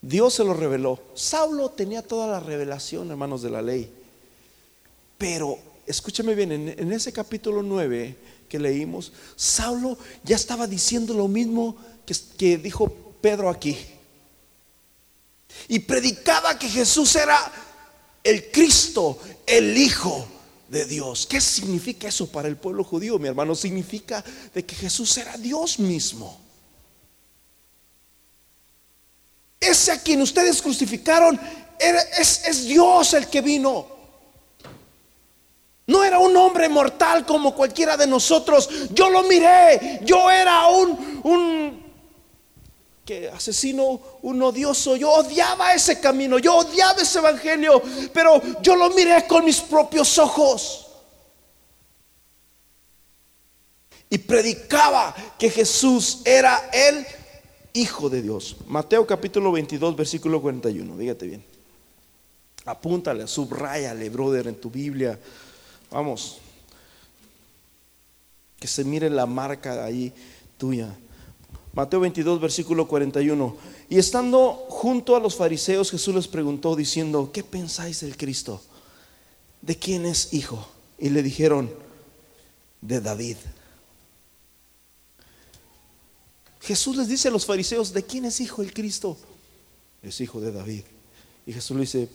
Dios 0.01 0.35
se 0.35 0.45
lo 0.45 0.55
reveló. 0.55 1.01
Saulo 1.15 1.71
tenía 1.71 2.03
toda 2.03 2.29
la 2.29 2.39
revelación, 2.39 3.11
hermanos, 3.11 3.43
de 3.43 3.51
la 3.51 3.61
ley. 3.61 3.93
Pero, 5.19 5.59
escúchame 5.87 6.37
bien, 6.37 6.53
en, 6.53 6.93
ese 6.93 7.13
capítulo 7.13 7.65
9 7.65 8.17
que 8.49 8.61
leímos, 8.61 9.13
Saulo 9.35 9.99
ya 10.23 10.37
estaba 10.37 10.69
diciendo 10.69 11.15
lo 11.15 11.27
mismo 11.27 11.77
que 12.39 12.59
dijo 12.59 12.89
Pedro 13.21 13.51
aquí 13.51 13.77
y 15.67 15.81
predicaba 15.81 16.59
que 16.59 16.69
Jesús 16.69 17.17
era 17.17 17.37
el 18.23 18.51
Cristo, 18.51 19.19
el 19.47 19.77
Hijo 19.77 20.27
de 20.69 20.85
Dios. 20.85 21.27
¿Qué 21.27 21.41
significa 21.41 22.09
eso 22.09 22.31
para 22.31 22.49
el 22.49 22.57
pueblo 22.57 22.85
judío, 22.85 23.19
mi 23.19 23.29
hermano? 23.29 23.55
Significa 23.55 24.25
de 24.55 24.65
que 24.65 24.75
Jesús 24.75 25.17
era 25.17 25.37
Dios 25.37 25.79
mismo. 25.79 26.39
Ese 29.61 29.93
a 29.93 30.03
quien 30.03 30.23
ustedes 30.23 30.63
crucificaron 30.63 31.41
es, 31.79 32.45
es 32.47 32.65
Dios 32.65 33.15
el 33.15 33.27
que 33.27 33.41
vino. 33.41 33.99
No 35.89 36.05
era 36.05 36.19
un 36.19 36.37
hombre 36.37 36.69
mortal 36.69 37.25
como 37.25 37.55
cualquiera 37.55 37.97
de 37.97 38.07
nosotros. 38.07 38.69
Yo 38.93 39.09
lo 39.09 39.23
miré. 39.23 40.01
Yo 40.05 40.31
era 40.31 40.67
un, 40.69 41.21
un 41.25 41.88
que 43.09 43.27
asesino 43.27 44.03
un 44.21 44.43
odioso. 44.43 44.95
Yo 44.95 45.11
odiaba 45.11 45.73
ese 45.73 45.99
camino, 45.99 46.39
yo 46.39 46.57
odiaba 46.57 47.01
ese 47.01 47.21
evangelio, 47.21 47.81
pero 48.13 48.39
yo 48.61 48.77
lo 48.77 48.91
miré 48.91 49.27
con 49.27 49.47
mis 49.47 49.63
propios 49.63 50.19
ojos. 50.19 50.89
Y 54.11 54.19
predicaba 54.19 55.15
que 55.39 55.49
Jesús 55.49 56.21
era 56.23 56.69
el 56.71 57.07
Hijo 57.73 58.11
de 58.11 58.21
Dios. 58.21 58.57
Mateo 58.67 59.07
capítulo 59.07 59.53
22, 59.53 59.97
versículo 59.97 60.43
41. 60.43 60.99
Dígate 60.99 61.27
bien. 61.27 61.45
Apúntale, 62.67 63.27
subrayale, 63.27 64.11
brother, 64.11 64.49
en 64.49 64.61
tu 64.61 64.69
Biblia. 64.69 65.19
Vamos. 65.91 66.41
Que 68.61 68.67
se 68.67 68.85
mire 68.85 69.09
la 69.09 69.25
marca 69.25 69.83
ahí 69.83 70.13
tuya. 70.59 70.95
Mateo 71.79 72.01
22, 72.01 72.41
versículo 72.41 72.89
41. 72.89 73.57
Y 73.89 73.99
estando 73.99 74.67
junto 74.69 75.15
a 75.15 75.21
los 75.21 75.37
fariseos, 75.37 75.93
Jesús 75.93 76.13
les 76.13 76.27
preguntó 76.27 76.75
diciendo, 76.75 77.31
¿qué 77.33 77.45
pensáis 77.45 78.01
del 78.01 78.17
Cristo? 78.17 78.61
¿De 79.63 79.77
quién 79.77 80.05
es 80.05 80.35
hijo? 80.35 80.69
Y 80.99 81.11
le 81.11 81.23
dijeron, 81.23 81.73
de 82.81 83.01
David. 83.01 83.37
Jesús 86.63 86.97
les 86.97 87.07
dice 87.07 87.29
a 87.29 87.31
los 87.31 87.47
fariseos, 87.47 87.93
¿de 87.93 88.03
quién 88.03 88.25
es 88.25 88.41
hijo 88.41 88.61
el 88.61 88.75
Cristo? 88.75 89.17
Es 90.03 90.21
hijo 90.21 90.41
de 90.41 90.51
David. 90.51 90.83
Y 91.47 91.53
Jesús 91.53 91.77
le 91.77 91.83
dice, 91.83 92.09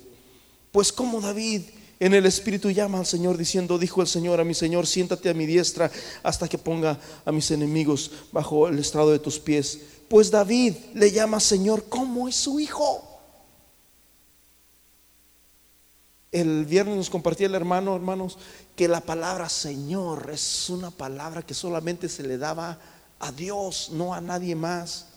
pues 0.73 0.91
como 0.91 1.21
David 1.21 1.61
en 1.99 2.13
el 2.13 2.25
Espíritu 2.25 2.69
llama 2.71 2.99
al 2.99 3.05
Señor 3.05 3.37
diciendo, 3.37 3.77
dijo 3.77 4.01
el 4.01 4.07
Señor 4.07 4.39
a 4.39 4.43
mi 4.43 4.53
Señor, 4.53 4.87
siéntate 4.87 5.29
a 5.29 5.33
mi 5.33 5.45
diestra 5.45 5.91
hasta 6.23 6.47
que 6.47 6.57
ponga 6.57 6.99
a 7.25 7.31
mis 7.31 7.49
enemigos 7.51 8.11
bajo 8.31 8.67
el 8.67 8.79
estrado 8.79 9.11
de 9.11 9.19
tus 9.19 9.39
pies. 9.39 9.79
Pues 10.09 10.29
David 10.29 10.75
le 10.93 11.11
llama 11.11 11.39
Señor, 11.39 11.85
¿cómo 11.89 12.27
es 12.27 12.35
su 12.35 12.59
hijo? 12.59 13.09
El 16.31 16.65
viernes 16.65 16.97
nos 16.97 17.09
compartía 17.11 17.45
el 17.45 17.55
hermano, 17.55 17.95
hermanos, 17.95 18.39
que 18.75 18.87
la 18.87 19.01
palabra 19.01 19.49
Señor 19.49 20.31
es 20.33 20.69
una 20.69 20.89
palabra 20.89 21.43
que 21.43 21.53
solamente 21.53 22.09
se 22.09 22.23
le 22.23 22.39
daba 22.39 22.79
a 23.19 23.31
Dios, 23.31 23.91
no 23.93 24.13
a 24.13 24.19
nadie 24.19 24.55
más. 24.55 25.12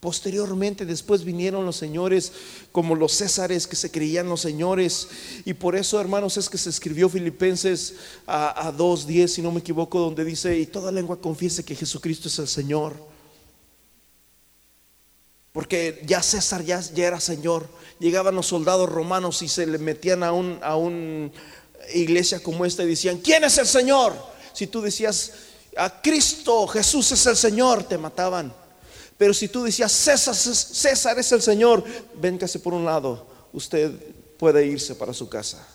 Posteriormente, 0.00 0.86
después 0.86 1.24
vinieron 1.24 1.66
los 1.66 1.76
señores 1.76 2.32
como 2.72 2.94
los 2.94 3.12
césares 3.12 3.66
que 3.66 3.76
se 3.76 3.90
creían 3.90 4.30
los 4.30 4.40
señores. 4.40 5.08
Y 5.44 5.52
por 5.52 5.76
eso, 5.76 6.00
hermanos, 6.00 6.38
es 6.38 6.48
que 6.48 6.56
se 6.56 6.70
escribió 6.70 7.10
Filipenses 7.10 7.96
a, 8.26 8.68
a 8.68 8.72
2.10, 8.72 9.28
si 9.28 9.42
no 9.42 9.52
me 9.52 9.60
equivoco, 9.60 10.00
donde 10.00 10.24
dice, 10.24 10.58
y 10.58 10.64
toda 10.64 10.90
lengua 10.90 11.20
confiese 11.20 11.64
que 11.64 11.76
Jesucristo 11.76 12.28
es 12.28 12.38
el 12.38 12.48
Señor. 12.48 12.94
Porque 15.52 16.02
ya 16.06 16.22
César 16.22 16.64
ya, 16.64 16.80
ya, 16.80 17.06
era 17.06 17.20
Señor. 17.20 17.68
Llegaban 17.98 18.34
los 18.34 18.46
soldados 18.46 18.88
romanos 18.88 19.42
y 19.42 19.48
se 19.48 19.66
le 19.66 19.78
metían 19.78 20.22
a 20.22 20.32
una 20.32 20.58
a 20.62 20.78
iglesia 21.94 22.42
como 22.42 22.64
esta 22.64 22.84
y 22.84 22.88
decían, 22.88 23.18
¿quién 23.18 23.44
es 23.44 23.58
el 23.58 23.66
Señor? 23.66 24.14
Si 24.52 24.66
tú 24.66 24.80
decías, 24.80 25.32
a 25.76 26.00
Cristo, 26.00 26.66
Jesús 26.68 27.12
es 27.12 27.26
el 27.26 27.36
Señor, 27.36 27.84
te 27.84 27.98
mataban. 27.98 28.54
Pero 29.20 29.34
si 29.34 29.48
tú 29.48 29.62
decías, 29.64 29.92
César, 29.92 30.34
César 30.34 31.18
es 31.18 31.30
el 31.30 31.42
Señor, 31.42 31.84
véngase 32.14 32.58
por 32.58 32.72
un 32.72 32.86
lado, 32.86 33.26
usted 33.52 33.92
puede 34.38 34.64
irse 34.64 34.94
para 34.94 35.12
su 35.12 35.28
casa. 35.28 35.68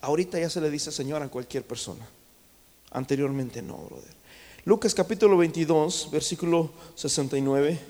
Ahorita 0.00 0.38
ya 0.38 0.48
se 0.48 0.60
le 0.60 0.70
dice 0.70 0.92
Señor 0.92 1.24
a 1.24 1.28
cualquier 1.28 1.66
persona. 1.66 2.06
Anteriormente 2.92 3.62
no, 3.62 3.78
brother. 3.78 4.14
Lucas 4.64 4.94
capítulo 4.94 5.36
22, 5.36 6.10
versículo 6.12 6.70
69. 6.94 7.80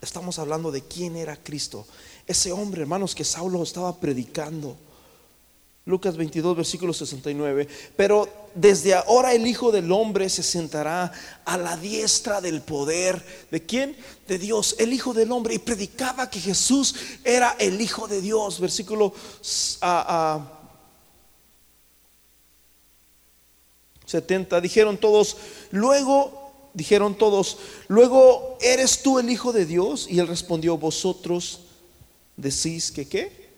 Estamos 0.00 0.38
hablando 0.38 0.70
de 0.70 0.82
quién 0.82 1.16
era 1.16 1.36
Cristo. 1.36 1.88
Ese 2.24 2.52
hombre, 2.52 2.82
hermanos, 2.82 3.16
que 3.16 3.24
Saulo 3.24 3.64
estaba 3.64 3.98
predicando. 3.98 4.76
Lucas 5.86 6.16
22, 6.16 6.56
versículo 6.56 6.92
69. 6.92 7.68
Pero 7.96 8.28
desde 8.56 8.92
ahora 8.94 9.32
el 9.32 9.46
Hijo 9.46 9.70
del 9.70 9.90
Hombre 9.92 10.28
se 10.28 10.42
sentará 10.42 11.12
a 11.44 11.56
la 11.56 11.76
diestra 11.76 12.40
del 12.40 12.60
poder. 12.60 13.24
¿De 13.52 13.64
quién? 13.64 13.96
De 14.26 14.36
Dios, 14.36 14.74
el 14.80 14.92
Hijo 14.92 15.14
del 15.14 15.30
Hombre. 15.30 15.54
Y 15.54 15.60
predicaba 15.60 16.28
que 16.28 16.40
Jesús 16.40 16.96
era 17.22 17.54
el 17.60 17.80
Hijo 17.80 18.08
de 18.08 18.20
Dios. 18.20 18.58
Versículo 18.58 19.14
70. 24.04 24.60
Dijeron 24.60 24.98
todos, 24.98 25.36
luego, 25.70 26.70
dijeron 26.74 27.16
todos, 27.16 27.58
luego, 27.86 28.58
¿eres 28.60 29.02
tú 29.04 29.20
el 29.20 29.30
Hijo 29.30 29.52
de 29.52 29.64
Dios? 29.66 30.08
Y 30.10 30.18
él 30.18 30.26
respondió, 30.26 30.76
vosotros 30.76 31.60
decís 32.36 32.90
que 32.90 33.08
qué? 33.08 33.50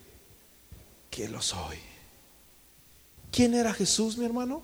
Que 1.09 1.27
lo 1.27 1.41
soy. 1.41 1.88
¿Quién 3.31 3.53
era 3.53 3.73
Jesús, 3.73 4.17
mi 4.17 4.25
hermano? 4.25 4.63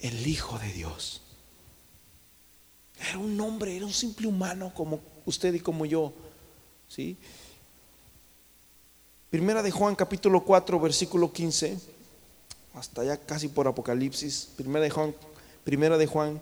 El 0.00 0.26
Hijo 0.26 0.58
de 0.58 0.72
Dios. 0.72 1.22
Era 3.08 3.18
un 3.18 3.40
hombre, 3.40 3.76
era 3.76 3.86
un 3.86 3.92
simple 3.92 4.26
humano 4.26 4.72
como 4.74 5.00
usted 5.24 5.54
y 5.54 5.60
como 5.60 5.86
yo. 5.86 6.12
¿Sí? 6.88 7.16
Primera 9.30 9.62
de 9.62 9.70
Juan 9.70 9.94
capítulo 9.94 10.44
4 10.44 10.80
versículo 10.80 11.32
15 11.32 11.78
hasta 12.74 13.04
ya 13.04 13.16
casi 13.16 13.48
por 13.48 13.68
Apocalipsis. 13.68 14.48
Primera 14.56 14.84
de 14.84 14.90
Juan, 14.90 15.14
primera 15.64 15.96
de 15.96 16.06
Juan 16.06 16.40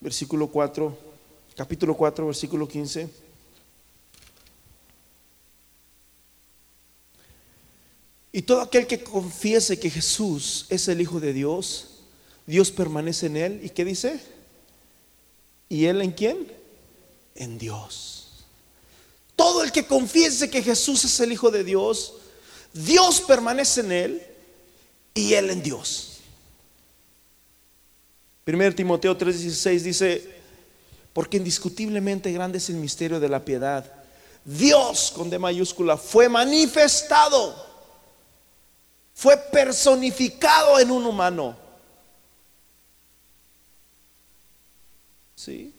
versículo 0.00 0.48
4, 0.48 0.96
capítulo 1.56 1.96
4 1.96 2.26
versículo 2.26 2.68
15. 2.68 3.29
Y 8.32 8.42
todo 8.42 8.60
aquel 8.60 8.86
que 8.86 9.02
confiese 9.02 9.78
que 9.80 9.90
Jesús 9.90 10.66
es 10.68 10.86
el 10.88 11.00
Hijo 11.00 11.18
de 11.18 11.32
Dios, 11.32 11.86
Dios 12.46 12.70
permanece 12.70 13.26
en 13.26 13.36
él. 13.36 13.60
¿Y 13.62 13.70
qué 13.70 13.84
dice? 13.84 14.20
¿Y 15.68 15.86
él 15.86 16.00
en 16.00 16.12
quién? 16.12 16.52
En 17.34 17.58
Dios. 17.58 18.44
Todo 19.34 19.64
el 19.64 19.72
que 19.72 19.86
confiese 19.86 20.50
que 20.50 20.62
Jesús 20.62 21.04
es 21.04 21.18
el 21.20 21.32
Hijo 21.32 21.50
de 21.50 21.64
Dios, 21.64 22.14
Dios 22.72 23.20
permanece 23.20 23.80
en 23.80 23.92
él 23.92 24.22
y 25.14 25.34
él 25.34 25.50
en 25.50 25.62
Dios. 25.62 26.18
1 28.46 28.74
Timoteo 28.74 29.16
3:16 29.16 29.80
dice, 29.80 30.40
porque 31.12 31.36
indiscutiblemente 31.36 32.32
grande 32.32 32.58
es 32.58 32.68
el 32.68 32.76
misterio 32.76 33.18
de 33.18 33.28
la 33.28 33.44
piedad. 33.44 33.92
Dios 34.44 35.12
con 35.14 35.30
D 35.30 35.38
mayúscula 35.38 35.96
fue 35.96 36.28
manifestado 36.28 37.69
fue 39.20 39.36
personificado 39.36 40.78
en 40.78 40.90
un 40.90 41.04
humano. 41.04 41.54
¿Sí? 45.34 45.74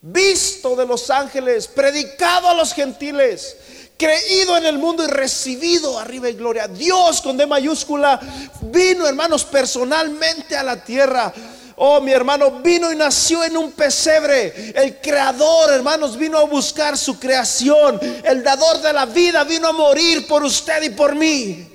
Visto 0.00 0.74
de 0.74 0.84
los 0.84 1.08
ángeles, 1.08 1.68
predicado 1.68 2.48
a 2.48 2.54
los 2.54 2.72
gentiles, 2.72 3.56
creído 3.96 4.56
en 4.56 4.66
el 4.66 4.78
mundo 4.78 5.04
y 5.04 5.06
recibido 5.06 5.96
arriba 5.96 6.28
en 6.28 6.36
gloria. 6.36 6.66
Dios 6.66 7.20
con 7.20 7.36
D 7.36 7.46
mayúscula 7.46 8.18
vino, 8.62 9.06
hermanos, 9.06 9.44
personalmente 9.44 10.56
a 10.56 10.64
la 10.64 10.82
tierra. 10.82 11.32
Oh, 11.76 12.00
mi 12.00 12.10
hermano 12.10 12.50
vino 12.62 12.90
y 12.90 12.96
nació 12.96 13.44
en 13.44 13.56
un 13.58 13.70
pesebre. 13.70 14.72
El 14.74 14.98
creador, 15.00 15.70
hermanos, 15.70 16.16
vino 16.16 16.36
a 16.36 16.46
buscar 16.46 16.98
su 16.98 17.16
creación. 17.20 18.00
El 18.24 18.42
dador 18.42 18.80
de 18.80 18.92
la 18.92 19.06
vida 19.06 19.44
vino 19.44 19.68
a 19.68 19.72
morir 19.72 20.26
por 20.26 20.42
usted 20.42 20.82
y 20.82 20.90
por 20.90 21.14
mí. 21.14 21.68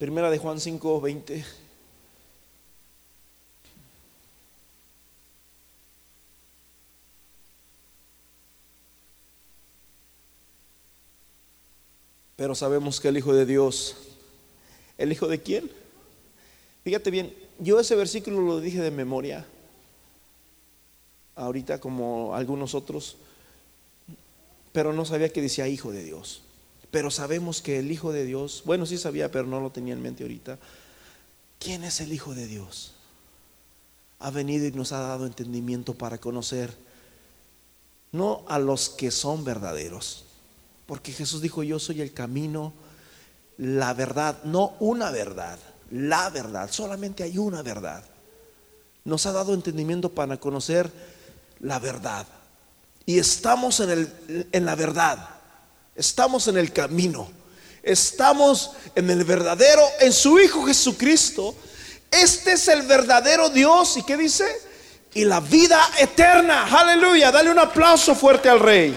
Primera 0.00 0.30
de 0.30 0.38
Juan 0.38 0.58
5, 0.58 0.98
20. 0.98 1.44
Pero 12.34 12.54
sabemos 12.54 12.98
que 12.98 13.08
el 13.08 13.18
Hijo 13.18 13.34
de 13.34 13.44
Dios, 13.44 13.94
¿el 14.96 15.12
Hijo 15.12 15.28
de 15.28 15.42
quién? 15.42 15.70
Fíjate 16.82 17.10
bien, 17.10 17.34
yo 17.58 17.78
ese 17.78 17.94
versículo 17.94 18.40
lo 18.40 18.58
dije 18.58 18.80
de 18.80 18.90
memoria, 18.90 19.44
ahorita 21.36 21.78
como 21.78 22.34
algunos 22.34 22.74
otros, 22.74 23.18
pero 24.72 24.94
no 24.94 25.04
sabía 25.04 25.28
que 25.28 25.42
decía 25.42 25.68
Hijo 25.68 25.92
de 25.92 26.02
Dios. 26.04 26.40
Pero 26.90 27.10
sabemos 27.10 27.62
que 27.62 27.78
el 27.78 27.90
Hijo 27.90 28.12
de 28.12 28.24
Dios, 28.24 28.62
bueno, 28.64 28.86
sí 28.86 28.98
sabía, 28.98 29.30
pero 29.30 29.46
no 29.46 29.60
lo 29.60 29.70
tenía 29.70 29.94
en 29.94 30.02
mente 30.02 30.24
ahorita. 30.24 30.58
¿Quién 31.58 31.84
es 31.84 32.00
el 32.00 32.12
Hijo 32.12 32.34
de 32.34 32.46
Dios? 32.46 32.94
Ha 34.18 34.30
venido 34.30 34.66
y 34.66 34.72
nos 34.72 34.92
ha 34.92 35.00
dado 35.00 35.26
entendimiento 35.26 35.94
para 35.94 36.18
conocer 36.18 36.74
no 38.12 38.44
a 38.48 38.58
los 38.58 38.88
que 38.88 39.10
son 39.10 39.44
verdaderos, 39.44 40.24
porque 40.86 41.12
Jesús 41.12 41.40
dijo, 41.40 41.62
yo 41.62 41.78
soy 41.78 42.00
el 42.00 42.12
camino, 42.12 42.72
la 43.56 43.94
verdad, 43.94 44.42
no 44.44 44.74
una 44.80 45.10
verdad, 45.10 45.58
la 45.90 46.30
verdad, 46.30 46.70
solamente 46.72 47.22
hay 47.22 47.38
una 47.38 47.62
verdad. 47.62 48.04
Nos 49.04 49.26
ha 49.26 49.32
dado 49.32 49.54
entendimiento 49.54 50.10
para 50.10 50.38
conocer 50.38 50.90
la 51.60 51.78
verdad. 51.78 52.26
Y 53.06 53.18
estamos 53.18 53.80
en, 53.80 53.90
el, 53.90 54.48
en 54.52 54.64
la 54.64 54.74
verdad. 54.74 55.39
Estamos 55.94 56.48
en 56.48 56.56
el 56.56 56.72
camino. 56.72 57.30
Estamos 57.82 58.72
en 58.94 59.10
el 59.10 59.24
verdadero, 59.24 59.82
en 60.00 60.12
su 60.12 60.38
Hijo 60.38 60.64
Jesucristo. 60.66 61.54
Este 62.10 62.52
es 62.52 62.68
el 62.68 62.82
verdadero 62.82 63.50
Dios. 63.50 63.96
¿Y 63.96 64.02
qué 64.02 64.16
dice? 64.16 64.46
Y 65.14 65.24
la 65.24 65.40
vida 65.40 65.80
eterna. 65.98 66.66
Aleluya. 66.66 67.30
Dale 67.30 67.50
un 67.50 67.58
aplauso 67.58 68.14
fuerte 68.14 68.48
al 68.48 68.60
Rey. 68.60 68.94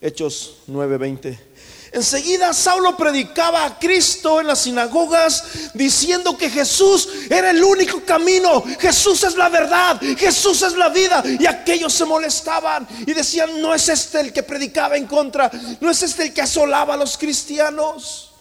Hechos 0.00 0.58
9:20. 0.68 1.47
Enseguida 1.92 2.52
Saulo 2.52 2.96
predicaba 2.96 3.64
a 3.64 3.78
Cristo 3.78 4.40
en 4.40 4.46
las 4.46 4.60
sinagogas 4.60 5.44
diciendo 5.72 6.36
que 6.36 6.50
Jesús 6.50 7.08
era 7.30 7.50
el 7.50 7.62
único 7.64 8.04
camino, 8.04 8.62
Jesús 8.78 9.24
es 9.24 9.36
la 9.36 9.48
verdad, 9.48 10.00
Jesús 10.16 10.62
es 10.62 10.74
la 10.74 10.90
vida. 10.90 11.22
Y 11.38 11.46
aquellos 11.46 11.92
se 11.94 12.04
molestaban 12.04 12.86
y 13.06 13.14
decían, 13.14 13.60
no 13.60 13.74
es 13.74 13.88
este 13.88 14.20
el 14.20 14.32
que 14.32 14.42
predicaba 14.42 14.96
en 14.96 15.06
contra, 15.06 15.50
no 15.80 15.90
es 15.90 16.02
este 16.02 16.24
el 16.24 16.34
que 16.34 16.42
asolaba 16.42 16.94
a 16.94 16.98
los 16.98 17.16
cristianos. 17.16 18.32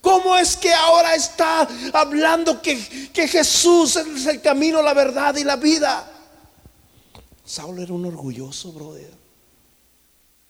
¿Cómo 0.00 0.36
es 0.36 0.56
que 0.56 0.72
ahora 0.72 1.16
está 1.16 1.66
hablando 1.92 2.62
que, 2.62 3.10
que 3.12 3.26
Jesús 3.26 3.96
es 3.96 4.26
el 4.26 4.40
camino, 4.40 4.80
la 4.80 4.94
verdad 4.94 5.34
y 5.34 5.42
la 5.42 5.56
vida? 5.56 6.08
Saulo 7.44 7.82
era 7.82 7.92
un 7.92 8.04
orgulloso, 8.06 8.70
brother. 8.70 9.12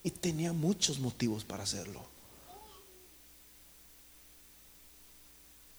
Y 0.02 0.10
tenía 0.10 0.52
muchos 0.52 0.98
motivos 0.98 1.44
para 1.44 1.62
hacerlo. 1.62 2.15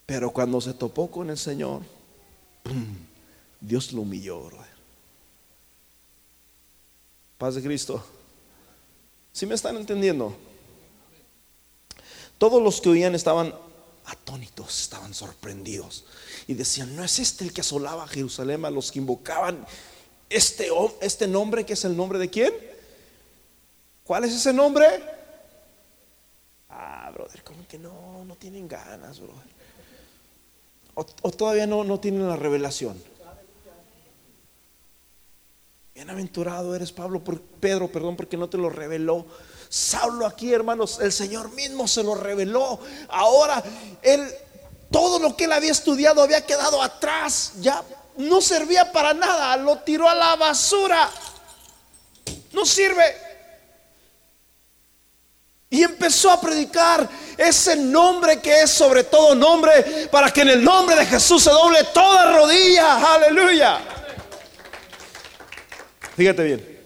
Pero 0.08 0.32
cuando 0.32 0.62
se 0.62 0.74
topó 0.74 1.12
con 1.12 1.30
el 1.30 1.38
Señor, 1.38 1.82
Dios 3.62 3.92
lo 3.92 4.02
humilló, 4.02 4.42
brother. 4.46 4.78
Paz 7.38 7.56
de 7.56 7.62
Cristo. 7.62 8.04
Si 9.34 9.46
me 9.46 9.54
están 9.54 9.76
entendiendo? 9.76 10.34
Todos 12.38 12.64
los 12.64 12.80
que 12.80 12.90
oían 12.90 13.16
estaban 13.16 13.54
atónitos, 14.06 14.82
estaban 14.82 15.14
sorprendidos. 15.14 16.06
Y 16.48 16.54
decían, 16.54 16.96
¿no 16.96 17.04
es 17.04 17.20
este 17.20 17.44
el 17.44 17.52
que 17.52 17.60
asolaba 17.60 18.06
a 18.06 18.08
Jerusalén 18.08 18.64
a 18.64 18.72
los 18.72 18.94
que 18.94 19.00
invocaban 19.00 19.68
este, 20.30 20.70
este 21.02 21.28
nombre 21.28 21.66
que 21.66 21.74
es 21.74 21.84
el 21.84 21.98
nombre 21.98 22.18
de 22.18 22.30
quién? 22.30 22.54
¿Cuál 24.06 24.24
es 24.24 24.34
ese 24.34 24.54
nombre? 24.54 24.86
Ah, 26.70 27.12
brother, 27.14 27.44
como 27.44 27.68
que 27.68 27.78
no, 27.78 28.24
no 28.24 28.36
tienen 28.38 28.70
ganas, 28.70 29.20
brother. 29.20 29.57
O, 31.00 31.32
todavía 31.32 31.68
no, 31.68 31.84
no 31.84 32.00
tienen 32.00 32.28
la 32.28 32.36
revelación. 32.36 33.00
Bienaventurado 35.94 36.76
eres 36.76 36.92
Pablo, 36.92 37.24
por, 37.24 37.40
Pedro, 37.40 37.88
perdón, 37.88 38.16
porque 38.16 38.36
no 38.36 38.50
te 38.50 38.58
lo 38.58 38.72
reveló. 38.72 39.28
Saulo 39.70 40.26
aquí, 40.26 40.52
hermanos, 40.52 40.98
el 41.00 41.12
Señor 41.12 41.52
mismo 41.52 41.88
se 41.88 42.02
lo 42.02 42.16
reveló. 42.16 42.80
Ahora, 43.10 43.64
él, 44.02 44.28
todo 44.90 45.20
lo 45.20 45.38
que 45.38 45.44
él 45.44 45.52
había 45.52 45.72
estudiado 45.72 46.24
había 46.24 46.44
quedado 46.44 46.82
atrás. 46.82 47.54
Ya 47.62 47.84
no 48.18 48.42
servía 48.42 48.92
para 48.92 49.14
nada. 49.14 49.56
Lo 49.58 49.78
tiró 49.78 50.10
a 50.10 50.16
la 50.16 50.36
basura. 50.36 51.12
No 52.54 52.66
sirve. 52.66 53.27
Y 55.70 55.84
empezó 55.84 56.32
a 56.32 56.40
predicar 56.40 57.10
ese 57.38 57.76
nombre 57.76 58.42
que 58.42 58.62
es 58.62 58.72
sobre 58.72 59.04
todo 59.04 59.36
nombre, 59.36 60.08
para 60.10 60.32
que 60.32 60.42
en 60.42 60.50
el 60.50 60.64
nombre 60.64 60.96
de 60.96 61.06
Jesús 61.06 61.44
se 61.44 61.50
doble 61.50 61.80
toda 61.94 62.38
rodilla. 62.38 63.16
Aleluya. 63.16 63.80
Fíjate 66.16 66.44
bien. 66.44 66.80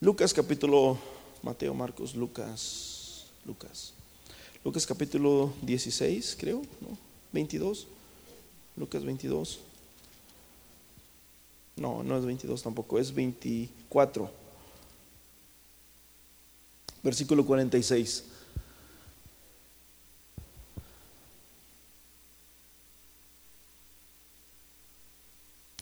Lucas 0.00 0.34
capítulo, 0.34 0.98
Mateo, 1.42 1.72
Marcos, 1.72 2.14
Lucas, 2.14 3.24
Lucas. 3.46 3.94
Lucas 4.62 4.86
capítulo 4.86 5.54
16, 5.62 6.36
creo, 6.38 6.62
¿no? 6.80 6.98
22. 7.32 7.86
Lucas 8.76 9.04
22. 9.04 9.60
No, 11.76 12.02
no 12.02 12.18
es 12.18 12.26
22 12.26 12.62
tampoco, 12.62 12.98
es 12.98 13.14
24 13.14 14.41
versículo 17.02 17.44
46. 17.44 18.24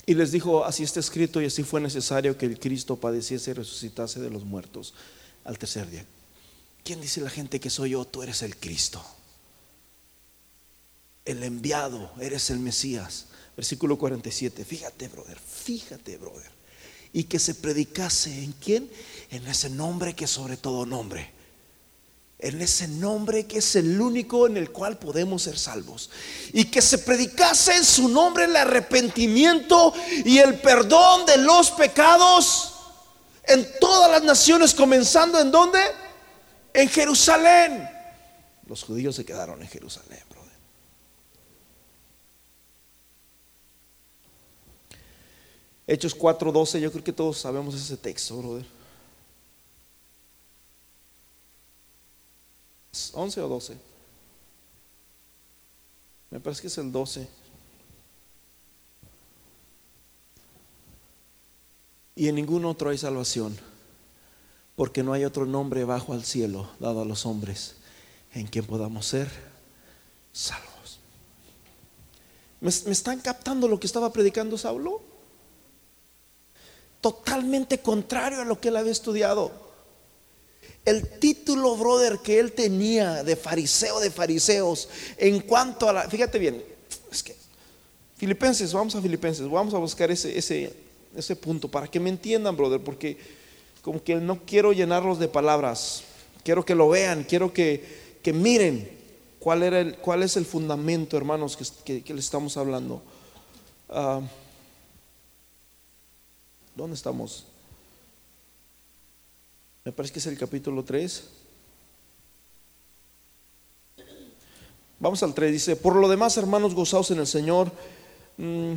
Y 0.07 0.15
les 0.15 0.33
dijo, 0.33 0.65
así 0.65 0.83
está 0.83 0.99
escrito 0.99 1.41
y 1.41 1.47
así 1.47 1.63
fue 1.63 1.81
necesario 1.81 2.37
que 2.37 2.47
el 2.47 2.59
Cristo 2.59 2.97
padeciese 2.97 3.53
y 3.53 3.55
resucitase 3.55 4.21
de 4.21 4.31
los 4.31 4.45
muertos 4.45 4.93
al 5.45 5.57
tercer 5.57 5.89
día. 5.89 6.05
¿Quién 6.83 7.01
dice 7.01 7.21
la 7.21 7.31
gente 7.31 7.61
que 7.61 7.71
soy 7.71 7.91
yo? 7.91 8.05
Tú 8.05 8.23
eres 8.23 8.43
el 8.43 8.57
Cristo. 8.57 9.05
El 11.25 11.43
enviado, 11.45 12.11
eres 12.21 12.51
el 12.51 12.59
Mesías. 12.59 13.27
Versículo 13.57 13.99
47. 13.99 14.65
Fíjate, 14.65 15.07
brother, 15.09 15.39
fíjate, 15.39 16.17
brother 16.17 16.60
y 17.13 17.25
que 17.25 17.39
se 17.39 17.55
predicase 17.55 18.45
en 18.45 18.53
quién? 18.53 18.91
En 19.31 19.47
ese 19.47 19.71
nombre 19.71 20.15
que 20.15 20.27
sobre 20.27 20.57
todo 20.57 20.87
nombre. 20.87 21.33
En 22.39 22.61
ese 22.63 22.89
nombre 22.89 23.47
que 23.47 23.59
es 23.59 23.77
el 23.77 24.01
único 24.01 24.47
en 24.47 24.57
el 24.57 24.71
cual 24.71 24.99
podemos 24.99 25.43
ser 25.43 25.59
salvos. 25.59 26.11
Y 26.53 26.67
que 26.67 26.81
se 26.81 26.99
predicase 26.99 27.77
en 27.77 27.85
su 27.85 28.09
nombre 28.09 28.45
el 28.45 28.57
arrepentimiento 28.57 29.93
y 30.25 30.39
el 30.39 30.55
perdón 30.61 31.27
de 31.27 31.37
los 31.39 31.71
pecados 31.73 32.75
en 33.45 33.67
todas 33.81 34.11
las 34.11 34.23
naciones, 34.23 34.75
comenzando 34.75 35.41
en 35.41 35.51
dónde? 35.51 35.81
En 36.73 36.89
Jerusalén. 36.89 37.89
Los 38.67 38.85
judíos 38.85 39.17
se 39.17 39.25
quedaron 39.25 39.61
en 39.61 39.69
Jerusalén. 39.69 40.21
Hechos 45.91 46.15
4:12, 46.15 46.81
yo 46.81 46.93
creo 46.93 47.03
que 47.03 47.13
todos 47.13 47.39
sabemos 47.39 47.75
ese 47.75 47.97
texto, 47.97 48.37
brother. 48.37 48.65
¿11 52.93 53.39
o 53.39 53.49
12? 53.49 53.77
Me 56.31 56.39
parece 56.39 56.63
que 56.63 56.69
es 56.69 56.79
el 56.79 56.93
12. 56.93 57.29
Y 62.15 62.29
en 62.29 62.37
ningún 62.37 62.67
otro 62.67 62.91
hay 62.91 62.99
salvación, 62.99 63.59
porque 64.77 65.03
no 65.03 65.13
hay 65.13 65.25
otro 65.25 65.45
nombre 65.45 65.83
bajo 65.83 66.13
al 66.13 66.23
cielo 66.23 66.71
dado 66.79 67.03
a 67.03 67.05
los 67.05 67.27
hombres 67.27 67.75
en 68.33 68.47
quien 68.47 68.65
podamos 68.65 69.07
ser 69.07 69.29
salvos. 70.33 71.01
¿Me, 72.61 72.71
¿Me, 72.87 72.93
están 72.93 73.19
captando 73.19 73.67
lo 73.67 73.81
que 73.81 73.89
estaba 73.89 74.13
predicando 74.13 74.57
Saulo? 74.57 75.10
Totalmente 77.01 77.79
contrario 77.79 78.41
a 78.41 78.45
lo 78.45 78.61
que 78.61 78.69
él 78.69 78.77
había 78.77 78.93
estudiado. 78.93 79.53
El 80.85 81.19
título, 81.19 81.77
brother, 81.77 82.19
que 82.19 82.39
él 82.39 82.53
tenía 82.53 83.23
de 83.23 83.37
fariseo 83.37 84.01
de 84.01 84.11
fariseos 84.11 84.89
en 85.19 85.41
cuanto 85.41 85.89
a 85.89 85.93
la... 85.93 86.09
Fíjate 86.09 86.39
bien, 86.39 86.65
es 87.11 87.23
que 87.23 87.37
Filipenses, 88.17 88.73
vamos 88.73 88.95
a 88.95 89.01
Filipenses, 89.01 89.49
vamos 89.49 89.73
a 89.75 89.79
buscar 89.79 90.11
ese, 90.11 90.37
ese, 90.37 90.75
ese 91.17 91.37
punto 91.37 91.69
para 91.69 91.87
que 91.87 92.01
me 92.01 92.11
entiendan, 92.11 92.57
brother, 92.57 92.81
porque 92.81 93.19
como 93.83 94.03
que 94.03 94.17
no 94.17 94.45
quiero 94.45 94.73
llenarlos 94.73 95.19
de 95.19 95.29
palabras, 95.29 96.03
quiero 96.45 96.65
que 96.65 96.75
lo 96.75 96.89
vean, 96.89 97.25
quiero 97.25 97.53
que, 97.53 98.19
que 98.23 98.33
miren 98.33 98.91
cuál, 99.39 99.63
era 99.63 99.81
el, 99.81 99.97
cuál 99.97 100.23
es 100.23 100.37
el 100.37 100.45
fundamento, 100.45 101.17
hermanos, 101.17 101.57
que, 101.85 102.03
que, 102.03 102.15
les 102.15 102.27
estamos 102.27 102.57
hablando. 102.57 103.03
Uh, 103.89 104.21
¿Dónde 106.75 106.95
estamos? 106.95 107.47
Me 109.85 109.93
parece 109.93 110.13
que 110.13 110.19
es 110.19 110.27
el 110.27 110.39
capítulo 110.39 110.85
3. 110.85 111.25
Vamos 114.99 115.23
al 115.23 115.33
3, 115.33 115.53
dice, 115.53 115.77
por 115.77 115.97
lo 115.97 116.09
demás, 116.09 116.37
hermanos, 116.37 116.75
gozaos 116.75 117.11
en 117.11 117.19
el 117.19 117.27
Señor. 117.27 117.73
Mm. 118.37 118.75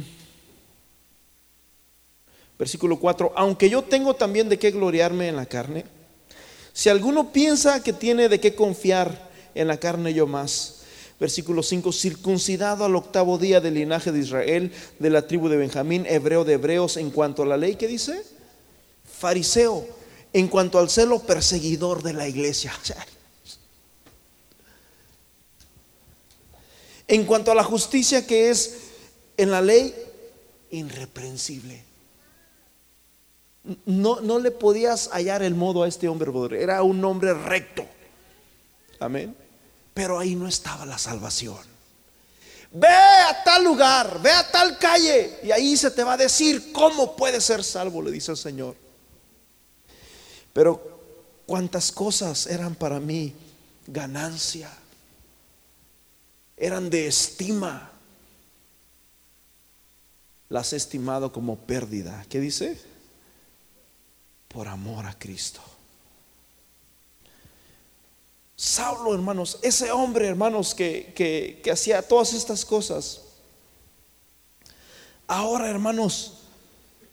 Versículo 2.58 2.98
4, 2.98 3.34
aunque 3.36 3.70
yo 3.70 3.84
tengo 3.84 4.14
también 4.14 4.48
de 4.48 4.58
qué 4.58 4.72
gloriarme 4.72 5.28
en 5.28 5.36
la 5.36 5.46
carne, 5.46 5.86
si 6.72 6.89
alguno 6.89 7.34
piensa 7.34 7.84
que 7.84 7.91
tiene 7.91 8.30
de 8.30 8.39
qué 8.39 8.56
confiar 8.56 9.30
en 9.54 9.68
la 9.68 9.78
carne, 9.78 10.14
yo 10.14 10.26
más. 10.26 10.83
Versículo 11.24 11.63
5, 11.63 11.93
circuncidado 11.93 12.84
al 12.84 12.97
octavo 12.97 13.38
día 13.38 13.61
del 13.61 13.76
linaje 13.76 14.11
de 14.11 14.19
Israel, 14.19 14.74
de 14.99 15.09
la 15.09 15.26
tribu 15.26 15.47
de 15.47 15.55
Benjamín, 15.55 16.05
hebreo 16.05 16.43
de 16.43 16.55
hebreos, 16.55 16.97
en 16.97 17.11
cuanto 17.11 17.43
a 17.43 17.45
la 17.45 17.55
ley, 17.55 17.78
¿qué 17.78 17.88
dice? 17.88 18.26
Fariseo, 19.05 19.88
en 20.34 20.49
cuanto 20.49 20.80
al 20.80 20.89
celo, 20.89 21.19
perseguidor 21.19 22.03
de 22.03 22.11
la 22.11 22.28
iglesia. 22.28 22.74
En 27.07 27.24
cuanto 27.24 27.53
a 27.53 27.55
la 27.55 27.63
justicia 27.63 28.28
que 28.28 28.49
es 28.49 28.80
en 29.38 29.49
la 29.49 29.61
ley, 29.61 29.95
irreprensible. 30.71 31.86
No, 33.86 34.19
no 34.19 34.39
le 34.39 34.51
podías 34.51 35.07
hallar 35.13 35.41
el 35.41 35.55
modo 35.55 35.84
a 35.84 35.88
este 35.88 36.09
hombre, 36.09 36.61
era 36.61 36.84
un 36.84 37.03
hombre 37.05 37.34
recto. 37.34 37.86
Amén. 38.99 39.43
Pero 39.94 40.20
ahí 40.20 40.36
no 40.36 40.48
estaba 40.48 40.86
la 40.86 40.98
salvación. 40.98 41.74
Ve 42.72 42.88
a 42.88 43.44
tal 43.44 43.64
lugar, 43.64 44.20
ve 44.22 44.32
a 44.32 44.50
tal 44.52 44.80
calle 44.80 45.39
y 45.44 45.52
ahí 45.52 45.78
se 45.78 45.91
te 45.91 46.04
va 46.04 46.14
a 46.14 46.18
decir 46.18 46.72
cómo 46.74 47.16
puedes 47.16 47.44
ser 47.44 47.64
salvo, 47.64 48.02
le 48.02 48.10
dice 48.10 48.32
el 48.32 48.38
Señor. 48.38 48.76
Pero 50.54 50.94
cuántas 51.46 51.91
cosas 51.91 52.48
eran 52.48 52.74
para 52.74 53.00
mí 53.00 53.36
ganancia, 53.86 54.72
eran 56.58 56.89
de 56.89 57.08
estima. 57.08 57.91
Las 60.50 60.74
he 60.74 60.78
estimado 60.78 61.32
como 61.32 61.58
pérdida. 61.58 62.26
¿Qué 62.30 62.39
dice? 62.39 62.80
Por 64.48 64.68
amor 64.68 65.06
a 65.06 65.18
Cristo. 65.18 65.62
Saulo, 68.64 69.14
hermanos, 69.14 69.59
ese 69.61 69.91
hombre, 69.91 70.26
hermanos, 70.26 70.74
que, 70.74 71.11
que, 71.14 71.70
hacía 71.70 72.01
todas 72.01 72.32
estas 72.32 72.64
cosas, 72.64 73.20
ahora, 75.28 75.70
hermanos, 75.70 76.36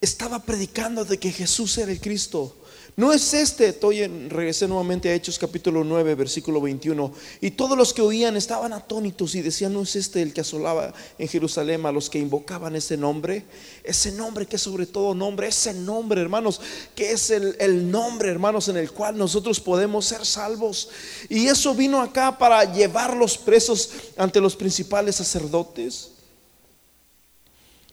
estaba 0.01 0.39
predicando 0.39 1.05
de 1.05 1.19
que 1.19 1.33
Jesús 1.33 1.77
era 1.79 1.91
el 1.91 2.01
Cristo. 2.01 2.57
No 2.97 3.13
es 3.13 3.35
este, 3.35 3.69
estoy 3.69 4.03
en, 4.03 4.31
regresé 4.31 4.67
nuevamente 4.67 5.09
a 5.09 5.15
Hechos 5.15 5.39
capítulo 5.39 5.85
9, 5.85 6.15
versículo 6.15 6.61
21, 6.61 7.13
y 7.41 7.53
todos 7.53 7.77
los 7.77 7.95
que 7.95 8.03
oían 8.03 8.37
estaban 8.37 8.73
atónitos 8.73 9.35
y 9.35 9.43
decían, 9.43 9.73
no 9.73 9.83
es 9.83 9.97
este 9.97 10.23
el 10.23 10.33
que 10.33 10.41
asolaba 10.41 10.93
en 11.19 11.29
Jerusalén 11.29 11.87
a 11.87 11.93
los 11.93 12.11
que 12.11 12.19
invocaban 12.19 12.75
ese 12.77 12.97
nombre, 12.97 13.45
ese 13.85 14.13
nombre 14.13 14.47
que 14.47 14.57
es 14.57 14.63
sobre 14.63 14.87
todo 14.87 15.15
nombre, 15.15 15.49
ese 15.49 15.73
nombre, 15.73 16.21
hermanos, 16.21 16.61
que 16.95 17.13
es 17.13 17.31
el, 17.31 17.57
el 17.61 17.91
nombre, 17.91 18.31
hermanos, 18.31 18.69
en 18.69 18.77
el 18.77 18.91
cual 18.91 19.17
nosotros 19.17 19.61
podemos 19.61 20.05
ser 20.05 20.27
salvos. 20.27 20.89
Y 21.29 21.47
eso 21.47 21.75
vino 21.75 22.01
acá 22.01 22.37
para 22.37 22.65
llevar 22.65 23.17
los 23.17 23.39
presos 23.39 23.91
ante 24.17 24.41
los 24.41 24.57
principales 24.57 25.17
sacerdotes. 25.17 26.13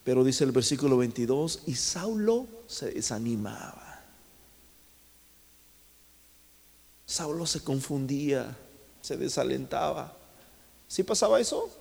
Pero 0.04 0.24
dice 0.24 0.44
el 0.44 0.52
versículo 0.52 0.98
22, 0.98 1.64
y 1.68 1.76
Saulo 1.76 2.48
se 2.66 2.92
desanimaba. 2.92 3.87
Saulo 7.08 7.46
se 7.46 7.62
confundía, 7.62 8.56
se 9.02 9.16
desalentaba. 9.16 10.14
¿Sí 10.90 11.04
pasaba 11.04 11.40
eso? 11.40 11.72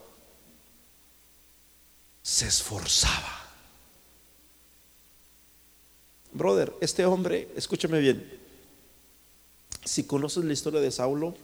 Se 2.22 2.46
esforzaba. 2.46 3.42
Brother, 6.32 6.72
este 6.80 7.04
hombre, 7.06 7.50
escúchame 7.56 7.98
bien, 7.98 8.40
si 9.84 10.04
conoces 10.04 10.44
la 10.44 10.52
historia 10.52 10.80
de 10.80 10.90
Saulo, 10.90 11.34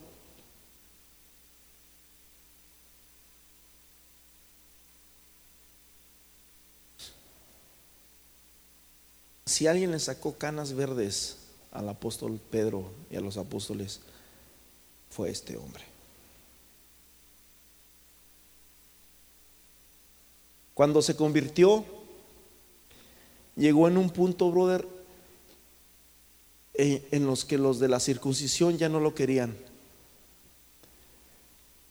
si 9.47 9.67
alguien 9.67 9.91
le 9.91 9.99
sacó 9.99 10.37
canas 10.37 10.75
verdes 10.75 11.42
al 11.73 11.89
apóstol 11.89 12.39
Pedro 12.51 12.93
y 13.11 13.17
a 13.17 13.21
los 13.21 13.37
apóstoles 13.37 14.01
fue 15.11 15.31
este 15.31 15.57
hombre. 15.57 15.83
Cuando 20.75 21.03
se 21.03 21.17
convirtió, 21.17 21.85
llegó 23.57 23.89
en 23.89 23.99
un 23.99 24.11
punto, 24.11 24.51
brother, 24.51 24.87
en 26.75 27.27
los 27.27 27.45
que 27.45 27.59
los 27.59 27.79
de 27.79 27.89
la 27.89 28.01
circuncisión 28.01 28.79
ya 28.79 28.89
no 28.89 28.99
lo 28.99 29.15
querían, 29.15 29.55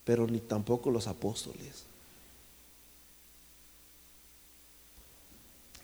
pero 0.03 0.25
ni 0.25 0.39
tampoco 0.39 0.89
los 0.89 1.07
apóstoles. 1.07 1.85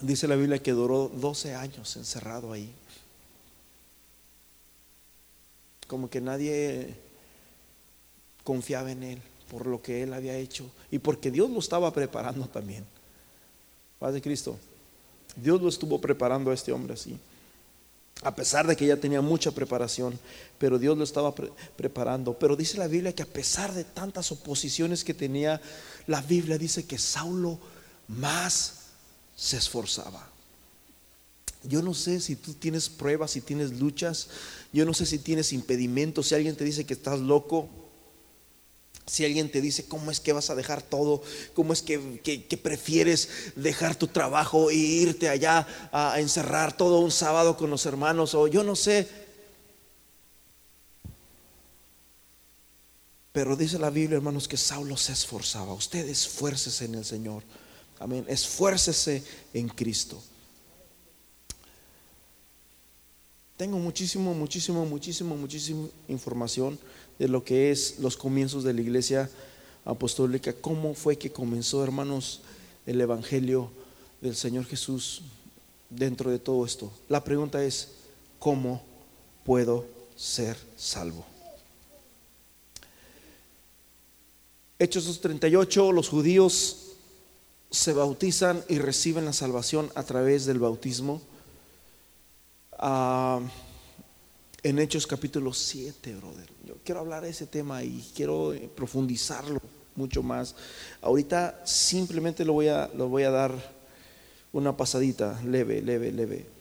Dice 0.01 0.27
la 0.27 0.35
Biblia 0.35 0.61
que 0.61 0.71
duró 0.71 1.07
12 1.07 1.55
años 1.55 1.95
encerrado 1.95 2.51
ahí 2.51 2.73
como 5.87 6.09
que 6.09 6.21
nadie 6.21 6.95
confiaba 8.43 8.91
en 8.91 9.03
él 9.03 9.21
por 9.49 9.65
lo 9.65 9.81
que 9.81 10.03
él 10.03 10.13
había 10.13 10.35
hecho 10.35 10.69
y 10.91 10.99
porque 10.99 11.31
Dios 11.31 11.49
lo 11.49 11.59
estaba 11.59 11.91
preparando 11.93 12.47
también. 12.47 12.85
Paz 13.99 14.13
de 14.13 14.21
Cristo. 14.21 14.57
Dios 15.35 15.61
lo 15.61 15.69
estuvo 15.69 15.99
preparando 15.99 16.51
a 16.51 16.53
este 16.53 16.71
hombre 16.71 16.93
así. 16.93 17.17
A 18.23 18.35
pesar 18.35 18.65
de 18.65 18.75
que 18.75 18.87
ya 18.87 18.97
tenía 18.97 19.21
mucha 19.21 19.51
preparación, 19.51 20.19
pero 20.57 20.79
Dios 20.79 20.97
lo 20.97 21.03
estaba 21.03 21.33
preparando. 21.75 22.33
Pero 22.33 22.55
dice 22.55 22.77
la 22.77 22.87
Biblia 22.87 23.13
que 23.13 23.21
a 23.23 23.27
pesar 23.27 23.73
de 23.73 23.83
tantas 23.83 24.31
oposiciones 24.31 25.03
que 25.03 25.13
tenía, 25.13 25.61
la 26.07 26.21
Biblia 26.21 26.57
dice 26.57 26.87
que 26.87 26.97
Saulo 26.97 27.59
más 28.07 28.87
se 29.35 29.57
esforzaba. 29.57 30.27
Yo 31.63 31.81
no 31.81 31.93
sé 31.93 32.19
si 32.21 32.35
tú 32.35 32.53
tienes 32.53 32.89
pruebas, 32.89 33.31
si 33.31 33.41
tienes 33.41 33.79
luchas, 33.79 34.29
yo 34.71 34.85
no 34.85 34.93
sé 34.93 35.05
si 35.05 35.19
tienes 35.19 35.53
impedimentos, 35.53 36.27
si 36.27 36.35
alguien 36.35 36.55
te 36.55 36.63
dice 36.63 36.85
que 36.85 36.93
estás 36.93 37.19
loco, 37.19 37.69
si 39.07 39.23
alguien 39.23 39.49
te 39.49 39.61
dice 39.61 39.85
cómo 39.85 40.11
es 40.11 40.19
que 40.19 40.33
vas 40.33 40.49
a 40.49 40.55
dejar 40.55 40.81
todo, 40.81 41.23
cómo 41.53 41.73
es 41.73 41.81
que, 41.81 41.97
prefieres 42.61 43.29
dejar 43.55 43.95
tu 43.95 44.07
trabajo 44.07 44.69
e 44.69 44.75
irte 44.75 45.29
allá 45.29 45.65
a 45.91 46.19
encerrar 46.19 46.75
todo 46.75 46.99
un 46.99 47.11
sábado 47.11 47.55
con 47.57 47.69
los 47.69 47.85
hermanos, 47.85 48.35
o 48.35 48.47
yo 48.47 48.63
no 48.63 48.75
sé. 48.75 49.07
Pero 53.31 53.55
dice 53.55 53.79
la 53.79 53.89
Biblia, 53.89 54.17
hermanos, 54.17 54.47
que 54.47 54.57
Saulo 54.57 54.97
se 54.97 55.13
esforzaba. 55.13 55.73
Usted 55.73 56.09
esfuércese 56.09 56.85
en 56.85 56.95
el 56.95 57.05
Señor. 57.05 57.43
Amén. 57.99 58.25
Esfuércese 58.27 59.23
en 59.53 59.69
Cristo. 59.69 60.21
Tengo 63.57 63.79
muchísimo, 63.79 64.35
muchísimo, 64.35 64.85
muchísimo, 64.85 65.35
muchísima 65.35 65.87
información 66.07 66.77
de 67.17 67.27
lo 67.27 67.43
que 67.43 67.71
es 67.71 67.97
los 67.97 68.15
comienzos 68.15 68.63
de 68.63 68.73
la 68.73 68.81
iglesia 68.81 69.29
apostólica, 69.83 70.53
cómo 70.53 70.93
fue 70.93 71.17
que 71.17 71.31
comenzó, 71.31 71.83
hermanos, 71.83 72.41
el 72.85 73.01
Evangelio 73.01 73.71
del 74.21 74.35
Señor 74.35 74.65
Jesús 74.65 75.23
dentro 75.89 76.29
de 76.29 76.37
todo 76.37 76.65
esto. 76.65 76.91
La 77.09 77.23
pregunta 77.23 77.63
es, 77.63 77.89
¿cómo 78.37 78.83
puedo 79.43 79.85
ser 80.15 80.55
salvo? 80.77 81.25
Hechos 84.77 85.19
38, 85.19 85.91
los 85.91 86.09
judíos 86.09 86.83
se 87.71 87.93
bautizan 87.93 88.63
y 88.69 88.77
reciben 88.77 89.25
la 89.25 89.33
salvación 89.33 89.89
a 89.95 90.03
través 90.03 90.45
del 90.45 90.59
bautismo. 90.59 91.21
Ah, 92.79 93.39
en 94.63 94.79
Hechos 94.79 95.07
capítulo 95.07 95.53
7, 95.53 96.15
brother. 96.15 96.49
Yo 96.65 96.75
quiero 96.83 96.99
hablar 96.99 97.23
de 97.23 97.29
ese 97.29 97.47
tema 97.47 97.83
y 97.83 98.05
quiero 98.15 98.53
eh, 98.53 98.69
profundizarlo 98.75 99.61
mucho 99.95 100.21
más. 100.21 100.55
Ahorita 101.01 101.61
simplemente 101.65 102.45
lo 102.45 102.53
voy 102.53 102.67
a, 102.67 102.89
lo 102.95 103.07
voy 103.07 103.23
a 103.23 103.31
dar 103.31 103.51
una 104.53 104.75
pasadita, 104.75 105.41
leve, 105.43 105.81
leve, 105.81 106.11
leve 106.11 106.56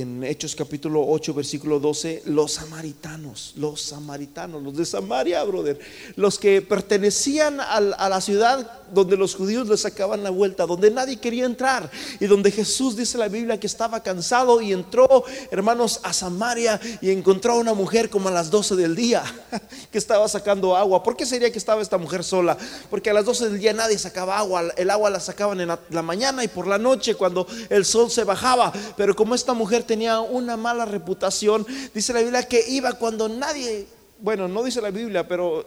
en 0.00 0.24
Hechos 0.24 0.56
capítulo 0.56 1.04
8, 1.06 1.34
versículo 1.34 1.78
12, 1.78 2.22
los 2.26 2.54
samaritanos, 2.54 3.52
los 3.56 3.80
samaritanos, 3.80 4.60
los 4.60 4.76
de 4.76 4.84
Samaria, 4.84 5.44
brother, 5.44 5.78
los 6.16 6.36
que 6.36 6.62
pertenecían 6.62 7.60
a, 7.60 7.80
la 7.80 8.20
ciudad 8.20 8.82
donde 8.92 9.16
los 9.16 9.36
judíos 9.36 9.68
les 9.68 9.82
sacaban 9.82 10.24
la 10.24 10.30
vuelta, 10.30 10.66
donde 10.66 10.90
nadie 10.90 11.18
quería 11.18 11.44
entrar 11.44 11.90
y 12.18 12.26
donde 12.26 12.50
Jesús 12.50 12.96
dice 12.96 13.18
la 13.18 13.28
Biblia 13.28 13.60
que 13.60 13.68
estaba 13.68 14.02
cansado 14.02 14.60
y 14.60 14.72
entró, 14.72 15.24
hermanos, 15.52 16.00
a 16.02 16.12
Samaria 16.12 16.80
y 17.00 17.10
encontró 17.10 17.52
a 17.52 17.58
una 17.58 17.74
mujer 17.74 18.10
como 18.10 18.28
a 18.28 18.32
las 18.32 18.50
12 18.50 18.74
del 18.74 18.96
día 18.96 19.22
que 19.92 19.98
estaba 19.98 20.26
sacando 20.26 20.76
agua. 20.76 21.04
¿Por 21.04 21.16
qué 21.16 21.24
sería 21.24 21.52
que 21.52 21.58
estaba 21.58 21.80
esta 21.80 21.98
mujer 21.98 22.24
sola? 22.24 22.58
Porque 22.90 23.10
a 23.10 23.14
las 23.14 23.24
12 23.24 23.50
del 23.50 23.60
día 23.60 23.72
nadie 23.72 23.96
sacaba 23.96 24.38
agua, 24.38 24.72
el 24.76 24.90
agua 24.90 25.08
la 25.10 25.20
sacaban 25.20 25.60
en 25.60 25.68
la 25.68 26.02
mañana 26.02 26.42
y 26.42 26.48
por 26.48 26.66
la 26.66 26.78
noche 26.78 27.14
cuando 27.14 27.46
el 27.68 27.84
sol 27.84 28.10
se 28.10 28.24
bajaba, 28.24 28.72
pero 28.96 29.14
como 29.14 29.36
esta 29.36 29.52
mujer 29.52 29.83
tenía 29.84 30.20
una 30.20 30.56
mala 30.56 30.84
reputación. 30.84 31.66
Dice 31.92 32.12
la 32.12 32.20
Biblia 32.20 32.42
que 32.48 32.64
iba 32.68 32.92
cuando 32.94 33.28
nadie, 33.28 33.86
bueno, 34.18 34.48
no 34.48 34.62
dice 34.62 34.80
la 34.80 34.90
Biblia, 34.90 35.26
pero 35.26 35.64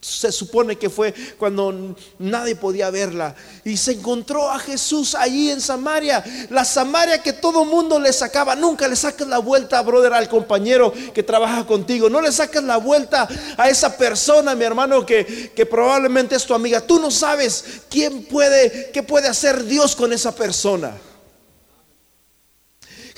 se 0.00 0.32
supone 0.32 0.76
que 0.76 0.88
fue 0.88 1.12
cuando 1.38 1.94
nadie 2.18 2.56
podía 2.56 2.90
verla. 2.90 3.34
Y 3.64 3.76
se 3.76 3.92
encontró 3.92 4.50
a 4.50 4.58
Jesús 4.58 5.14
allí 5.14 5.50
en 5.50 5.60
Samaria. 5.60 6.24
La 6.50 6.64
Samaria 6.64 7.22
que 7.22 7.32
todo 7.32 7.64
mundo 7.64 7.98
le 7.98 8.12
sacaba. 8.12 8.56
Nunca 8.56 8.88
le 8.88 8.96
sacas 8.96 9.28
la 9.28 9.38
vuelta, 9.38 9.82
brother, 9.82 10.12
al 10.12 10.28
compañero 10.28 10.92
que 11.14 11.22
trabaja 11.22 11.66
contigo. 11.66 12.08
No 12.08 12.20
le 12.20 12.32
sacas 12.32 12.64
la 12.64 12.78
vuelta 12.78 13.28
a 13.56 13.68
esa 13.68 13.96
persona, 13.96 14.54
mi 14.54 14.64
hermano, 14.64 15.04
que, 15.04 15.52
que 15.54 15.66
probablemente 15.66 16.36
es 16.36 16.44
tu 16.44 16.54
amiga. 16.54 16.80
Tú 16.80 16.98
no 16.98 17.10
sabes 17.10 17.64
quién 17.90 18.24
puede, 18.24 18.90
qué 18.92 19.02
puede 19.02 19.28
hacer 19.28 19.64
Dios 19.64 19.94
con 19.94 20.12
esa 20.12 20.34
persona. 20.34 20.96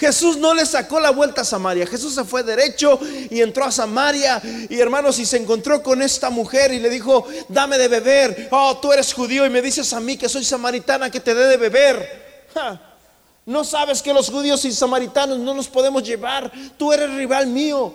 Jesús 0.03 0.37
no 0.37 0.53
le 0.53 0.67
sacó 0.67 0.99
la 0.99 1.11
vuelta 1.11 1.43
a 1.43 1.45
Samaria. 1.45 1.87
Jesús 1.87 2.13
se 2.13 2.25
fue 2.25 2.43
derecho 2.43 2.99
y 3.31 3.41
entró 3.41 3.65
a 3.65 3.71
Samaria. 3.71 4.43
Y 4.69 4.81
hermanos, 4.81 5.17
y 5.21 5.25
se 5.25 5.37
encontró 5.37 5.81
con 5.81 6.03
esta 6.03 6.29
mujer 6.29 6.73
y 6.73 6.81
le 6.81 6.91
dijo, 6.91 7.25
dame 7.47 7.79
de 7.79 7.87
beber. 7.87 8.49
Oh, 8.51 8.79
tú 8.79 8.93
eres 8.93 9.15
judío 9.15 9.47
y 9.47 9.51
me 9.51 9.63
dices 9.63 9.93
a 9.93 10.01
mí 10.01 10.17
que 10.17 10.29
soy 10.29 10.45
samaritana 10.45 11.09
que 11.09 11.21
te 11.21 11.37
dé 11.37 11.47
de 11.47 11.57
beber. 11.57 12.49
No 13.47 13.63
sabes 13.63 14.03
que 14.03 14.13
los 14.13 14.29
judíos 14.29 14.65
y 14.65 14.73
samaritanos 14.73 15.39
no 15.39 15.55
nos 15.55 15.69
podemos 15.69 16.03
llevar. 16.03 16.51
Tú 16.77 16.93
eres 16.93 17.09
rival 17.15 17.47
mío. 17.47 17.95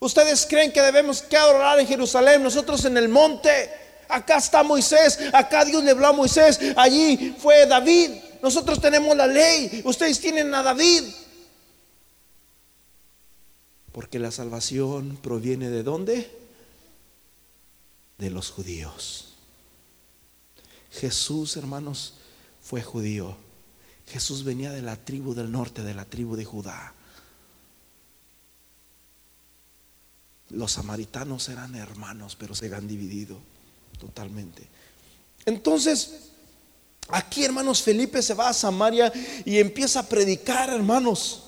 Ustedes 0.00 0.44
creen 0.50 0.72
que 0.72 0.82
debemos 0.82 1.22
que 1.22 1.36
adorar 1.36 1.78
en 1.78 1.86
Jerusalén, 1.86 2.42
nosotros 2.42 2.84
en 2.86 2.96
el 2.96 3.08
monte. 3.08 3.70
Acá 4.08 4.38
está 4.38 4.64
Moisés, 4.64 5.16
acá 5.32 5.64
Dios 5.64 5.84
le 5.84 5.92
habló 5.92 6.08
a 6.08 6.12
Moisés, 6.12 6.58
allí 6.74 7.36
fue 7.38 7.66
David. 7.66 8.10
Nosotros 8.42 8.80
tenemos 8.80 9.16
la 9.16 9.28
ley, 9.28 9.82
ustedes 9.84 10.20
tienen 10.20 10.52
a 10.52 10.64
David. 10.64 11.04
Porque 13.92 14.18
la 14.18 14.32
salvación 14.32 15.16
proviene 15.22 15.70
de 15.70 15.84
dónde? 15.84 16.30
De 18.18 18.30
los 18.30 18.50
judíos. 18.50 19.34
Jesús, 20.90 21.56
hermanos, 21.56 22.14
fue 22.60 22.82
judío. 22.82 23.36
Jesús 24.08 24.42
venía 24.42 24.72
de 24.72 24.82
la 24.82 24.96
tribu 24.96 25.34
del 25.34 25.52
norte, 25.52 25.82
de 25.82 25.94
la 25.94 26.04
tribu 26.04 26.34
de 26.34 26.44
Judá. 26.44 26.94
Los 30.50 30.72
samaritanos 30.72 31.48
eran 31.48 31.74
hermanos, 31.76 32.36
pero 32.36 32.54
se 32.54 32.74
han 32.74 32.88
dividido 32.88 33.38
totalmente. 33.98 34.66
Entonces, 35.46 36.31
aquí, 37.08 37.44
hermanos, 37.44 37.82
Felipe 37.82 38.22
se 38.22 38.34
va 38.34 38.48
a 38.48 38.54
Samaria 38.54 39.12
y 39.44 39.58
empieza 39.58 40.00
a 40.00 40.06
predicar, 40.06 40.70
hermanos. 40.70 41.44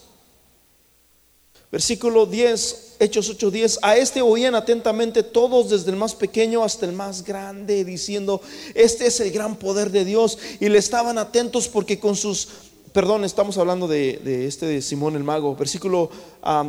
Versículo 1.71 2.27
10, 2.27 2.97
Hechos 3.01 3.29
8:10. 3.29 3.79
A 3.83 3.97
este 3.97 4.23
oían 4.23 4.55
atentamente 4.55 5.25
todos, 5.25 5.71
desde 5.71 5.91
el 5.91 5.97
más 5.97 6.15
pequeño 6.15 6.63
hasta 6.63 6.87
el 6.87 6.93
más 6.93 7.25
grande, 7.25 7.85
diciendo: 7.85 8.41
Este 8.75 9.07
es 9.07 9.19
el 9.19 9.33
gran 9.33 9.57
poder 9.57 9.91
de 9.91 10.05
Dios. 10.05 10.39
Y 10.61 10.69
le 10.69 10.79
estaban 10.79 11.19
atentos 11.19 11.67
porque 11.67 11.99
con 11.99 12.15
sus 12.15 12.49
perdón, 12.95 13.25
estamos 13.25 13.59
hablando 13.59 13.89
de, 13.89 14.47
este 14.47 14.67
de 14.67 14.81
Simón 14.81 15.17
el 15.17 15.25
Mago, 15.25 15.57
versículo 15.57 16.09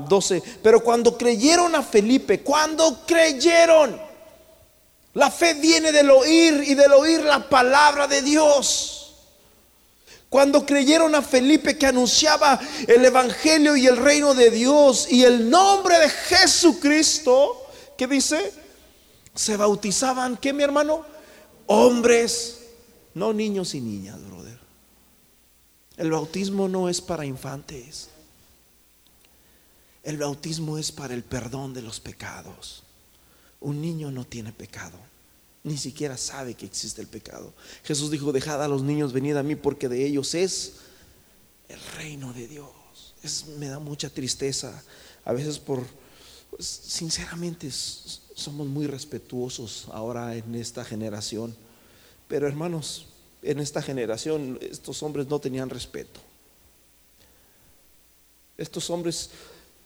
12. 0.10 0.42
Pero 0.64 0.84
cuando 0.84 1.16
creyeron 1.16 1.76
a 1.76 1.84
Felipe, 1.84 2.42
cuando 2.42 3.02
creyeron, 3.06 4.02
la 5.16 5.32
fe 5.32 5.56
viene 5.56 5.92
del 5.92 6.10
oír 6.12 6.64
y 6.66 6.76
del 6.76 6.94
oír 6.94 7.22
la 7.22 7.50
palabra 7.50 8.08
de 8.08 8.22
Dios. 8.22 9.16
Cuando 10.30 10.66
creyeron 10.66 11.16
a 11.16 11.22
Felipe 11.22 11.78
que 11.78 11.88
anunciaba 11.88 12.60
el 12.88 13.04
Evangelio 13.04 13.76
y 13.76 13.88
el 13.88 13.98
reino 13.98 14.34
de 14.34 14.52
Dios 14.52 15.08
y 15.10 15.24
el 15.24 15.50
nombre 15.50 15.98
de 15.98 16.10
Jesucristo, 16.10 17.66
¿qué 17.98 18.08
dice? 18.08 18.54
Se 19.34 19.58
bautizaban, 19.58 20.38
¿qué 20.38 20.54
mi 20.54 20.64
hermano? 20.64 21.06
Hombres, 21.68 22.62
no 23.14 23.34
niños 23.34 23.74
y 23.74 23.82
niñas, 23.82 24.20
el 25.98 26.12
bautismo 26.12 26.68
no 26.68 26.90
es 26.90 27.02
para 27.02 27.26
infantes. 27.26 28.10
El 30.04 30.18
bautismo 30.18 30.78
es 30.78 30.92
para 30.92 31.14
el 31.14 31.24
perdón 31.24 31.74
de 31.74 31.82
los 31.82 32.00
pecados. 32.00 32.84
Un 33.66 33.82
niño 33.82 34.12
no 34.12 34.26
tiene 34.26 34.54
pecado. 34.54 34.96
Ni 35.64 35.76
siquiera 35.76 36.18
sabe 36.18 36.54
que 36.54 36.68
existe 36.68 37.02
el 37.02 37.08
pecado. 37.08 37.52
Jesús 37.84 38.12
dijo, 38.12 38.32
dejad 38.32 38.64
a 38.64 38.68
los 38.68 38.84
niños 38.84 39.12
venir 39.12 39.38
a 39.38 39.42
mí 39.42 39.56
porque 39.56 39.90
de 39.90 40.06
ellos 40.06 40.36
es 40.36 40.74
el 41.68 41.80
reino 41.98 42.32
de 42.32 42.48
Dios. 42.48 42.70
Me 43.58 43.68
da 43.68 43.80
mucha 43.80 44.12
tristeza. 44.12 44.84
A 45.24 45.34
veces 45.34 45.58
por, 45.58 45.84
pues, 46.52 46.68
sinceramente, 46.68 47.72
somos 47.72 48.68
muy 48.68 48.86
respetuosos 48.86 49.88
ahora 49.92 50.36
en 50.36 50.54
esta 50.54 50.86
generación. 50.86 51.56
Pero 52.28 52.48
hermanos, 52.48 53.08
en 53.42 53.60
esta 53.60 53.82
generación 53.82 54.60
estos 54.62 55.02
hombres 55.02 55.26
no 55.26 55.40
tenían 55.40 55.72
respeto. 55.72 56.20
Estos 58.60 58.92
hombres 58.92 59.32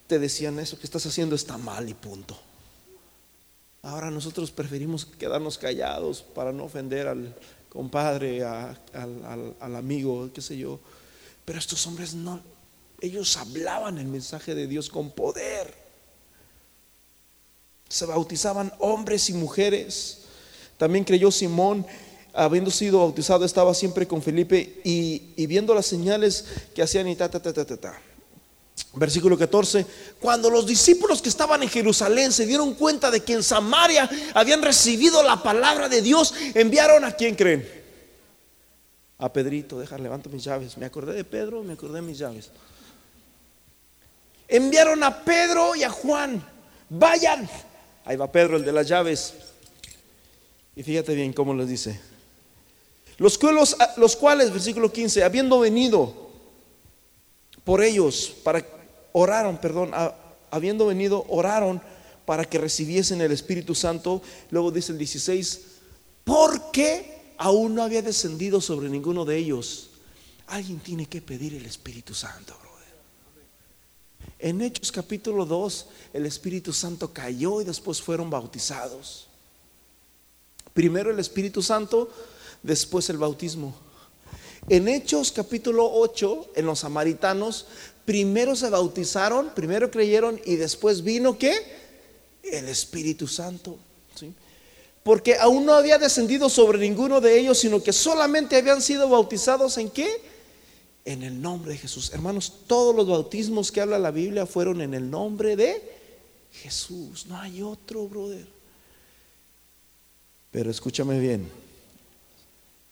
te 0.07 0.19
decían 0.19 0.59
eso 0.59 0.77
que 0.77 0.85
estás 0.85 1.05
haciendo 1.05 1.33
está 1.33 1.57
mal 1.57 1.87
y 1.87 1.93
punto. 1.93 2.48
Ahora 3.81 4.11
nosotros 4.11 4.51
preferimos 4.51 5.05
quedarnos 5.05 5.57
callados 5.57 6.21
para 6.21 6.51
no 6.51 6.65
ofender 6.65 7.07
al 7.07 7.33
compadre, 7.69 8.43
al, 8.43 9.75
amigo, 9.75 10.29
qué 10.33 10.41
sé 10.41 10.57
yo. 10.57 10.79
Pero 11.45 11.59
estos 11.59 11.85
hombres 11.87 12.13
no, 12.13 12.41
ellos 12.99 13.37
hablaban 13.37 13.97
el 13.97 14.07
mensaje 14.07 14.53
de 14.53 14.67
Dios 14.67 14.89
con 14.89 15.11
poder. 15.11 15.73
Se 17.87 18.05
bautizaban 18.05 18.73
hombres 18.79 19.29
y 19.29 19.33
mujeres. 19.33 20.25
También 20.77 21.05
creyó 21.05 21.31
Simón 21.31 21.85
habiendo 22.33 22.71
sido 22.71 22.99
bautizado, 22.99 23.45
estaba 23.45 23.73
siempre 23.73 24.07
con 24.07 24.21
Felipe 24.21 24.81
y, 24.83 25.45
viendo 25.47 25.73
las 25.73 25.85
señales 25.85 26.45
que 26.75 26.81
hacían 26.81 27.07
y 27.07 27.15
ta, 27.15 27.29
ta, 27.29 27.41
ta, 27.41 27.53
ta, 27.53 27.65
ta, 27.65 27.77
ta. 27.77 28.01
Versículo 28.93 29.37
14, 29.37 29.85
cuando 30.19 30.49
los 30.49 30.65
discípulos 30.65 31.21
que 31.21 31.29
estaban 31.29 31.61
en 31.61 31.69
Jerusalén 31.69 32.31
se 32.31 32.45
dieron 32.45 32.73
cuenta 32.73 33.11
de 33.11 33.21
que 33.21 33.33
en 33.33 33.43
Samaria 33.43 34.09
habían 34.33 34.61
recibido 34.61 35.21
la 35.21 35.41
palabra 35.43 35.87
de 35.87 36.01
Dios, 36.01 36.33
enviaron 36.55 37.05
a 37.05 37.11
quién 37.11 37.35
creen? 37.35 37.67
A 39.19 39.31
Pedrito, 39.31 39.79
dejar, 39.79 39.99
levanto 39.99 40.29
mis 40.29 40.43
llaves. 40.43 40.77
Me 40.77 40.85
acordé 40.85 41.13
de 41.13 41.23
Pedro, 41.23 41.61
me 41.63 41.73
acordé 41.73 41.95
de 41.95 42.01
mis 42.01 42.17
llaves. 42.17 42.49
Enviaron 44.47 45.03
a 45.03 45.23
Pedro 45.23 45.75
y 45.75 45.83
a 45.83 45.89
Juan, 45.89 46.43
vayan. 46.89 47.47
Ahí 48.05 48.15
va 48.17 48.31
Pedro, 48.31 48.57
el 48.57 48.65
de 48.65 48.71
las 48.71 48.87
llaves. 48.87 49.33
Y 50.75 50.81
fíjate 50.81 51.13
bien 51.13 51.31
cómo 51.31 51.53
les 51.53 51.67
dice. 51.67 51.99
Los 53.17 53.37
los 53.97 54.15
cuales, 54.15 54.51
versículo 54.51 54.91
15, 54.91 55.23
habiendo 55.23 55.59
venido 55.59 56.28
por 57.69 57.83
ellos, 57.83 58.33
para 58.43 58.65
oraron, 59.11 59.59
perdón, 59.59 59.91
habiendo 60.49 60.87
venido, 60.87 61.23
oraron 61.29 61.79
para 62.25 62.43
que 62.43 62.57
recibiesen 62.57 63.21
el 63.21 63.31
Espíritu 63.31 63.75
Santo. 63.75 64.23
Luego 64.49 64.71
dice 64.71 64.91
el 64.91 64.97
16, 64.97 65.61
porque 66.23 67.35
aún 67.37 67.75
no 67.75 67.83
había 67.83 68.01
descendido 68.01 68.59
sobre 68.59 68.89
ninguno 68.89 69.23
de 69.23 69.37
ellos. 69.37 69.91
Alguien 70.47 70.79
tiene 70.79 71.05
que 71.05 71.21
pedir 71.21 71.53
el 71.53 71.67
Espíritu 71.67 72.15
Santo, 72.15 72.57
brother. 72.59 74.33
En 74.39 74.61
Hechos 74.63 74.91
capítulo 74.91 75.45
2, 75.45 75.89
el 76.13 76.25
Espíritu 76.25 76.73
Santo 76.73 77.13
cayó 77.13 77.61
y 77.61 77.65
después 77.65 78.01
fueron 78.01 78.31
bautizados. 78.31 79.27
Primero 80.73 81.11
el 81.11 81.19
Espíritu 81.19 81.61
Santo 81.61 82.11
después 82.63 83.11
el 83.11 83.19
bautismo. 83.19 83.88
En 84.69 84.87
Hechos 84.87 85.31
capítulo 85.31 85.91
8, 85.91 86.51
en 86.55 86.67
los 86.67 86.79
samaritanos, 86.79 87.65
primero 88.05 88.55
se 88.55 88.69
bautizaron, 88.69 89.49
primero 89.55 89.89
creyeron 89.89 90.39
y 90.45 90.57
después 90.57 91.03
vino 91.03 91.39
qué? 91.39 91.55
El 92.43 92.69
Espíritu 92.69 93.27
Santo. 93.27 93.79
Porque 95.01 95.37
aún 95.37 95.65
no 95.65 95.73
había 95.73 95.97
descendido 95.97 96.49
sobre 96.49 96.77
ninguno 96.77 97.19
de 97.19 97.39
ellos, 97.39 97.57
sino 97.57 97.81
que 97.81 97.91
solamente 97.91 98.57
habían 98.57 98.79
sido 98.83 99.09
bautizados 99.09 99.75
en 99.79 99.89
qué? 99.89 100.21
En 101.03 101.23
el 101.23 101.41
nombre 101.41 101.71
de 101.71 101.79
Jesús. 101.79 102.11
Hermanos, 102.13 102.53
todos 102.67 102.95
los 102.95 103.07
bautismos 103.07 103.71
que 103.71 103.81
habla 103.81 103.97
la 103.97 104.11
Biblia 104.11 104.45
fueron 104.45 104.81
en 104.81 104.93
el 104.93 105.09
nombre 105.09 105.55
de 105.55 105.81
Jesús. 106.51 107.25
No 107.25 107.39
hay 107.39 107.63
otro, 107.63 108.07
brother. 108.07 108.45
Pero 110.51 110.69
escúchame 110.69 111.19
bien. 111.19 111.49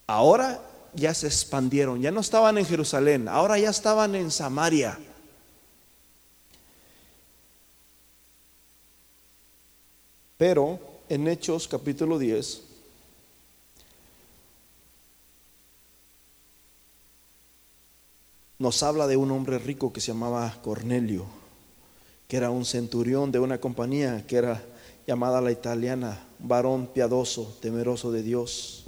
Ahora 0.08 0.60
ya 0.98 1.14
se 1.14 1.28
expandieron, 1.28 2.02
ya 2.02 2.12
no 2.12 2.20
estaban 2.20 2.58
en 2.58 2.66
Jerusalén, 2.66 3.28
ahora 3.28 3.58
ya 3.58 3.70
estaban 3.70 4.16
en 4.16 4.32
Samaria. 4.32 4.98
Pero 10.38 10.80
en 11.08 11.28
Hechos 11.28 11.68
capítulo 11.68 12.18
10, 12.20 12.64
nos 18.60 18.82
habla 18.82 19.06
de 19.06 19.18
un 19.18 19.32
hombre 19.32 19.60
rico 19.60 19.94
que 19.94 20.02
se 20.02 20.08
llamaba 20.08 20.60
Cornelio, 20.64 21.26
que 22.28 22.38
era 22.38 22.50
un 22.50 22.66
centurión 22.66 23.32
de 23.32 23.40
una 23.40 23.60
compañía 23.60 24.26
que 24.26 24.38
era 24.38 24.64
llamada 25.06 25.42
la 25.42 25.52
italiana, 25.52 26.26
varón 26.40 26.88
piadoso, 26.88 27.56
temeroso 27.62 28.12
de 28.12 28.24
Dios. 28.24 28.87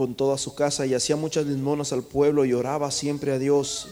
Con 0.00 0.14
toda 0.14 0.38
su 0.38 0.54
casa 0.54 0.86
y 0.86 0.94
hacía 0.94 1.14
muchas 1.14 1.44
limonas 1.44 1.92
al 1.92 2.02
pueblo 2.02 2.46
y 2.46 2.54
oraba 2.54 2.90
siempre 2.90 3.32
a 3.32 3.38
Dios. 3.38 3.88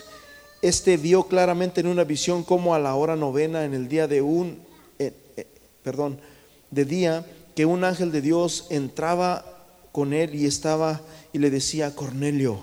Este 0.63 0.97
vio 0.97 1.25
claramente 1.25 1.83
en 1.83 1.87
una 1.87 2.03
visión 2.03 2.45
como 2.45 2.75
a 2.75 2.79
la 2.79 2.95
hora 2.95 3.15
novena 3.15 3.67
en 3.67 3.75
el 3.75 3.89
día 3.89 4.09
de 4.09 4.23
un, 4.23 4.59
eh, 4.99 5.13
eh, 5.37 5.47
perdón, 5.83 6.19
de 6.71 6.87
día, 6.87 7.27
que 7.55 7.67
un 7.67 7.85
ángel 7.85 8.11
de 8.11 8.23
Dios 8.23 8.69
entraba 8.71 9.67
con 9.93 10.15
él 10.15 10.35
y 10.35 10.47
estaba 10.47 11.03
y 11.35 11.41
le 11.41 11.51
decía, 11.51 11.95
Cornelio. 11.95 12.61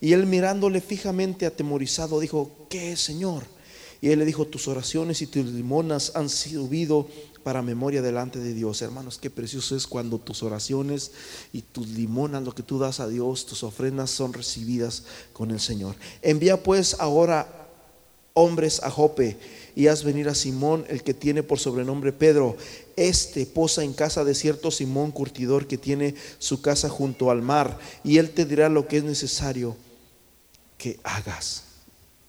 Y 0.00 0.12
él 0.12 0.26
mirándole 0.26 0.80
fijamente 0.80 1.46
atemorizado 1.46 2.20
dijo, 2.20 2.68
¿qué 2.70 2.96
Señor? 2.96 3.42
Y 4.00 4.10
él 4.10 4.20
le 4.20 4.24
dijo, 4.24 4.44
tus 4.44 4.68
oraciones 4.68 5.20
y 5.20 5.26
tus 5.26 5.46
limonas 5.46 6.12
han 6.14 6.28
subido 6.28 7.08
para 7.42 7.62
memoria 7.62 8.02
delante 8.02 8.38
de 8.38 8.54
Dios. 8.54 8.82
Hermanos, 8.82 9.18
qué 9.18 9.30
precioso 9.30 9.76
es 9.76 9.86
cuando 9.86 10.18
tus 10.18 10.42
oraciones 10.42 11.12
y 11.52 11.62
tus 11.62 11.88
limonas, 11.88 12.42
lo 12.42 12.54
que 12.54 12.62
tú 12.62 12.78
das 12.78 13.00
a 13.00 13.08
Dios, 13.08 13.46
tus 13.46 13.62
ofrendas 13.62 14.10
son 14.10 14.32
recibidas 14.32 15.04
con 15.32 15.50
el 15.50 15.60
Señor. 15.60 15.96
Envía 16.22 16.62
pues 16.62 16.96
ahora 16.98 17.68
hombres 18.34 18.82
a 18.82 18.90
Jope 18.90 19.36
y 19.74 19.88
haz 19.88 20.04
venir 20.04 20.28
a 20.28 20.34
Simón, 20.34 20.84
el 20.88 21.02
que 21.02 21.14
tiene 21.14 21.42
por 21.42 21.58
sobrenombre 21.58 22.12
Pedro. 22.12 22.56
Este 22.96 23.46
posa 23.46 23.82
en 23.82 23.92
casa 23.92 24.24
de 24.24 24.34
cierto 24.34 24.70
Simón 24.70 25.10
curtidor 25.10 25.66
que 25.66 25.78
tiene 25.78 26.14
su 26.38 26.60
casa 26.60 26.88
junto 26.88 27.30
al 27.30 27.42
mar, 27.42 27.78
y 28.04 28.18
él 28.18 28.30
te 28.30 28.44
dirá 28.44 28.68
lo 28.68 28.88
que 28.88 28.98
es 28.98 29.04
necesario 29.04 29.76
que 30.76 30.98
hagas. 31.02 31.64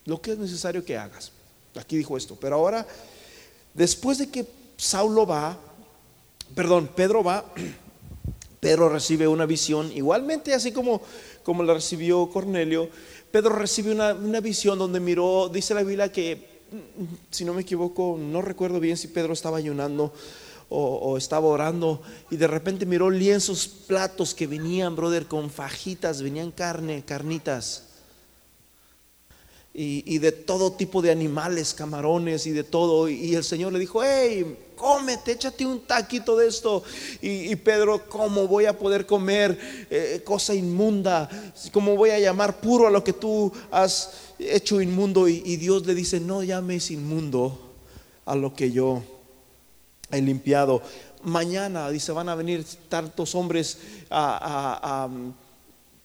Lo 0.06 0.22
que 0.22 0.32
es 0.32 0.38
necesario 0.38 0.84
que 0.84 0.98
hagas. 0.98 1.32
Aquí 1.76 1.98
dijo 1.98 2.18
esto, 2.18 2.36
pero 2.40 2.56
ahora, 2.56 2.88
después 3.74 4.18
de 4.18 4.30
que 4.30 4.46
Saulo 4.80 5.28
va, 5.28 5.58
perdón, 6.56 6.90
Pedro 6.96 7.22
va, 7.22 7.44
Pedro 8.62 8.88
recibe 8.88 9.28
una 9.28 9.46
visión, 9.46 9.92
igualmente 9.92 10.54
así 10.54 10.72
como, 10.72 11.02
como 11.44 11.64
la 11.64 11.74
recibió 11.74 12.30
Cornelio, 12.30 12.90
Pedro 13.30 13.56
recibe 13.56 13.92
una, 13.92 14.14
visión 14.40 14.80
donde 14.80 15.02
miró, 15.02 15.50
dice 15.50 15.74
la 15.74 15.84
Biblia 15.84 16.10
que, 16.14 16.62
si 17.30 17.44
no 17.44 17.54
me 17.54 17.64
equivoco, 17.64 18.18
no 18.18 18.42
recuerdo 18.42 18.80
bien 18.80 18.96
si 18.96 19.10
Pedro 19.10 19.34
estaba 19.34 19.58
ayunando 19.58 20.14
o, 20.70 21.18
estaba 21.18 21.48
orando 21.48 22.02
y 22.32 22.38
de 22.38 22.48
repente 22.48 22.86
miró 22.86 23.10
lienzos, 23.10 23.68
platos 23.68 24.34
que 24.34 24.48
venían, 24.48 24.96
brother, 24.96 25.26
con 25.26 25.50
fajitas, 25.50 26.22
venían 26.22 26.52
carne, 26.52 27.04
carnitas. 27.06 27.84
Y, 29.74 30.18
de 30.18 30.32
todo 30.32 30.74
tipo 30.74 31.02
de 31.02 31.12
animales, 31.12 31.74
camarones 31.74 32.46
y 32.48 32.52
de 32.52 32.64
todo. 32.66 33.08
Y 33.08 33.34
el 33.36 33.46
Señor 33.46 33.72
le 33.72 33.80
dijo, 33.80 34.04
hey, 34.04 34.58
cómete, 34.80 35.34
échate 35.34 35.66
un 35.66 35.82
taquito 35.82 36.38
de 36.38 36.48
esto. 36.48 36.82
Y, 37.22 37.54
Pedro, 37.58 38.08
¿cómo 38.08 38.48
voy 38.48 38.66
a 38.66 38.78
poder 38.78 39.06
comer 39.06 39.60
eh, 39.90 40.22
cosa 40.24 40.56
inmunda? 40.56 41.30
¿Cómo 41.74 41.98
voy 41.98 42.12
a 42.12 42.20
llamar 42.20 42.62
puro 42.62 42.88
a 42.88 42.90
lo 42.90 43.04
que 43.04 43.12
tú 43.12 43.52
has 43.70 44.12
hecho 44.40 44.82
inmundo? 44.82 45.28
Y, 45.28 45.58
Dios 45.58 45.86
le 45.86 45.94
dice, 45.94 46.22
no 46.22 46.44
llames 46.44 46.92
inmundo 46.92 47.60
a 48.26 48.36
lo 48.36 48.56
que 48.56 48.72
yo 48.72 49.04
he 50.12 50.22
limpiado. 50.22 50.82
Mañana, 51.24 51.90
dice, 51.90 52.14
van 52.14 52.30
a 52.30 52.36
venir 52.36 52.66
tantos 52.88 53.36
hombres 53.36 53.80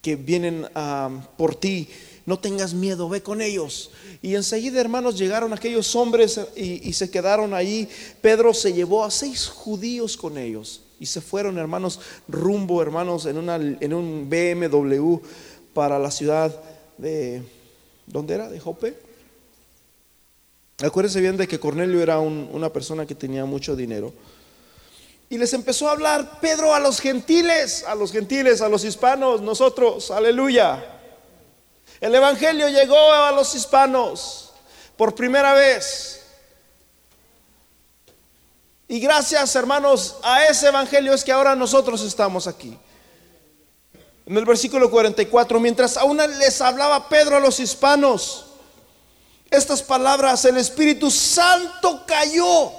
que 0.03 0.16
vienen 0.16 0.66
por 1.37 1.55
ti 1.55 1.89
no 2.27 2.39
tengas 2.39 2.72
miedo, 2.72 3.09
ve 3.09 3.22
con 3.22 3.41
ellos. 3.41 3.91
Y 4.22 4.35
enseguida, 4.35 4.81
hermanos, 4.81 5.18
llegaron 5.18 5.53
aquellos 5.53 5.95
hombres 5.95 6.41
y, 6.57 6.93
se 6.93 7.11
quedaron 7.11 7.53
ahí. 7.53 7.89
Pedro 8.20 8.55
se 8.55 8.72
llevó 8.72 9.05
a 9.05 9.11
seis 9.11 9.47
judíos 9.49 10.16
con 10.16 10.39
ellos 10.39 10.83
y 10.99 11.07
se 11.07 11.20
fueron, 11.20 11.59
hermanos, 11.59 12.01
rumbo, 12.29 12.81
hermanos, 12.81 13.27
en, 13.27 13.37
una, 13.37 13.57
en 13.57 13.93
un 13.93 14.29
BMW 14.31 15.16
para 15.75 15.99
la 15.99 16.11
ciudad 16.11 16.59
de, 16.97 17.43
¿dónde 18.07 18.35
era? 18.35 18.49
¿De 18.49 18.59
Jope? 18.59 18.97
Acuérdense 20.83 21.20
bien 21.20 21.37
de 21.37 21.47
que 21.47 21.61
Cornelio 21.61 22.03
era 22.03 22.18
una 22.20 22.72
persona 22.72 23.07
que 23.07 23.14
tenía 23.14 23.45
mucho 23.45 23.77
dinero. 23.77 24.12
Y 25.29 25.39
les 25.39 25.53
empezó 25.53 25.89
a 25.89 25.93
hablar 25.93 26.41
Pedro 26.41 26.75
a 26.75 26.81
los 26.81 27.01
gentiles, 27.01 27.85
a 27.87 27.95
los 27.95 28.12
gentiles, 28.12 28.61
a 28.61 28.68
los 28.68 28.85
hispanos, 28.85 29.41
nosotros, 29.41 30.11
aleluya. 30.11 30.93
El 32.05 32.15
Evangelio 32.15 32.69
llegó 32.69 33.15
a 33.15 33.33
los 33.33 33.55
hispanos 33.55 34.51
por 34.95 35.15
primera 35.15 35.55
vez. 35.55 36.23
Y 38.87 39.01
gracias, 39.01 39.57
hermanos, 39.57 40.17
a 40.23 40.45
ese 40.45 40.69
Evangelio 40.69 41.15
es 41.15 41.25
que 41.25 41.33
ahora 41.33 41.57
nosotros 41.57 42.03
estamos 42.03 42.47
aquí. 42.47 42.79
En 44.27 44.37
el 44.37 44.45
versículo 44.45 44.91
44, 44.91 45.59
mientras 45.59 45.97
aún 45.97 46.19
les 46.19 46.61
hablaba 46.61 47.09
Pedro 47.09 47.39
a 47.39 47.41
los 47.41 47.59
hispanos, 47.59 48.49
estas 49.51 49.83
palabras, 49.83 50.45
el 50.45 50.59
Espíritu 50.59 51.11
Santo 51.11 52.05
cayó 52.07 52.71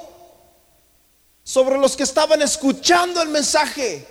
sobre 1.43 1.79
los 1.79 1.95
que 1.95 2.03
estaban 2.03 2.43
escuchando 2.43 3.23
el 3.23 3.29
mensaje. 3.29 4.07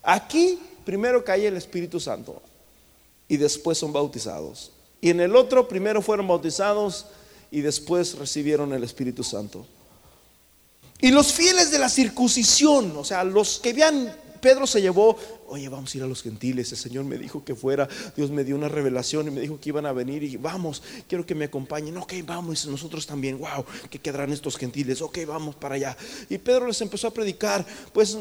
Aquí 0.00 0.60
primero 0.84 1.24
cae 1.24 1.46
el 1.46 1.56
Espíritu 1.56 2.00
Santo 2.00 2.40
y 3.28 3.36
después 3.36 3.78
son 3.78 3.92
bautizados. 3.92 4.72
Y 5.00 5.10
en 5.10 5.20
el 5.20 5.36
otro 5.36 5.68
primero 5.68 6.00
fueron 6.00 6.28
bautizados 6.28 7.06
y 7.50 7.60
después 7.60 8.16
recibieron 8.16 8.72
el 8.72 8.84
Espíritu 8.84 9.22
Santo. 9.22 9.66
Y 11.00 11.10
los 11.10 11.32
fieles 11.32 11.70
de 11.70 11.78
la 11.78 11.88
circuncisión, 11.88 12.96
o 12.96 13.04
sea, 13.04 13.24
los 13.24 13.60
que 13.60 13.72
vean, 13.72 14.14
Pedro 14.40 14.66
se 14.66 14.80
llevó, 14.80 15.16
oye, 15.48 15.68
vamos 15.68 15.94
a 15.94 15.98
ir 15.98 16.04
a 16.04 16.06
los 16.06 16.22
gentiles, 16.22 16.70
el 16.72 16.78
Señor 16.78 17.04
me 17.04 17.18
dijo 17.18 17.44
que 17.44 17.54
fuera, 17.54 17.88
Dios 18.16 18.30
me 18.30 18.44
dio 18.44 18.56
una 18.56 18.68
revelación 18.68 19.28
y 19.28 19.30
me 19.30 19.40
dijo 19.40 19.60
que 19.60 19.70
iban 19.70 19.86
a 19.86 19.92
venir 19.92 20.22
y 20.22 20.36
vamos, 20.36 20.82
quiero 21.08 21.26
que 21.26 21.34
me 21.34 21.46
acompañen, 21.46 21.96
ok, 21.98 22.12
vamos, 22.26 22.66
nosotros 22.66 23.06
también, 23.06 23.38
wow, 23.38 23.64
que 23.90 23.98
quedarán 23.98 24.32
estos 24.32 24.56
gentiles, 24.56 25.02
ok, 25.02 25.18
vamos 25.26 25.54
para 25.54 25.74
allá. 25.74 25.96
Y 26.28 26.38
Pedro 26.38 26.66
les 26.66 26.80
empezó 26.80 27.08
a 27.08 27.12
predicar, 27.12 27.66
pues 27.92 28.16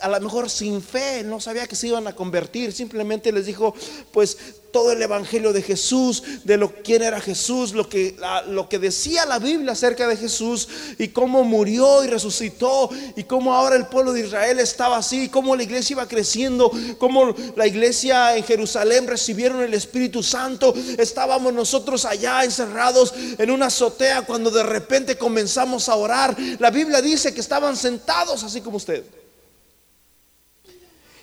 a 0.00 0.08
lo 0.08 0.20
mejor 0.20 0.50
sin 0.50 0.82
fe, 0.82 1.22
no 1.24 1.40
sabía 1.40 1.66
que 1.66 1.76
se 1.76 1.88
iban 1.88 2.06
a 2.06 2.14
convertir, 2.14 2.72
simplemente 2.72 3.32
les 3.32 3.46
dijo 3.46 3.74
pues 4.12 4.36
todo 4.72 4.90
el 4.92 5.02
evangelio 5.02 5.52
de 5.52 5.62
Jesús, 5.62 6.22
de 6.44 6.56
lo 6.56 6.72
quién 6.82 7.02
era 7.02 7.20
Jesús, 7.20 7.72
lo 7.74 7.88
que 7.88 8.16
lo 8.48 8.68
que 8.68 8.78
decía 8.78 9.26
la 9.26 9.38
Biblia 9.38 9.72
acerca 9.72 10.08
de 10.08 10.16
Jesús 10.16 10.68
y 10.98 11.08
cómo 11.08 11.44
murió 11.44 12.02
y 12.02 12.06
resucitó 12.06 12.88
y 13.14 13.24
cómo 13.24 13.54
ahora 13.54 13.76
el 13.76 13.86
pueblo 13.86 14.12
de 14.12 14.20
Israel 14.20 14.58
estaba 14.58 14.96
así, 14.96 15.28
cómo 15.28 15.54
la 15.54 15.62
iglesia 15.62 15.94
iba 15.94 16.08
creciendo, 16.08 16.72
cómo 16.98 17.34
la 17.54 17.66
iglesia 17.66 18.36
en 18.36 18.44
Jerusalén 18.44 19.06
recibieron 19.06 19.62
el 19.62 19.74
Espíritu 19.74 20.22
Santo, 20.22 20.74
estábamos 20.98 21.52
nosotros 21.52 22.04
allá 22.04 22.42
encerrados 22.42 23.12
en 23.38 23.50
una 23.50 23.66
azotea 23.66 24.22
cuando 24.22 24.50
de 24.50 24.62
repente 24.62 25.18
comenzamos 25.18 25.88
a 25.88 25.96
orar. 25.96 26.36
La 26.58 26.70
Biblia 26.70 27.02
dice 27.02 27.34
que 27.34 27.40
estaban 27.40 27.76
sentados 27.76 28.42
así 28.42 28.62
como 28.62 28.78
usted. 28.78 29.04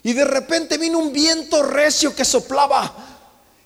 Y 0.04 0.14
de 0.14 0.26
repente 0.26 0.78
vino 0.78 1.00
un 1.00 1.12
viento 1.12 1.64
recio 1.64 2.16
que 2.16 2.26
soplaba. 2.26 3.10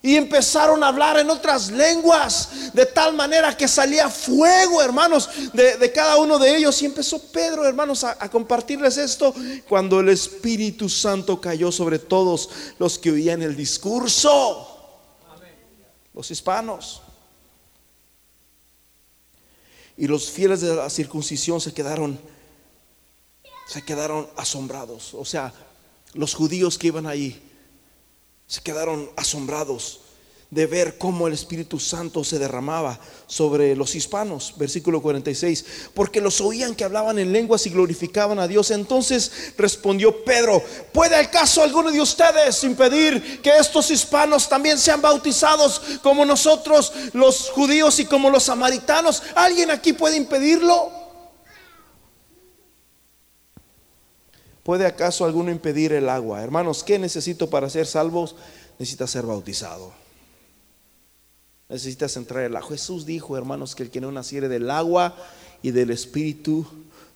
Y 0.02 0.18
empezaron 0.18 0.84
a 0.84 0.90
hablar 0.90 1.18
en 1.18 1.30
otras 1.30 1.72
lenguas, 1.72 2.74
de 2.74 2.86
tal 2.86 3.14
manera 3.14 3.56
que 3.56 3.70
salía 3.70 4.10
fuego, 4.10 4.82
hermanos, 4.82 5.30
de, 5.54 5.92
cada 5.94 6.18
uno 6.18 6.38
de 6.38 6.58
ellos. 6.58 6.82
Y 6.82 6.88
empezó 6.88 7.20
Pedro, 7.32 7.66
hermanos, 7.66 8.04
a, 8.04 8.18
a, 8.20 8.30
compartirles 8.30 8.98
esto 8.98 9.34
cuando 9.70 10.02
el 10.02 10.10
Espíritu 10.10 10.90
Santo 10.90 11.40
cayó 11.40 11.72
sobre 11.72 12.00
todos 12.00 12.50
los 12.80 13.00
que 13.00 13.12
oían 13.12 13.42
el 13.44 13.56
discurso. 13.56 14.70
Los 16.14 16.30
hispanos. 16.32 17.02
Y 19.96 20.08
los 20.08 20.30
fieles 20.30 20.60
de 20.60 20.76
la 20.76 20.90
circuncisión 20.90 21.62
se 21.62 21.74
quedaron, 21.74 22.20
se 23.68 23.82
quedaron 23.84 24.28
asombrados. 24.36 25.14
O 25.14 25.24
sea, 25.24 25.54
los 26.14 26.34
judíos 26.34 26.78
que 26.78 26.88
iban 26.88 27.06
ahí 27.06 27.42
se 28.48 28.62
quedaron 28.62 29.10
asombrados 29.16 30.02
de 30.54 30.68
ver 30.68 31.00
cómo 31.00 31.28
el 31.28 31.34
Espíritu 31.34 31.80
Santo 31.80 32.24
se 32.24 32.38
derramaba 32.38 33.00
sobre 33.26 33.76
los 33.76 33.96
hispanos. 33.96 34.54
Versículo 34.56 35.02
46, 35.02 35.66
porque 35.96 36.22
los 36.22 36.40
oían 36.42 36.76
que 36.76 36.84
hablaban 36.84 37.18
en 37.18 37.32
lenguas 37.32 37.66
y 37.66 37.72
glorificaban 37.72 38.38
a 38.38 38.48
Dios. 38.48 38.70
Entonces 38.70 39.32
respondió 39.58 40.24
Pedro, 40.24 40.64
¿puede 40.92 41.16
acaso 41.16 41.64
alguno 41.64 41.92
de 41.92 42.00
ustedes 42.00 42.64
impedir 42.64 43.42
que 43.42 43.58
estos 43.58 43.90
hispanos 43.90 44.48
también 44.48 44.78
sean 44.78 45.02
bautizados 45.02 45.82
como 46.04 46.24
nosotros 46.24 46.94
los 47.14 47.50
judíos 47.50 48.00
y 48.00 48.06
como 48.06 48.30
los 48.30 48.44
samaritanos? 48.44 49.24
¿Alguien 49.34 49.72
aquí 49.72 49.94
puede 49.94 50.18
impedirlo? 50.18 51.03
¿Puede 54.64 54.86
acaso 54.86 55.26
alguno 55.26 55.52
impedir 55.52 55.92
el 55.92 56.08
agua? 56.08 56.42
Hermanos, 56.42 56.84
¿qué 56.84 56.98
necesito 56.98 57.50
para 57.50 57.70
ser 57.70 57.86
salvos? 57.86 58.36
Necesitas 58.80 59.12
ser 59.12 59.26
bautizado. 59.26 59.92
Necesitas 61.68 62.16
entrar 62.16 62.42
en 62.42 62.52
el 62.52 62.56
agua. 62.56 62.70
Jesús 62.70 63.06
dijo, 63.06 63.38
hermanos, 63.38 63.76
que 63.76 63.84
el 63.84 63.92
que 63.92 64.00
no 64.00 64.12
naciere 64.12 64.48
del 64.48 64.70
agua 64.70 65.16
y 65.62 65.72
del 65.72 65.92
Espíritu 65.92 66.66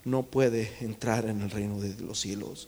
no 0.03 0.23
puede 0.23 0.73
entrar 0.81 1.25
en 1.25 1.41
el 1.41 1.49
reino 1.49 1.79
de 1.79 1.95
los 2.01 2.19
cielos. 2.19 2.67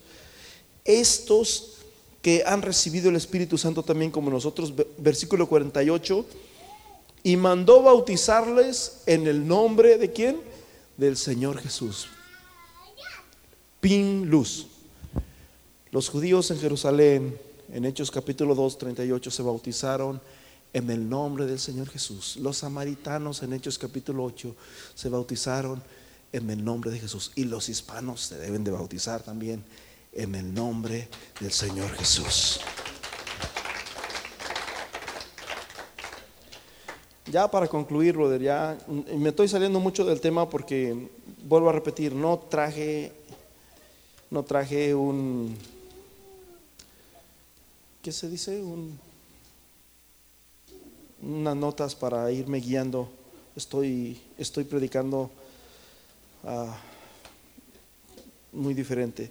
Estos 0.85 1.75
que 2.21 2.43
han 2.45 2.61
recibido 2.61 3.09
el 3.09 3.15
Espíritu 3.15 3.57
Santo 3.57 3.83
también 3.83 4.11
como 4.11 4.29
nosotros, 4.29 4.73
versículo 4.97 5.47
48, 5.47 6.25
y 7.23 7.35
mandó 7.37 7.81
bautizarles 7.83 9.01
en 9.05 9.27
el 9.27 9.47
nombre 9.47 9.97
de 9.97 10.11
quién? 10.11 10.41
Del 10.97 11.17
Señor 11.17 11.61
Jesús. 11.61 12.07
Pin 13.79 14.29
luz. 14.29 14.67
Los 15.91 16.09
judíos 16.09 16.51
en 16.51 16.59
Jerusalén, 16.59 17.35
en 17.73 17.83
Hechos 17.83 18.11
capítulo 18.11 18.53
2, 18.53 18.77
38, 18.77 19.31
se 19.31 19.41
bautizaron 19.41 20.21
en 20.71 20.91
el 20.91 21.09
nombre 21.09 21.47
del 21.47 21.57
Señor 21.57 21.89
Jesús. 21.89 22.37
Los 22.37 22.57
samaritanos 22.57 23.41
en 23.41 23.53
Hechos 23.53 23.79
capítulo 23.79 24.23
8 24.23 24.55
se 24.93 25.09
bautizaron 25.09 25.81
en 26.31 26.47
el 26.51 26.63
nombre 26.63 26.91
de 26.91 26.99
Jesús. 26.99 27.31
Y 27.33 27.45
los 27.45 27.69
hispanos 27.69 28.21
se 28.21 28.37
deben 28.37 28.63
de 28.63 28.69
bautizar 28.69 29.23
también 29.23 29.63
en 30.13 30.35
el 30.35 30.53
nombre 30.53 31.07
del 31.39 31.51
Señor 31.51 31.89
Jesús. 31.93 32.59
Ya 37.31 37.49
para 37.49 37.67
concluir, 37.67 38.13
brother, 38.13 38.41
ya 38.43 38.77
me 39.17 39.29
estoy 39.29 39.47
saliendo 39.47 39.79
mucho 39.79 40.05
del 40.05 40.21
tema 40.21 40.47
porque 40.47 41.09
vuelvo 41.43 41.69
a 41.69 41.73
repetir, 41.73 42.13
no 42.13 42.37
traje 42.37 43.11
no 44.31 44.43
traje 44.43 44.93
un 44.93 45.57
¿qué 48.09 48.13
se 48.13 48.27
dice? 48.27 48.59
Un, 48.59 48.99
unas 51.21 51.55
notas 51.55 51.93
para 51.93 52.31
irme 52.31 52.59
guiando. 52.59 53.07
Estoy 53.55 54.19
estoy 54.35 54.63
predicando 54.63 55.29
ah, 56.43 56.75
muy 58.51 58.73
diferente. 58.73 59.29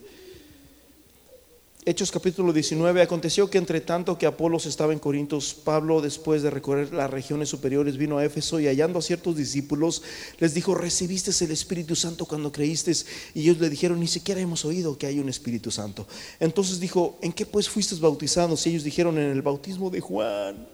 Hechos 1.84 2.10
capítulo 2.10 2.52
19, 2.52 3.00
aconteció 3.00 3.48
que 3.48 3.56
entre 3.56 3.80
tanto 3.80 4.18
que 4.18 4.26
Apolos 4.26 4.66
estaba 4.66 4.92
en 4.92 4.98
Corintios, 4.98 5.54
Pablo 5.54 6.02
después 6.02 6.42
de 6.42 6.50
recorrer 6.50 6.92
las 6.92 7.08
regiones 7.08 7.48
superiores 7.48 7.96
vino 7.96 8.18
a 8.18 8.24
Éfeso 8.24 8.60
y 8.60 8.66
hallando 8.66 8.98
a 8.98 9.02
ciertos 9.02 9.36
discípulos 9.36 10.02
les 10.38 10.52
dijo, 10.52 10.74
recibiste 10.74 11.32
el 11.44 11.50
Espíritu 11.50 11.96
Santo 11.96 12.26
cuando 12.26 12.52
creíste 12.52 12.92
y 13.32 13.42
ellos 13.42 13.58
le 13.58 13.70
dijeron, 13.70 14.00
ni 14.00 14.08
siquiera 14.08 14.40
hemos 14.40 14.64
oído 14.64 14.98
que 14.98 15.06
hay 15.06 15.18
un 15.18 15.28
Espíritu 15.28 15.70
Santo. 15.70 16.06
Entonces 16.40 16.78
dijo, 16.78 17.16
¿en 17.22 17.32
qué 17.32 17.46
pues 17.46 17.68
fuiste 17.68 17.94
bautizados? 17.94 18.66
Y 18.66 18.70
ellos 18.70 18.84
dijeron, 18.84 19.16
en 19.16 19.30
el 19.30 19.40
bautismo 19.40 19.88
de 19.88 20.00
Juan. 20.00 20.68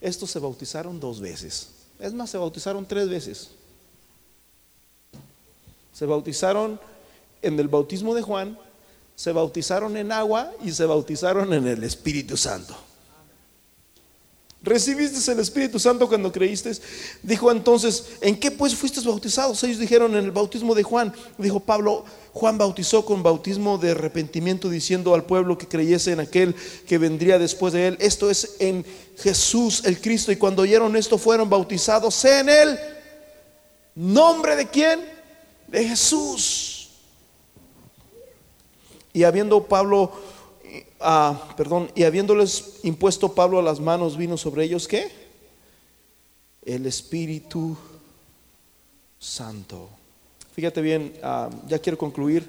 Estos 0.00 0.30
se 0.30 0.38
bautizaron 0.38 0.98
dos 0.98 1.20
veces. 1.20 1.68
Es 2.00 2.12
más, 2.12 2.30
se 2.30 2.38
bautizaron 2.38 2.86
tres 2.86 3.08
veces. 3.08 3.50
Se 5.92 6.06
bautizaron 6.06 6.80
en 7.42 7.58
el 7.58 7.68
bautismo 7.68 8.14
de 8.14 8.22
Juan 8.22 8.58
se 9.18 9.32
bautizaron 9.32 9.96
en 9.96 10.12
agua 10.12 10.52
y 10.62 10.70
se 10.70 10.86
bautizaron 10.86 11.52
en 11.52 11.66
el 11.66 11.82
Espíritu 11.82 12.36
Santo. 12.36 12.76
¿Recibiste 14.62 15.32
el 15.32 15.40
Espíritu 15.40 15.80
Santo 15.80 16.06
cuando 16.06 16.30
creíste? 16.30 16.70
Dijo 17.24 17.50
entonces, 17.50 18.10
¿en 18.20 18.38
qué 18.38 18.52
pues 18.52 18.76
fuiste 18.76 19.00
bautizados? 19.00 19.64
Ellos 19.64 19.80
dijeron 19.80 20.12
en 20.16 20.24
el 20.24 20.30
bautismo 20.30 20.72
de 20.72 20.84
Juan. 20.84 21.12
Dijo 21.36 21.58
Pablo, 21.58 22.04
Juan 22.32 22.58
bautizó 22.58 23.04
con 23.04 23.24
bautismo 23.24 23.76
de 23.76 23.90
arrepentimiento 23.90 24.70
diciendo 24.70 25.12
al 25.14 25.24
pueblo 25.24 25.58
que 25.58 25.66
creyese 25.66 26.12
en 26.12 26.20
aquel 26.20 26.54
que 26.86 26.98
vendría 26.98 27.40
después 27.40 27.72
de 27.72 27.88
él. 27.88 27.96
Esto 27.98 28.30
es 28.30 28.54
en 28.60 28.86
Jesús 29.16 29.82
el 29.84 30.00
Cristo. 30.00 30.30
Y 30.30 30.36
cuando 30.36 30.62
oyeron 30.62 30.94
esto 30.94 31.18
fueron 31.18 31.50
bautizados 31.50 32.24
en 32.24 32.48
el 32.48 32.78
nombre 33.96 34.54
de 34.54 34.68
quién? 34.68 35.00
De 35.66 35.88
Jesús. 35.88 36.77
Y 39.18 39.24
habiendo 39.24 39.64
Pablo, 39.64 40.12
ah, 41.00 41.52
perdón, 41.56 41.90
y 41.96 42.04
habiéndoles 42.04 42.78
impuesto 42.84 43.34
Pablo 43.34 43.58
a 43.58 43.62
las 43.62 43.80
manos, 43.80 44.16
vino 44.16 44.36
sobre 44.36 44.62
ellos 44.62 44.86
qué? 44.86 45.10
El 46.62 46.86
Espíritu 46.86 47.76
Santo. 49.18 49.88
Fíjate 50.52 50.80
bien, 50.80 51.18
ah, 51.24 51.50
ya 51.66 51.80
quiero 51.80 51.98
concluir. 51.98 52.48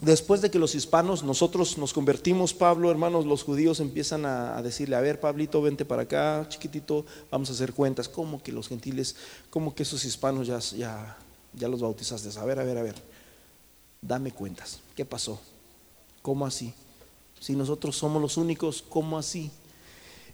Después 0.00 0.40
de 0.40 0.50
que 0.50 0.58
los 0.58 0.74
hispanos, 0.74 1.22
nosotros 1.22 1.78
nos 1.78 1.92
convertimos, 1.92 2.52
Pablo, 2.52 2.90
hermanos, 2.90 3.26
los 3.26 3.44
judíos 3.44 3.78
empiezan 3.78 4.26
a, 4.26 4.60
decirle, 4.60 4.96
a 4.96 5.00
ver, 5.00 5.20
Pablito, 5.20 5.62
vente 5.62 5.84
para 5.84 6.02
acá, 6.02 6.46
chiquitito, 6.48 7.06
vamos 7.30 7.48
a 7.48 7.52
hacer 7.52 7.74
cuentas. 7.74 8.08
¿Cómo 8.08 8.42
que 8.42 8.50
los 8.50 8.66
gentiles, 8.66 9.14
cómo 9.50 9.72
que 9.72 9.84
esos 9.84 10.04
hispanos 10.04 10.48
ya, 10.48 10.58
ya, 10.58 11.16
ya 11.54 11.68
los 11.68 11.80
bautizaste? 11.80 12.36
A 12.40 12.44
ver, 12.44 12.58
a 12.58 12.64
ver, 12.64 12.78
a 12.78 12.82
ver 12.82 13.15
dame 14.00 14.32
cuentas. 14.32 14.80
¿Qué 14.94 15.04
pasó? 15.04 15.40
¿Cómo 16.22 16.46
así? 16.46 16.72
Si 17.40 17.54
nosotros 17.54 17.96
somos 17.96 18.20
los 18.20 18.36
únicos, 18.36 18.82
¿cómo 18.88 19.18
así? 19.18 19.50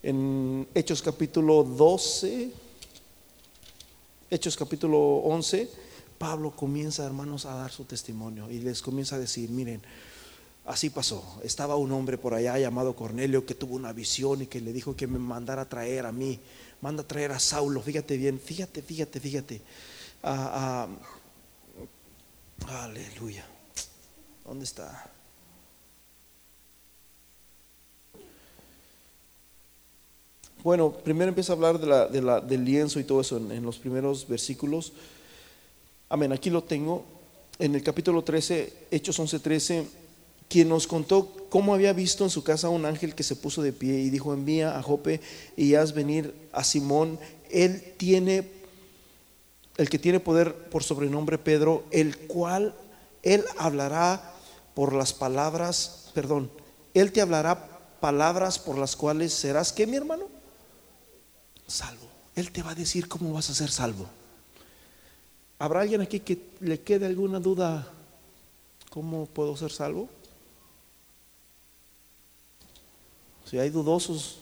En 0.02 0.66
Hechos 0.74 1.02
capítulo 1.02 1.62
12, 1.62 2.50
Hechos 4.30 4.56
capítulo 4.56 4.98
11, 4.98 5.68
Pablo 6.18 6.50
comienza, 6.52 7.04
hermanos, 7.04 7.46
a 7.46 7.54
dar 7.54 7.70
su 7.70 7.84
testimonio 7.84 8.50
y 8.50 8.58
les 8.60 8.80
comienza 8.80 9.16
a 9.16 9.18
decir, 9.18 9.50
miren, 9.50 9.82
así 10.64 10.90
pasó. 10.90 11.40
Estaba 11.42 11.76
un 11.76 11.92
hombre 11.92 12.16
por 12.16 12.32
allá 12.34 12.58
llamado 12.58 12.96
Cornelio 12.96 13.44
que 13.44 13.54
tuvo 13.54 13.74
una 13.76 13.92
visión 13.92 14.42
y 14.42 14.46
que 14.46 14.60
le 14.60 14.72
dijo 14.72 14.96
que 14.96 15.06
me 15.06 15.18
mandara 15.18 15.62
a 15.62 15.68
traer 15.68 16.06
a 16.06 16.12
mí, 16.12 16.40
manda 16.80 17.02
a 17.02 17.06
traer 17.06 17.32
a 17.32 17.38
Saulo, 17.40 17.82
fíjate 17.82 18.16
bien, 18.16 18.40
fíjate, 18.40 18.82
fíjate, 18.82 19.20
fíjate. 19.20 19.60
aleluya. 22.66 23.51
¿Dónde 24.52 24.66
está? 24.66 25.10
Bueno, 30.62 30.92
primero 30.92 31.30
empieza 31.30 31.54
a 31.54 31.56
hablar 31.56 31.78
de 31.78 32.20
la, 32.20 32.38
del 32.38 32.62
lienzo 32.62 33.00
y 33.00 33.04
todo 33.04 33.22
eso 33.22 33.38
en, 33.38 33.62
los 33.62 33.78
primeros 33.78 34.28
versículos. 34.28 34.92
Amén, 36.10 36.34
aquí 36.34 36.50
lo 36.50 36.62
tengo. 36.62 37.02
En 37.58 37.74
el 37.74 37.82
capítulo 37.82 38.22
13, 38.22 38.88
Hechos 38.90 39.18
11, 39.18 39.38
13, 39.38 39.86
quien 40.50 40.68
nos 40.68 40.86
contó 40.86 41.46
cómo 41.48 41.72
había 41.72 41.94
visto 41.94 42.22
en 42.22 42.28
su 42.28 42.44
casa 42.44 42.68
un 42.68 42.84
ángel 42.84 43.14
que 43.14 43.22
se 43.22 43.36
puso 43.36 43.62
de 43.62 43.72
pie 43.72 44.00
y 44.00 44.10
dijo, 44.10 44.34
envía 44.34 44.76
a 44.76 44.82
Jope 44.82 45.22
y 45.56 45.76
haz 45.76 45.94
venir 45.94 46.34
a 46.52 46.62
Simón. 46.62 47.18
Él 47.48 47.94
tiene, 47.96 48.50
el 49.78 49.88
que 49.88 49.98
tiene 49.98 50.20
poder 50.20 50.54
por 50.68 50.82
sobrenombre 50.82 51.38
Pedro, 51.38 51.84
el 51.90 52.18
cual 52.18 52.74
él 53.22 53.44
hablará 53.56 54.31
por 54.74 54.94
las 54.94 55.12
palabras, 55.12 56.10
perdón, 56.14 56.50
Él 56.94 57.12
te 57.12 57.20
hablará 57.20 57.68
palabras 58.00 58.58
por 58.58 58.78
las 58.78 58.96
cuales 58.96 59.32
serás, 59.32 59.72
¿qué 59.72 59.86
mi 59.86 59.96
hermano? 59.96 60.26
Salvo. 61.66 62.08
Él 62.34 62.50
te 62.50 62.62
va 62.62 62.70
a 62.70 62.74
decir 62.74 63.08
cómo 63.08 63.32
vas 63.32 63.50
a 63.50 63.54
ser 63.54 63.70
salvo. 63.70 64.06
¿Habrá 65.58 65.82
alguien 65.82 66.00
aquí 66.00 66.20
que 66.20 66.40
le 66.60 66.80
quede 66.80 67.06
alguna 67.06 67.38
duda? 67.38 67.86
¿Cómo 68.90 69.26
puedo 69.26 69.56
ser 69.56 69.70
salvo? 69.70 70.08
Si 73.44 73.58
hay 73.58 73.70
dudosos, 73.70 74.38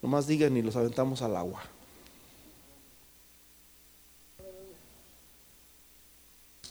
nomás 0.00 0.26
digan 0.26 0.56
y 0.56 0.62
los 0.62 0.76
aventamos 0.76 1.20
al 1.20 1.36
agua. 1.36 1.62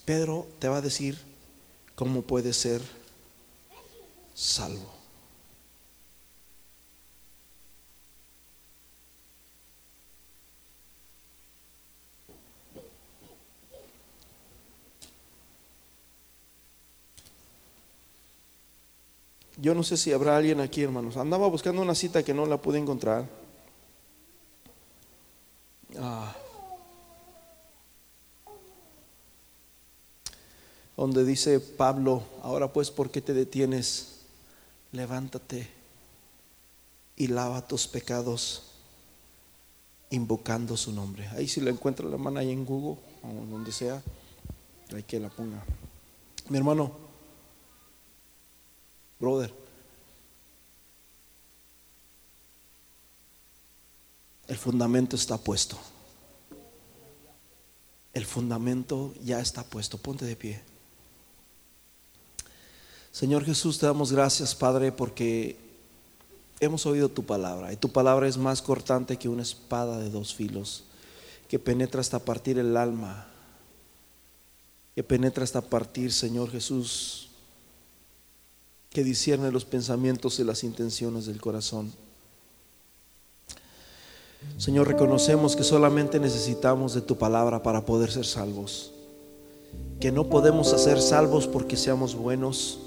Pedro 0.05 0.47
te 0.59 0.67
va 0.67 0.77
a 0.77 0.81
decir 0.81 1.32
¿cómo 1.95 2.21
puede 2.21 2.53
ser 2.53 2.81
salvo? 4.33 4.93
Yo 19.63 19.73
no 19.73 19.83
sé 19.83 19.95
si 19.95 20.11
habrá 20.11 20.35
alguien 20.35 20.59
aquí, 20.59 20.83
hermanos. 20.83 21.15
Andaba 21.15 21.47
buscando 21.47 21.81
una 21.81 21.95
cita 21.95 22.21
que 22.21 22.33
no 22.33 22.45
la 22.45 22.57
pude 22.57 22.79
encontrar. 22.79 23.29
Ah. 25.97 26.35
Donde 30.95 31.25
dice 31.25 31.59
Pablo, 31.59 32.23
ahora 32.41 32.71
pues, 32.71 32.91
¿por 32.91 33.09
qué 33.09 33.21
te 33.21 33.33
detienes? 33.33 34.19
Levántate 34.91 35.67
y 37.15 37.27
lava 37.27 37.67
tus 37.67 37.87
pecados 37.87 38.73
invocando 40.11 40.77
su 40.77 40.91
nombre. 40.91 41.27
Ahí 41.29 41.47
si 41.47 41.61
lo 41.61 41.71
encuentra 41.71 42.07
la 42.07 42.17
mano 42.17 42.39
ahí 42.39 42.51
en 42.51 42.65
Google 42.65 43.01
o 43.23 43.45
donde 43.49 43.71
sea, 43.71 44.01
hay 44.93 45.03
que 45.03 45.19
la 45.19 45.29
ponga. 45.29 45.63
Mi 46.49 46.57
hermano, 46.57 46.91
brother, 49.19 49.51
el 54.47 54.57
fundamento 54.57 55.15
está 55.15 55.37
puesto. 55.37 55.77
El 58.13 58.25
fundamento 58.25 59.13
ya 59.23 59.39
está 59.39 59.63
puesto. 59.63 59.97
Ponte 59.97 60.25
de 60.25 60.35
pie. 60.35 60.72
Señor 63.13 63.45
Jesús, 63.45 63.77
te 63.77 63.85
damos 63.85 64.11
gracias, 64.11 64.55
Padre, 64.55 64.91
porque 64.91 65.55
hemos 66.59 66.87
oído 66.87 67.09
tu 67.09 67.23
palabra 67.23 67.71
y 67.71 67.75
tu 67.75 67.91
palabra 67.91 68.27
es 68.27 68.37
más 68.37 68.63
cortante 68.63 69.17
que 69.17 69.29
una 69.29 69.43
espada 69.43 69.99
de 69.99 70.09
dos 70.09 70.33
filos, 70.33 70.83
que 71.47 71.59
penetra 71.59 72.01
hasta 72.01 72.17
partir 72.17 72.57
el 72.57 72.75
alma, 72.75 73.27
que 74.95 75.03
penetra 75.03 75.43
hasta 75.43 75.61
partir, 75.61 76.11
Señor 76.11 76.49
Jesús, 76.49 77.29
que 78.89 79.03
discierne 79.03 79.51
los 79.51 79.63
pensamientos 79.63 80.39
y 80.39 80.43
las 80.43 80.63
intenciones 80.63 81.27
del 81.27 81.39
corazón. 81.39 81.93
Señor, 84.57 84.87
reconocemos 84.87 85.55
que 85.55 85.63
solamente 85.63 86.19
necesitamos 86.19 86.95
de 86.95 87.01
tu 87.01 87.15
palabra 87.15 87.61
para 87.61 87.85
poder 87.85 88.11
ser 88.11 88.25
salvos, 88.25 88.91
que 89.99 90.11
no 90.11 90.29
podemos 90.29 90.73
hacer 90.73 90.99
salvos 90.99 91.45
porque 91.45 91.77
seamos 91.77 92.15
buenos, 92.15 92.79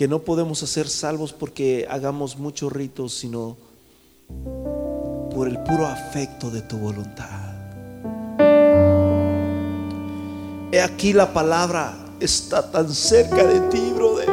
que 0.00 0.08
no 0.08 0.20
podemos 0.20 0.62
hacer 0.62 0.88
salvos 0.88 1.34
porque 1.34 1.86
hagamos 1.90 2.38
muchos 2.38 2.72
ritos, 2.72 3.12
sino 3.12 3.58
por 5.30 5.46
el 5.46 5.62
puro 5.62 5.86
afecto 5.86 6.50
de 6.50 6.62
tu 6.62 6.78
voluntad. 6.78 7.52
He 10.72 10.80
aquí 10.80 11.12
la 11.12 11.34
palabra 11.34 11.98
está 12.18 12.70
tan 12.70 12.90
cerca 12.94 13.46
de 13.46 13.60
ti, 13.68 13.92
brother. 13.94 14.30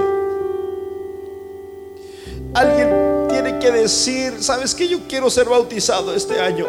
Alguien 2.53 3.27
tiene 3.27 3.60
que 3.60 3.69
decir, 3.69 4.41
¿sabes 4.41 4.73
que 4.73 4.88
Yo 4.88 4.99
quiero 5.06 5.30
ser 5.30 5.49
bautizado 5.49 6.15
este 6.15 6.39
año. 6.39 6.65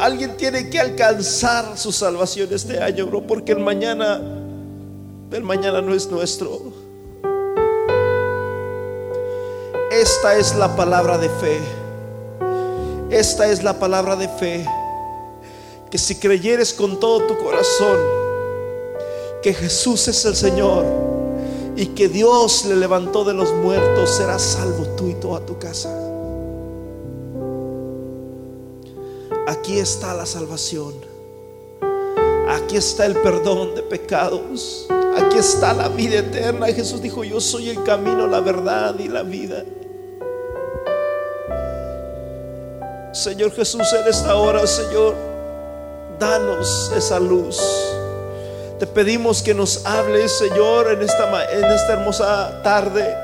Alguien 0.00 0.36
tiene 0.36 0.68
que 0.68 0.80
alcanzar 0.80 1.78
su 1.78 1.92
salvación 1.92 2.48
este 2.50 2.82
año, 2.82 3.06
bro, 3.06 3.24
porque 3.24 3.52
el 3.52 3.60
mañana, 3.60 4.20
el 5.34 5.42
mañana 5.42 5.80
no 5.80 5.94
es 5.94 6.10
nuestro. 6.10 6.60
Esta 9.90 10.36
es 10.36 10.54
la 10.56 10.74
palabra 10.74 11.18
de 11.18 11.28
fe. 11.28 11.60
Esta 13.10 13.46
es 13.46 13.62
la 13.62 13.78
palabra 13.78 14.16
de 14.16 14.28
fe. 14.28 14.66
Que 15.90 15.98
si 15.98 16.16
creyeres 16.16 16.72
con 16.72 16.98
todo 16.98 17.26
tu 17.26 17.36
corazón 17.38 17.98
que 19.42 19.52
Jesús 19.52 20.08
es 20.08 20.24
el 20.24 20.36
Señor 20.36 20.84
y 21.76 21.86
que 21.86 22.08
Dios 22.08 22.64
le 22.64 22.76
levantó 22.76 23.24
de 23.24 23.34
los 23.34 23.52
muertos, 23.52 24.10
serás 24.10 24.42
salvo 24.42 24.86
tú 24.96 25.08
y 25.08 25.14
toda 25.14 25.44
tu 25.44 25.58
casa. 25.58 25.90
Aquí 29.46 29.78
está 29.78 30.14
la 30.14 30.26
salvación. 30.26 30.94
Aquí 32.48 32.76
está 32.76 33.06
el 33.06 33.16
perdón 33.16 33.74
de 33.74 33.82
pecados. 33.82 34.86
Aquí 35.32 35.38
está 35.38 35.72
la 35.72 35.88
vida 35.88 36.18
eterna. 36.18 36.66
Jesús 36.66 37.00
dijo, 37.00 37.24
yo 37.24 37.40
soy 37.40 37.70
el 37.70 37.82
camino, 37.84 38.26
la 38.26 38.40
verdad 38.40 38.94
y 38.98 39.08
la 39.08 39.22
vida. 39.22 39.64
Señor 43.14 43.50
Jesús, 43.52 43.90
en 43.94 44.08
esta 44.08 44.36
hora, 44.36 44.66
Señor, 44.66 45.14
danos 46.18 46.92
esa 46.94 47.18
luz. 47.18 47.58
Te 48.78 48.86
pedimos 48.86 49.42
que 49.42 49.54
nos 49.54 49.86
hables, 49.86 50.32
Señor, 50.36 50.88
en 50.92 51.00
esta 51.00 51.92
hermosa 51.94 52.60
tarde 52.62 53.16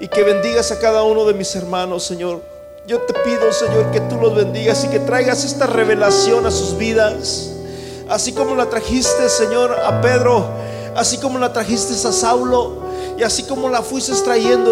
y 0.00 0.08
que 0.08 0.24
bendigas 0.24 0.72
a 0.72 0.80
cada 0.80 1.04
uno 1.04 1.24
de 1.26 1.34
mis 1.34 1.54
hermanos, 1.54 2.02
Señor. 2.02 2.40
Yo 2.88 3.02
te 3.02 3.14
pido, 3.20 3.52
Señor, 3.52 3.92
que 3.92 4.00
tú 4.00 4.16
los 4.16 4.34
bendigas 4.34 4.84
y 4.84 4.88
que 4.88 4.98
traigas 4.98 5.44
esta 5.44 5.68
revelación 5.68 6.44
a 6.44 6.50
sus 6.50 6.76
vidas. 6.76 7.52
Así 8.08 8.32
como 8.32 8.56
la 8.56 8.66
trajiste, 8.68 9.28
Señor, 9.28 9.70
a 9.72 10.00
Pedro, 10.00 10.65
así 10.96 11.18
como 11.18 11.38
la 11.38 11.52
trajiste 11.52 11.94
a 11.94 12.12
Saulo 12.12 12.78
y 13.18 13.22
así 13.22 13.44
como 13.44 13.68
la 13.68 13.82
fuiste 13.82 14.12
trayendo 14.24 14.70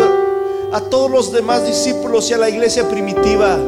a 0.73 0.81
todos 0.81 1.11
los 1.11 1.33
demás 1.33 1.67
discípulos 1.67 2.31
y 2.31 2.35
a 2.35 2.39
la 2.39 2.49
iglesia 2.49 2.89
primitiva. 2.89 3.59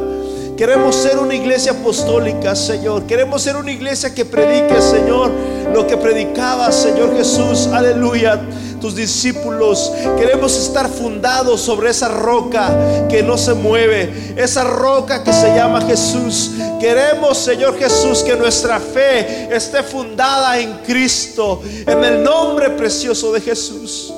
Queremos 0.57 0.95
ser 0.95 1.19
una 1.19 1.35
iglesia 1.35 1.71
apostólica, 1.73 2.55
Señor. 2.55 3.03
Queremos 3.03 3.43
ser 3.43 3.55
una 3.57 3.71
iglesia 3.71 4.13
que 4.13 4.25
predique, 4.25 4.81
Señor, 4.81 5.31
lo 5.73 5.85
que 5.85 5.97
predicaba, 5.97 6.71
Señor 6.71 7.15
Jesús. 7.15 7.67
Aleluya 7.67 8.41
tus 8.79 8.95
discípulos. 8.95 9.91
Queremos 10.17 10.57
estar 10.57 10.87
fundados 10.89 11.61
sobre 11.61 11.89
esa 11.89 12.07
roca 12.07 13.07
que 13.09 13.23
no 13.23 13.37
se 13.37 13.53
mueve, 13.53 14.33
esa 14.37 14.63
roca 14.63 15.23
que 15.23 15.33
se 15.33 15.55
llama 15.55 15.81
Jesús. 15.81 16.51
Queremos, 16.79 17.37
Señor 17.37 17.77
Jesús, 17.77 18.23
que 18.23 18.35
nuestra 18.35 18.79
fe 18.79 19.53
esté 19.55 19.83
fundada 19.83 20.59
en 20.59 20.79
Cristo, 20.85 21.61
en 21.85 22.03
el 22.03 22.23
nombre 22.23 22.69
precioso 22.71 23.31
de 23.31 23.41
Jesús. 23.41 24.13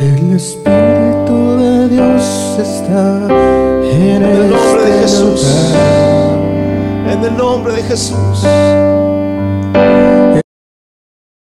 El 0.00 0.36
Espíritu 0.36 1.56
de 1.58 1.88
Dios 1.88 2.22
está 2.58 3.26
en, 3.84 4.22
el 4.22 4.50
nombre 4.50 4.84
de 4.84 4.90
este 4.90 5.02
Jesús. 5.02 5.46
En 7.08 7.24
el 7.24 7.36
nombre 7.36 7.72
de 7.74 7.82
Jesús. 7.82 8.91